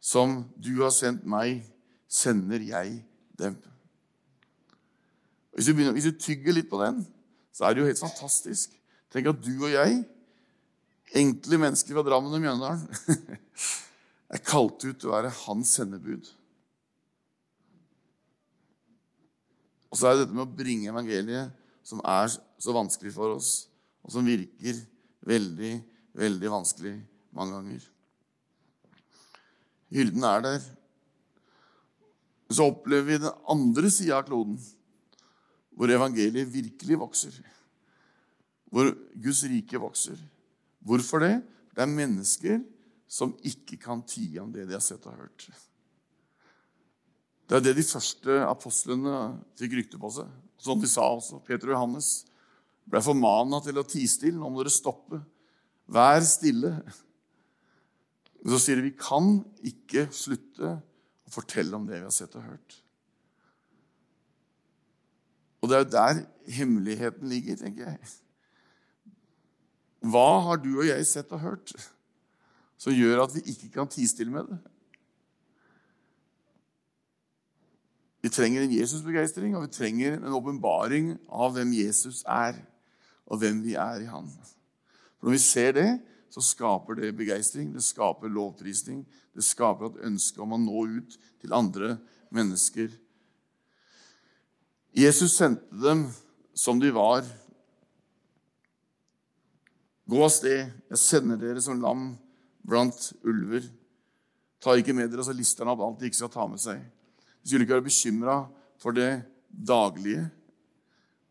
Som 0.00 0.44
du 0.56 0.72
har 0.80 0.94
sendt 0.96 1.26
meg, 1.28 1.60
sender 2.08 2.62
jeg 2.64 3.02
dem. 3.38 3.58
Hvis 5.54 5.68
du, 5.68 5.74
begynner, 5.74 5.92
hvis 5.92 6.08
du 6.08 6.16
tygger 6.16 6.56
litt 6.56 6.70
på 6.70 6.80
den, 6.80 7.02
så 7.52 7.66
er 7.66 7.74
det 7.74 7.82
jo 7.82 7.90
helt 7.90 8.00
fantastisk. 8.00 8.72
Tenk 9.12 9.28
at 9.32 9.42
du 9.42 9.52
og 9.58 9.72
jeg, 9.72 10.00
enkle 11.20 11.58
mennesker 11.60 11.96
fra 11.96 12.04
Drammen 12.06 12.32
og 12.32 12.42
Mjøndalen, 12.42 12.84
er 14.34 14.44
kalt 14.46 14.78
ut 14.86 14.94
til 14.94 15.10
å 15.10 15.16
være 15.16 15.34
hans 15.42 15.74
sendebud. 15.76 16.30
Og 19.90 19.98
så 19.98 20.06
er 20.06 20.16
det 20.16 20.24
dette 20.24 20.38
med 20.38 20.46
å 20.46 20.58
bringe 20.62 20.92
evangeliet 20.92 21.56
som 21.86 22.02
er 22.06 22.30
så 22.30 22.74
vanskelig 22.76 23.12
for 23.16 23.34
oss, 23.34 23.66
og 24.06 24.14
som 24.14 24.26
virker 24.26 24.78
veldig, 25.26 25.72
veldig 26.16 26.52
vanskelig 26.52 26.94
mange 27.34 27.58
ganger. 27.58 27.89
Hyrden 29.90 30.26
er 30.26 30.44
der. 30.44 30.66
Så 32.50 32.66
opplever 32.70 33.06
vi 33.06 33.20
den 33.22 33.46
andre 33.50 33.90
sida 33.92 34.18
av 34.18 34.26
kloden, 34.26 34.58
hvor 35.74 35.90
evangeliet 35.90 36.50
virkelig 36.50 36.98
vokser. 36.98 37.36
Hvor 38.70 38.90
Guds 39.14 39.42
rike 39.50 39.80
vokser. 39.82 40.18
Hvorfor 40.86 41.22
det? 41.22 41.34
Det 41.74 41.84
er 41.84 41.90
mennesker 41.90 42.60
som 43.10 43.34
ikke 43.46 43.78
kan 43.82 44.02
tie 44.06 44.42
om 44.42 44.50
det 44.54 44.68
de 44.68 44.76
har 44.76 44.84
sett 44.84 45.06
og 45.10 45.18
hørt. 45.18 45.48
Det 47.50 47.58
er 47.58 47.64
det 47.64 47.76
de 47.80 47.86
første 47.86 48.36
apostlene 48.46 49.14
fikk 49.58 49.74
rykte 49.78 49.98
på 49.98 50.10
seg. 50.14 50.28
Som 50.60 50.78
de 50.82 50.90
sa 50.90 51.08
også. 51.08 51.40
Peter 51.42 51.72
og 51.72 51.74
Johannes 51.74 52.10
ble 52.86 53.02
formana 53.02 53.58
til 53.64 53.80
å 53.80 53.86
tie 53.86 54.06
stille. 54.10 54.38
Nå 54.38 54.50
må 54.52 54.62
dere 54.62 54.70
stoppe. 54.74 55.18
Vær 55.90 56.22
stille. 56.26 56.76
Så 58.46 58.60
sier 58.62 58.78
de 58.78 58.86
vi 58.88 58.96
kan 58.96 59.40
ikke 59.66 60.06
slutte 60.14 60.76
å 60.78 61.32
fortelle 61.34 61.76
om 61.76 61.84
det 61.88 61.98
vi 61.98 62.06
har 62.06 62.14
sett 62.14 62.34
og 62.38 62.46
hørt. 62.46 62.78
Og 65.60 65.68
det 65.68 65.76
er 65.76 65.84
jo 65.84 65.92
der 65.92 66.20
hemmeligheten 66.56 67.28
ligger, 67.28 67.58
tenker 67.60 67.90
jeg. 67.90 68.12
Hva 70.00 70.40
har 70.46 70.60
du 70.62 70.70
og 70.78 70.86
jeg 70.88 71.04
sett 71.06 71.32
og 71.36 71.42
hørt 71.42 71.74
som 72.80 72.96
gjør 72.96 73.26
at 73.26 73.34
vi 73.36 73.44
ikke 73.52 73.68
kan 73.74 73.90
tie 73.92 74.08
stille 74.08 74.32
med 74.32 74.48
det? 74.48 74.60
Vi 78.20 78.28
trenger 78.28 78.64
en 78.64 78.72
Jesusbegeistring, 78.72 79.54
og 79.56 79.64
vi 79.64 79.72
trenger 79.72 80.18
en 80.18 80.36
åpenbaring 80.36 81.14
av 81.32 81.54
hvem 81.56 81.72
Jesus 81.72 82.20
er, 82.28 82.58
og 83.24 83.40
hvem 83.40 83.62
vi 83.64 83.76
er 83.80 84.02
i 84.02 84.08
Han. 84.10 84.28
For 85.20 85.28
Når 85.28 85.36
vi 85.36 85.44
ser 85.44 85.72
det, 85.76 85.88
så 86.30 86.42
skaper 86.44 86.98
det 87.00 87.16
begeistring, 87.18 87.72
det 87.74 87.82
skaper 87.82 88.30
lovprisning, 88.30 89.02
det 89.34 89.44
skaper 89.44 89.90
et 89.90 90.02
ønske 90.10 90.42
om 90.42 90.54
å 90.54 90.60
nå 90.62 90.84
ut 91.00 91.16
til 91.42 91.54
andre 91.56 91.96
mennesker. 92.34 92.92
Jesus 94.94 95.34
sendte 95.36 95.82
dem 95.82 96.06
som 96.54 96.80
de 96.82 96.90
var. 96.94 97.26
Gå 100.10 100.22
av 100.22 100.32
sted, 100.34 100.70
jeg 100.90 101.02
sender 101.02 101.38
dere 101.38 101.62
som 101.62 101.82
lam 101.82 102.12
blant 102.66 103.12
ulver. 103.22 103.66
Ta 104.60 104.74
ikke 104.76 104.94
med 104.94 105.10
dere 105.10 105.24
så 105.26 105.34
listerne 105.34 105.72
opp 105.72 105.82
alt 105.86 106.00
de 106.00 106.10
ikke 106.10 106.20
skal 106.22 106.34
ta 106.34 106.46
med 106.50 106.62
seg. 106.62 106.82
De 107.40 107.48
skulle 107.48 107.66
ikke 107.66 107.78
være 107.78 107.86
bekymra 107.86 108.36
for 108.82 108.96
det 108.96 109.22
daglige. 109.48 110.26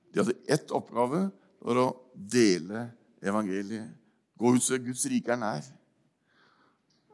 De 0.10 0.24
hadde 0.24 0.40
ett 0.50 0.72
oppgave, 0.76 1.28
det 1.60 1.68
var 1.68 1.82
å 1.84 1.90
dele 2.14 2.88
evangeliet. 3.22 3.99
Gå 4.40 4.54
ut 4.56 4.64
så 4.64 4.80
Guds 4.80 5.06
rike 5.12 5.34
er 5.36 5.40
nær. 5.40 5.66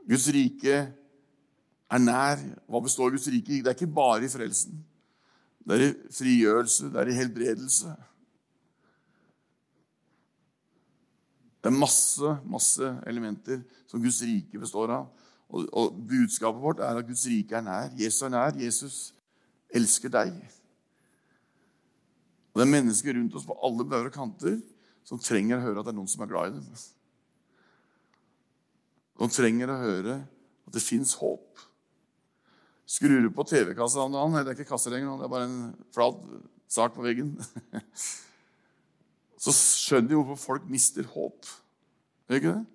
Guds 0.05 0.28
rike 0.34 0.76
er 1.89 2.01
nær. 2.01 2.41
Hva 2.69 2.82
består 2.86 3.13
Guds 3.15 3.26
rike 3.34 3.57
i? 3.57 3.61
Det 3.63 3.71
er 3.71 3.78
ikke 3.78 3.95
bare 3.97 4.28
i 4.28 4.32
frelsen. 4.32 4.78
Det 5.65 5.78
er 5.78 5.88
i 5.88 5.93
frigjørelse, 6.13 6.91
det 6.93 7.01
er 7.01 7.09
i 7.09 7.17
helbredelse. 7.17 7.95
Det 11.65 11.71
er 11.71 11.80
masse, 11.82 12.36
masse 12.45 12.91
elementer 13.09 13.63
som 13.89 14.01
Guds 14.03 14.21
rike 14.21 14.61
består 14.61 14.93
av. 14.93 15.07
Og, 15.49 15.65
og 15.73 15.95
budskapet 16.05 16.61
vårt 16.61 16.84
er 16.86 16.99
at 16.99 17.07
Guds 17.07 17.26
rike 17.26 17.57
er 17.57 17.65
nær. 17.65 17.89
Jesus 17.97 18.21
er 18.28 18.34
nær. 18.34 18.59
Jesus 18.61 18.99
elsker 19.73 20.13
deg. 20.13 20.36
Og 22.53 22.61
det 22.61 22.67
er 22.67 22.76
mennesker 22.76 23.17
rundt 23.17 23.34
oss 23.36 23.47
på 23.49 23.57
alle 23.65 23.86
bauger 23.86 24.11
og 24.11 24.13
kanter 24.13 24.59
som 25.05 25.21
trenger 25.21 25.57
å 25.57 25.65
høre 25.65 25.82
at 25.82 25.89
det 25.89 25.95
er 25.95 25.97
noen 25.97 26.11
som 26.11 26.21
er 26.21 26.30
glad 26.30 26.53
i 26.53 26.59
dem. 26.59 26.86
De 29.16 29.30
trenger 29.32 29.72
å 29.72 29.80
høre 29.80 30.18
at 30.66 30.76
det 30.76 30.84
fins 30.84 31.16
håp. 31.20 31.63
Skrur 32.86 33.24
du 33.24 33.32
på 33.34 33.45
TV-kassa 33.49 34.03
om 34.03 34.13
dagen 34.13 34.36
Det 34.36 34.51
er 34.51 34.57
ikke 34.59 34.76
kasse 34.76 34.91
lenger, 34.93 35.18
det 35.18 35.26
er 35.26 35.32
bare 35.32 35.47
en 35.49 35.61
flat 35.95 36.20
sak 36.70 36.93
på 36.97 37.05
veggen. 37.05 37.34
Så 39.41 39.53
skjønner 39.55 40.11
du 40.11 40.18
hvorfor 40.20 40.41
folk 40.41 40.68
mister 40.70 41.07
håp. 41.16 41.47
Gjør 42.30 42.41
ikke 42.41 42.53
det? 42.53 42.66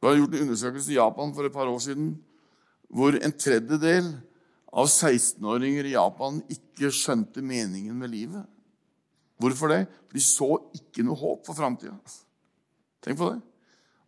Det 0.00 0.08
var 0.08 0.16
gjort 0.16 0.34
en 0.34 0.46
undersøkelse 0.46 0.92
i 0.94 0.96
Japan 0.96 1.32
for 1.36 1.46
et 1.46 1.54
par 1.54 1.68
år 1.68 1.80
siden 1.84 2.14
hvor 2.90 3.14
en 3.14 3.34
tredjedel 3.36 4.08
av 4.70 4.88
16-åringer 4.88 5.90
i 5.90 5.92
Japan 5.92 6.40
ikke 6.50 6.90
skjønte 6.94 7.42
meningen 7.44 7.98
med 7.98 8.10
livet. 8.14 8.46
Hvorfor 9.40 9.70
det? 9.70 9.84
For 10.08 10.18
de 10.18 10.24
så 10.24 10.48
ikke 10.78 11.04
noe 11.06 11.18
håp 11.20 11.44
for 11.46 11.58
framtida. 11.58 11.94
Tenk 13.04 13.18
på 13.20 13.30
det. 13.32 13.38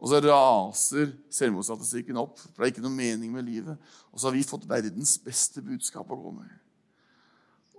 Og 0.03 0.11
så 0.11 0.19
raser 0.25 1.13
selvmordsstatistikken 1.31 2.19
opp, 2.19 2.41
for 2.41 2.59
det 2.59 2.67
er 2.67 2.73
ikke 2.75 2.83
noe 2.83 2.97
mening 2.97 3.31
med 3.31 3.47
livet. 3.47 3.79
Og 4.11 4.19
så 4.19 4.29
har 4.29 4.35
vi 4.35 4.43
fått 4.47 4.67
verdens 4.67 5.15
beste 5.23 5.63
budskap 5.63 6.11
å 6.11 6.19
gå 6.19 6.33
med. 6.41 6.51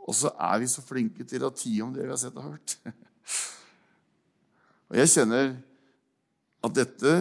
Og 0.08 0.16
så 0.16 0.32
er 0.32 0.62
vi 0.64 0.70
så 0.72 0.84
flinke 0.84 1.28
til 1.28 1.44
å 1.44 1.52
tie 1.56 1.84
om 1.84 1.92
det 1.96 2.06
vi 2.06 2.14
har 2.14 2.22
sett 2.22 2.40
og 2.40 2.54
hørt. 2.54 2.78
Og 4.92 5.00
jeg 5.00 5.10
kjenner 5.10 5.56
at 6.64 6.76
dette 6.78 7.14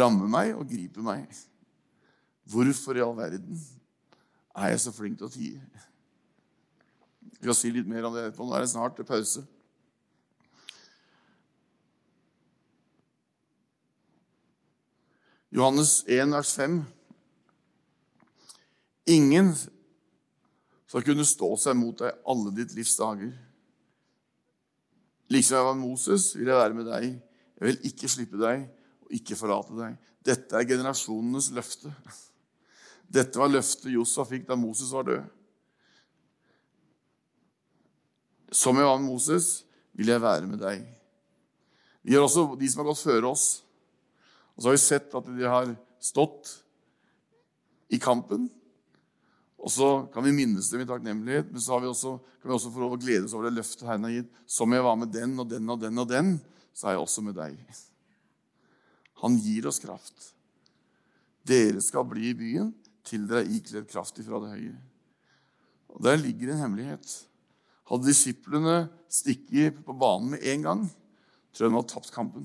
rammer 0.00 0.30
meg 0.30 0.54
og 0.56 0.66
griper 0.70 1.04
meg. 1.04 1.28
Hvorfor 2.50 2.98
i 2.98 3.02
all 3.04 3.14
verden 3.18 3.58
er 4.58 4.72
jeg 4.72 4.82
så 4.86 4.94
flink 4.94 5.18
til 5.20 5.28
å 5.28 5.34
tie? 5.34 5.60
Jeg 7.30 7.42
skal 7.42 7.58
si 7.58 7.72
litt 7.74 7.90
mer 7.90 8.08
om 8.08 8.16
det 8.16 8.26
etterpå. 8.26 8.46
Nå 8.46 8.56
er 8.56 8.64
det 8.64 8.72
snart 8.72 9.02
pause. 9.06 9.44
Johannes 15.50 16.04
1, 16.06 16.30
vers 16.30 16.52
5. 16.54 16.78
Ingen 19.10 19.50
skal 20.86 21.02
kunne 21.06 21.26
stå 21.26 21.48
seg 21.58 21.78
mot 21.78 21.98
deg 21.98 22.20
alle 22.30 22.52
ditt 22.54 22.74
livs 22.76 22.94
dager. 22.98 23.32
Liksom 25.30 25.56
jeg 25.56 25.66
var 25.66 25.78
Moses, 25.78 26.28
vil 26.36 26.50
jeg 26.50 26.58
være 26.58 26.76
med 26.76 26.86
deg. 26.90 27.08
Jeg 27.58 27.66
vil 27.66 27.88
ikke 27.90 28.10
slippe 28.10 28.38
deg 28.40 28.64
og 29.06 29.16
ikke 29.18 29.38
forlate 29.38 29.74
deg. 29.78 29.96
Dette 30.26 30.58
er 30.58 30.68
generasjonenes 30.68 31.50
løfte. 31.56 31.90
Dette 33.10 33.40
var 33.40 33.50
løftet 33.50 33.90
Josef 33.90 34.30
fikk 34.30 34.46
da 34.46 34.58
Moses 34.58 34.92
var 34.94 35.08
død. 35.08 35.26
Som 38.54 38.78
jeg 38.78 38.86
var 38.86 38.98
med 38.98 39.10
Moses, 39.10 39.50
vil 39.98 40.10
jeg 40.10 40.22
være 40.22 40.46
med 40.46 40.62
deg. 40.62 40.86
Vi 42.06 42.14
har 42.14 42.22
også 42.22 42.52
de 42.58 42.70
som 42.70 42.82
har 42.82 42.90
gått 42.90 43.02
før 43.02 43.28
oss. 43.32 43.48
Og 44.60 44.62
så 44.62 44.68
har 44.68 44.74
vi 44.76 44.80
sett 44.82 45.14
at 45.16 45.28
de 45.32 45.46
har 45.48 45.70
stått 46.04 46.50
i 47.88 47.96
kampen. 47.96 48.42
Og 49.56 49.72
så 49.72 49.86
kan 50.12 50.24
vi 50.26 50.34
minnes 50.36 50.68
dem 50.68 50.82
i 50.84 50.88
takknemlighet, 50.88 51.48
men 51.48 51.62
så 51.64 51.78
vi 51.80 51.88
også, 51.88 52.18
kan 52.42 52.50
vi 52.50 52.56
også 52.58 52.72
få 52.74 52.82
lov 52.82 52.98
å 52.98 52.98
glede 53.00 53.24
oss 53.24 53.32
over 53.32 53.48
det 53.48 53.54
løftet 53.56 53.86
Herren 53.88 54.04
har 54.04 54.12
gitt. 54.18 54.28
Som 54.44 54.76
jeg 54.76 54.84
var 54.84 54.98
med 55.00 55.14
den 55.16 55.32
og 55.40 55.48
den 55.48 55.72
og 55.72 55.80
den 55.80 56.02
og 56.04 56.10
den, 56.10 56.34
så 56.76 56.90
er 56.90 56.98
jeg 56.98 57.06
også 57.06 57.24
med 57.24 57.38
deg. 57.40 57.56
Han 59.22 59.38
gir 59.40 59.70
oss 59.72 59.80
kraft. 59.80 60.28
Dere 61.48 61.80
skal 61.80 62.04
bli 62.12 62.28
i 62.28 62.36
byen 62.36 62.68
til 63.08 63.24
dere 63.30 63.46
er 63.46 63.56
ikledd 63.56 63.88
kraft 63.88 64.20
ifra 64.20 64.42
det 64.44 64.52
høye. 64.58 64.76
Og 65.96 66.04
Der 66.04 66.20
ligger 66.20 66.52
en 66.52 66.62
hemmelighet. 66.66 67.16
Hadde 67.88 68.12
disiplene 68.12 68.76
stikket 69.08 69.80
på 69.88 69.96
banen 69.96 70.36
med 70.36 70.44
en 70.52 70.68
gang, 70.68 70.86
tror 71.56 71.64
jeg 71.64 71.72
de 71.72 71.80
hadde 71.80 71.92
tapt 71.96 72.12
kampen. 72.12 72.44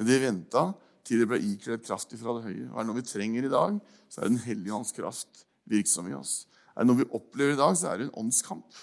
Men 0.00 0.08
de 0.08 0.20
venta 0.24 0.66
til 1.06 1.22
det 1.22 1.28
ble 1.30 1.38
ikledd 1.52 1.84
kraft 1.86 2.12
ifra 2.16 2.34
det 2.36 2.48
høye. 2.48 2.66
Og 2.70 2.74
er 2.74 2.82
det 2.82 2.88
noe 2.90 2.98
vi 2.98 3.06
trenger 3.06 3.46
i 3.46 3.52
dag, 3.52 3.78
så 4.10 4.20
er 4.20 4.26
det 4.26 4.34
Den 4.34 4.46
hellige 4.46 4.74
ånds 4.74 4.94
kraft 4.96 5.44
virksom 5.70 6.10
i 6.10 6.16
oss. 6.18 6.34
Er 6.74 6.82
det 6.82 6.90
noe 6.90 7.02
vi 7.02 7.10
opplever 7.16 7.54
i 7.54 7.60
dag, 7.60 7.76
så 7.78 7.90
er 7.90 7.98
det 7.98 8.08
en 8.08 8.18
åndskamp. 8.24 8.80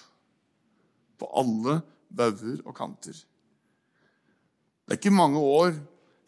På 1.20 1.28
alle 1.40 1.80
bauger 2.08 2.62
og 2.64 2.74
kanter. 2.76 3.16
Det 4.84 4.96
er 4.96 5.00
ikke 5.00 5.14
mange 5.14 5.40
år 5.40 5.76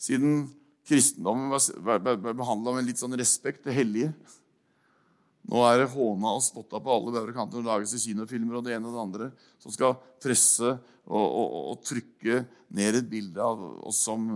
siden 0.01 0.47
kristendommen 0.86 1.51
ble 1.51 2.34
behandla 2.38 2.76
med 2.76 2.86
litt 2.86 3.01
sånn 3.01 3.16
respekt 3.18 3.66
det 3.66 3.74
hellige. 3.76 4.12
Nå 5.47 5.62
er 5.62 5.78
det 5.78 5.92
håna 5.92 6.32
og 6.34 6.42
spotta 6.42 6.80
på 6.82 6.90
alle 6.90 7.12
bauger 7.14 7.34
kanter 7.36 7.61
og 7.61 7.68
lages 7.68 7.94
i 7.94 8.03
kinofilmer 8.03 8.59
og 8.59 8.64
det 8.66 8.74
ene 8.74 8.88
og 8.88 8.97
det 8.97 9.03
andre 9.05 9.28
som 9.62 9.74
skal 9.74 9.94
presse 10.22 10.72
og, 11.07 11.22
og, 11.22 11.53
og, 11.70 11.76
trykke 11.86 12.40
ned 12.74 12.99
et 12.99 13.11
bilde 13.11 13.42
av 13.42 13.62
oss 13.86 14.01
som 14.09 14.26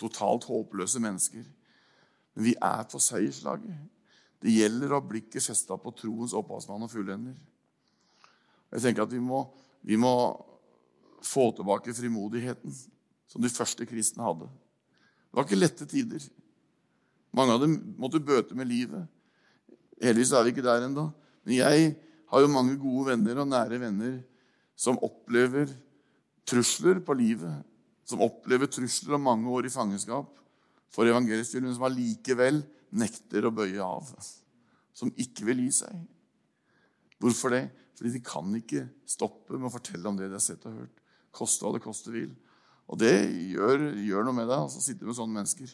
totalt 0.00 0.46
håpløse 0.48 1.02
mennesker. 1.02 1.44
Men 2.36 2.48
vi 2.48 2.54
er 2.56 2.88
på 2.88 3.00
seierslaget. 3.02 3.76
Det 4.40 4.54
gjelder 4.54 4.92
å 4.92 5.00
ha 5.00 5.04
blikket 5.04 5.44
festa 5.44 5.76
på 5.80 5.92
troens 5.96 6.32
opphavsmann 6.36 6.86
og 6.86 6.92
fullender. 6.92 7.36
Jeg 8.72 8.84
tenker 8.84 9.04
at 9.04 9.12
vi 9.12 9.20
må, 9.20 9.42
vi 9.84 9.98
må 10.00 10.12
få 11.24 11.50
tilbake 11.56 11.94
frimodigheten 11.96 12.72
som 13.28 13.44
de 13.44 13.52
første 13.52 13.86
kristne 13.88 14.24
hadde. 14.24 14.48
Det 14.48 15.36
var 15.36 15.46
ikke 15.46 15.60
lette 15.60 15.88
tider. 15.90 16.24
Mange 17.36 17.56
av 17.56 17.60
dem 17.60 17.76
måtte 18.00 18.22
bøte 18.24 18.56
med 18.56 18.70
livet. 18.70 19.04
Heldigvis 20.02 20.32
er 20.36 20.44
vi 20.44 20.52
ikke 20.52 20.64
der 20.64 20.86
ennå. 20.86 21.08
Men 21.46 21.58
jeg 21.60 21.92
har 22.30 22.42
jo 22.42 22.52
mange 22.52 22.76
gode 22.80 23.10
venner 23.12 23.42
og 23.42 23.48
nære 23.50 23.80
venner 23.80 24.18
som 24.76 24.98
opplever 25.04 25.70
trusler 26.46 27.00
på 27.04 27.16
livet, 27.18 27.62
som 28.06 28.22
opplever 28.22 28.68
trusler 28.70 29.16
om 29.16 29.24
mange 29.26 29.50
år 29.50 29.66
i 29.66 29.72
fangenskap 29.72 30.28
for 30.92 31.08
evangeliets 31.08 31.54
men 31.58 31.74
som 31.74 31.86
allikevel 31.88 32.60
nekter 32.96 33.46
å 33.46 33.54
bøye 33.54 33.82
av. 33.82 34.12
Som 34.96 35.12
ikke 35.20 35.48
vil 35.48 35.64
gi 35.66 35.72
seg. 35.82 35.96
Hvorfor 37.20 37.52
det? 37.56 37.66
Fordi 37.96 38.12
de 38.12 38.22
kan 38.24 38.52
ikke 38.58 38.84
stoppe 39.08 39.56
med 39.56 39.70
å 39.70 39.72
fortelle 39.72 40.08
om 40.08 40.18
det 40.18 40.28
de 40.28 40.36
har 40.36 40.44
sett 40.44 40.64
og 40.68 40.76
hørt. 40.82 41.02
Koste 41.36 41.64
hva 41.64 41.72
det 41.76 41.84
koste 41.84 42.12
vil. 42.12 42.30
Og 42.86 43.00
det 43.00 43.14
gjør, 43.50 43.88
gjør 43.98 44.28
noe 44.28 44.36
med 44.36 44.46
deg, 44.46 44.60
altså, 44.60 44.80
å 44.80 44.84
sitte 44.84 45.08
med 45.08 45.16
sånne 45.16 45.40
mennesker. 45.40 45.72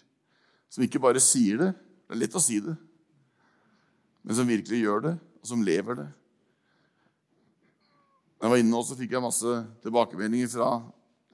Som 0.73 0.87
ikke 0.87 1.03
bare 1.03 1.21
sier 1.23 1.59
det. 1.61 1.71
Det 2.07 2.17
er 2.17 2.23
lett 2.23 2.39
å 2.39 2.43
si 2.43 2.61
det. 2.65 2.77
Men 4.23 4.39
som 4.39 4.49
virkelig 4.49 4.83
gjør 4.83 5.07
det, 5.07 5.15
og 5.43 5.51
som 5.51 5.65
lever 5.67 5.99
det. 5.99 6.09
Da 8.39 8.47
jeg 8.47 8.55
var 8.55 8.63
inne 8.63 8.75
nå, 8.75 8.83
så 8.87 8.99
fikk 8.99 9.15
jeg 9.15 9.23
masse 9.23 9.57
tilbakemeldinger 9.85 10.51
fra 10.51 10.71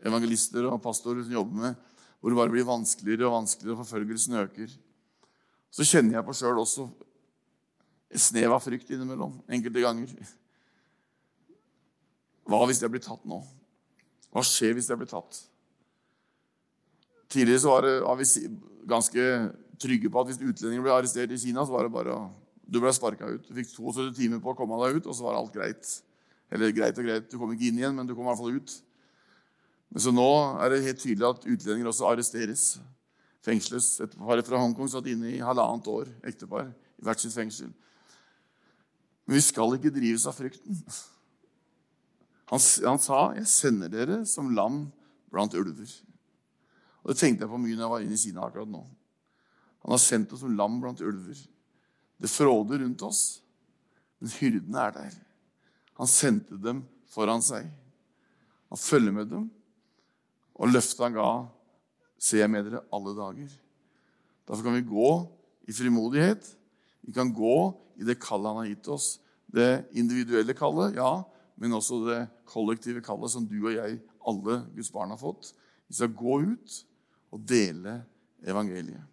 evangelister 0.04 0.66
og 0.68 0.82
pastorer 0.84 1.24
som 1.24 1.34
jobber 1.34 1.62
med 1.66 1.84
hvor 2.18 2.32
det 2.32 2.38
bare 2.38 2.50
blir 2.50 2.66
vanskeligere 2.66 3.28
og 3.28 3.36
vanskeligere, 3.36 3.76
og 3.76 3.84
forfølgelsen 3.84 4.34
øker. 4.40 4.72
Så 5.70 5.86
kjenner 5.86 6.18
jeg 6.18 6.26
på 6.26 6.34
sjøl 6.34 6.58
også 6.58 6.88
et 8.08 8.22
snev 8.22 8.54
av 8.56 8.64
frykt 8.64 8.90
innimellom 8.90 9.36
enkelte 9.52 9.84
ganger. 9.84 10.10
Hva 12.48 12.64
hvis 12.66 12.82
jeg 12.82 12.90
blir 12.90 13.04
tatt 13.04 13.22
nå? 13.28 13.38
Hva 14.32 14.44
skjer 14.44 14.74
hvis 14.76 14.88
jeg 14.90 14.98
blir 15.00 15.10
tatt? 15.10 15.38
Tidligere 17.28 17.60
så 17.60 17.72
var, 17.74 17.84
det, 17.84 17.94
var 18.02 18.18
vi 18.18 18.28
ganske 18.88 19.24
trygge 19.78 20.10
på 20.10 20.20
at 20.20 20.30
hvis 20.30 20.40
utlendinger 20.40 20.84
ble 20.84 20.94
arrestert 20.96 21.32
i 21.32 21.40
Kina, 21.40 21.64
så 21.64 21.76
var 21.76 21.84
det 21.86 21.94
bare 21.94 22.16
Du 22.68 22.80
ble 22.82 22.92
sparka 22.92 23.30
ut. 23.32 23.46
Du 23.48 23.56
fikk 23.56 23.70
72 23.72 24.12
timer 24.18 24.42
på 24.44 24.52
å 24.52 24.58
komme 24.58 24.76
deg 24.84 25.00
ut, 25.00 25.08
og 25.08 25.16
så 25.16 25.24
var 25.24 25.38
alt 25.38 25.54
greit. 25.54 25.88
Eller 26.52 26.74
greit 26.76 26.98
og 27.00 27.06
greit, 27.06 27.28
du 27.30 27.38
kom 27.40 27.52
ikke 27.54 27.70
inn 27.70 27.80
igjen, 27.80 27.96
men 27.96 28.08
du 28.08 28.14
kom 28.14 28.26
i 28.26 28.30
hvert 28.30 28.40
fall 28.40 28.58
ut. 28.60 28.76
Så 29.96 30.12
nå 30.12 30.28
er 30.60 30.72
det 30.72 30.84
helt 30.84 31.00
tydelig 31.00 31.28
at 31.28 31.46
utlendinger 31.48 31.88
også 31.88 32.10
arresteres. 32.10 32.64
Fengsles. 33.44 33.94
Et 34.04 34.16
par 34.20 34.42
fra 34.44 34.60
Hongkong 34.60 34.90
satt 34.92 35.08
inne 35.08 35.32
i 35.32 35.44
halvannet 35.44 35.88
år, 35.88 36.10
ektepar, 36.28 36.68
i 37.00 37.06
hvert 37.06 37.22
sitt 37.22 37.32
fengsel. 37.32 37.70
Men 39.24 39.38
vi 39.38 39.44
skal 39.44 39.76
ikke 39.76 39.92
drives 39.94 40.26
av 40.28 40.36
frykten. 40.36 40.82
Han, 42.48 42.60
han, 42.60 43.00
sa, 43.00 43.32
'Jeg 43.36 43.48
sender 43.48 43.88
dere 43.92 44.22
som 44.26 44.54
lam 44.56 44.86
blant 45.32 45.54
ulver'. 45.54 46.00
Og 47.04 47.12
Det 47.12 47.18
tenkte 47.20 47.44
jeg 47.44 47.52
på 47.52 47.60
mye 47.60 47.76
når 47.76 47.84
jeg 47.84 47.92
var 47.92 48.04
inne 48.04 48.16
i 48.16 48.20
Kina 48.20 48.44
akkurat 48.44 48.68
nå. 48.68 48.80
Han 49.84 49.92
har 49.94 50.00
sendt 50.00 50.32
oss 50.32 50.40
som 50.40 50.56
lam 50.56 50.80
blant 50.80 51.00
ulver. 51.00 51.36
Det 52.18 52.30
fråder 52.30 52.82
rundt 52.82 53.02
oss, 53.06 53.22
men 54.18 54.32
hyrdene 54.38 54.84
er 54.88 54.94
der. 54.96 55.14
Han 55.98 56.10
sendte 56.10 56.58
dem 56.60 56.82
foran 57.10 57.42
seg. 57.44 57.68
Han 58.68 58.80
følger 58.80 59.14
med 59.14 59.30
dem, 59.30 59.46
og 60.58 60.72
løftet 60.72 61.06
han 61.06 61.16
ga, 61.16 61.30
ser 62.18 62.42
jeg 62.42 62.50
med 62.50 62.66
dere 62.66 62.82
alle 62.94 63.14
dager. 63.16 63.52
Derfor 64.48 64.66
kan 64.66 64.76
vi 64.78 64.86
gå 64.88 65.10
i 65.68 65.74
frimodighet. 65.76 66.46
Vi 67.06 67.14
kan 67.14 67.30
gå 67.32 67.58
i 68.00 68.06
det 68.06 68.18
kallet 68.22 68.50
han 68.50 68.62
har 68.62 68.70
gitt 68.70 68.90
oss. 68.92 69.08
Det 69.46 69.86
individuelle 69.96 70.54
kallet, 70.56 70.98
ja, 70.98 71.22
men 71.58 71.74
også 71.74 72.02
det 72.06 72.20
kollektive 72.48 73.02
kallet 73.04 73.32
som 73.32 73.46
du 73.48 73.56
og 73.60 73.74
jeg, 73.74 74.00
alle 74.28 74.60
Guds 74.74 74.90
barn, 74.92 75.14
har 75.14 75.20
fått. 75.20 75.52
Vi 75.88 75.96
skal 75.96 76.12
gå 76.16 76.40
ut 76.52 76.78
og 77.32 77.44
dele 77.48 78.00
evangeliet. 78.44 79.04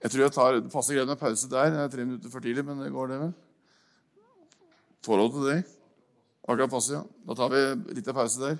Jeg 0.00 0.10
tror 0.10 0.22
jeg 0.22 0.32
tar, 0.32 0.60
Det 0.60 0.72
passer 0.72 0.96
greit 0.96 1.08
med 1.10 1.20
pause 1.20 1.50
der. 1.50 1.70
Det 1.70 1.80
er 1.84 1.92
tre 1.92 2.04
minutter 2.04 2.32
for 2.32 2.40
tidlig, 2.40 2.64
men 2.64 2.80
det 2.80 2.92
går, 2.92 3.06
det 3.12 3.20
vel? 3.20 3.32
Forhold 5.04 5.32
til 5.32 5.46
det? 5.50 5.60
Akkurat 6.48 6.72
passe, 6.72 6.94
ja. 6.94 7.02
Da 7.28 7.36
tar 7.36 7.52
vi 7.52 7.94
litt 7.98 8.08
av 8.08 8.16
pause 8.16 8.40
der. 8.40 8.56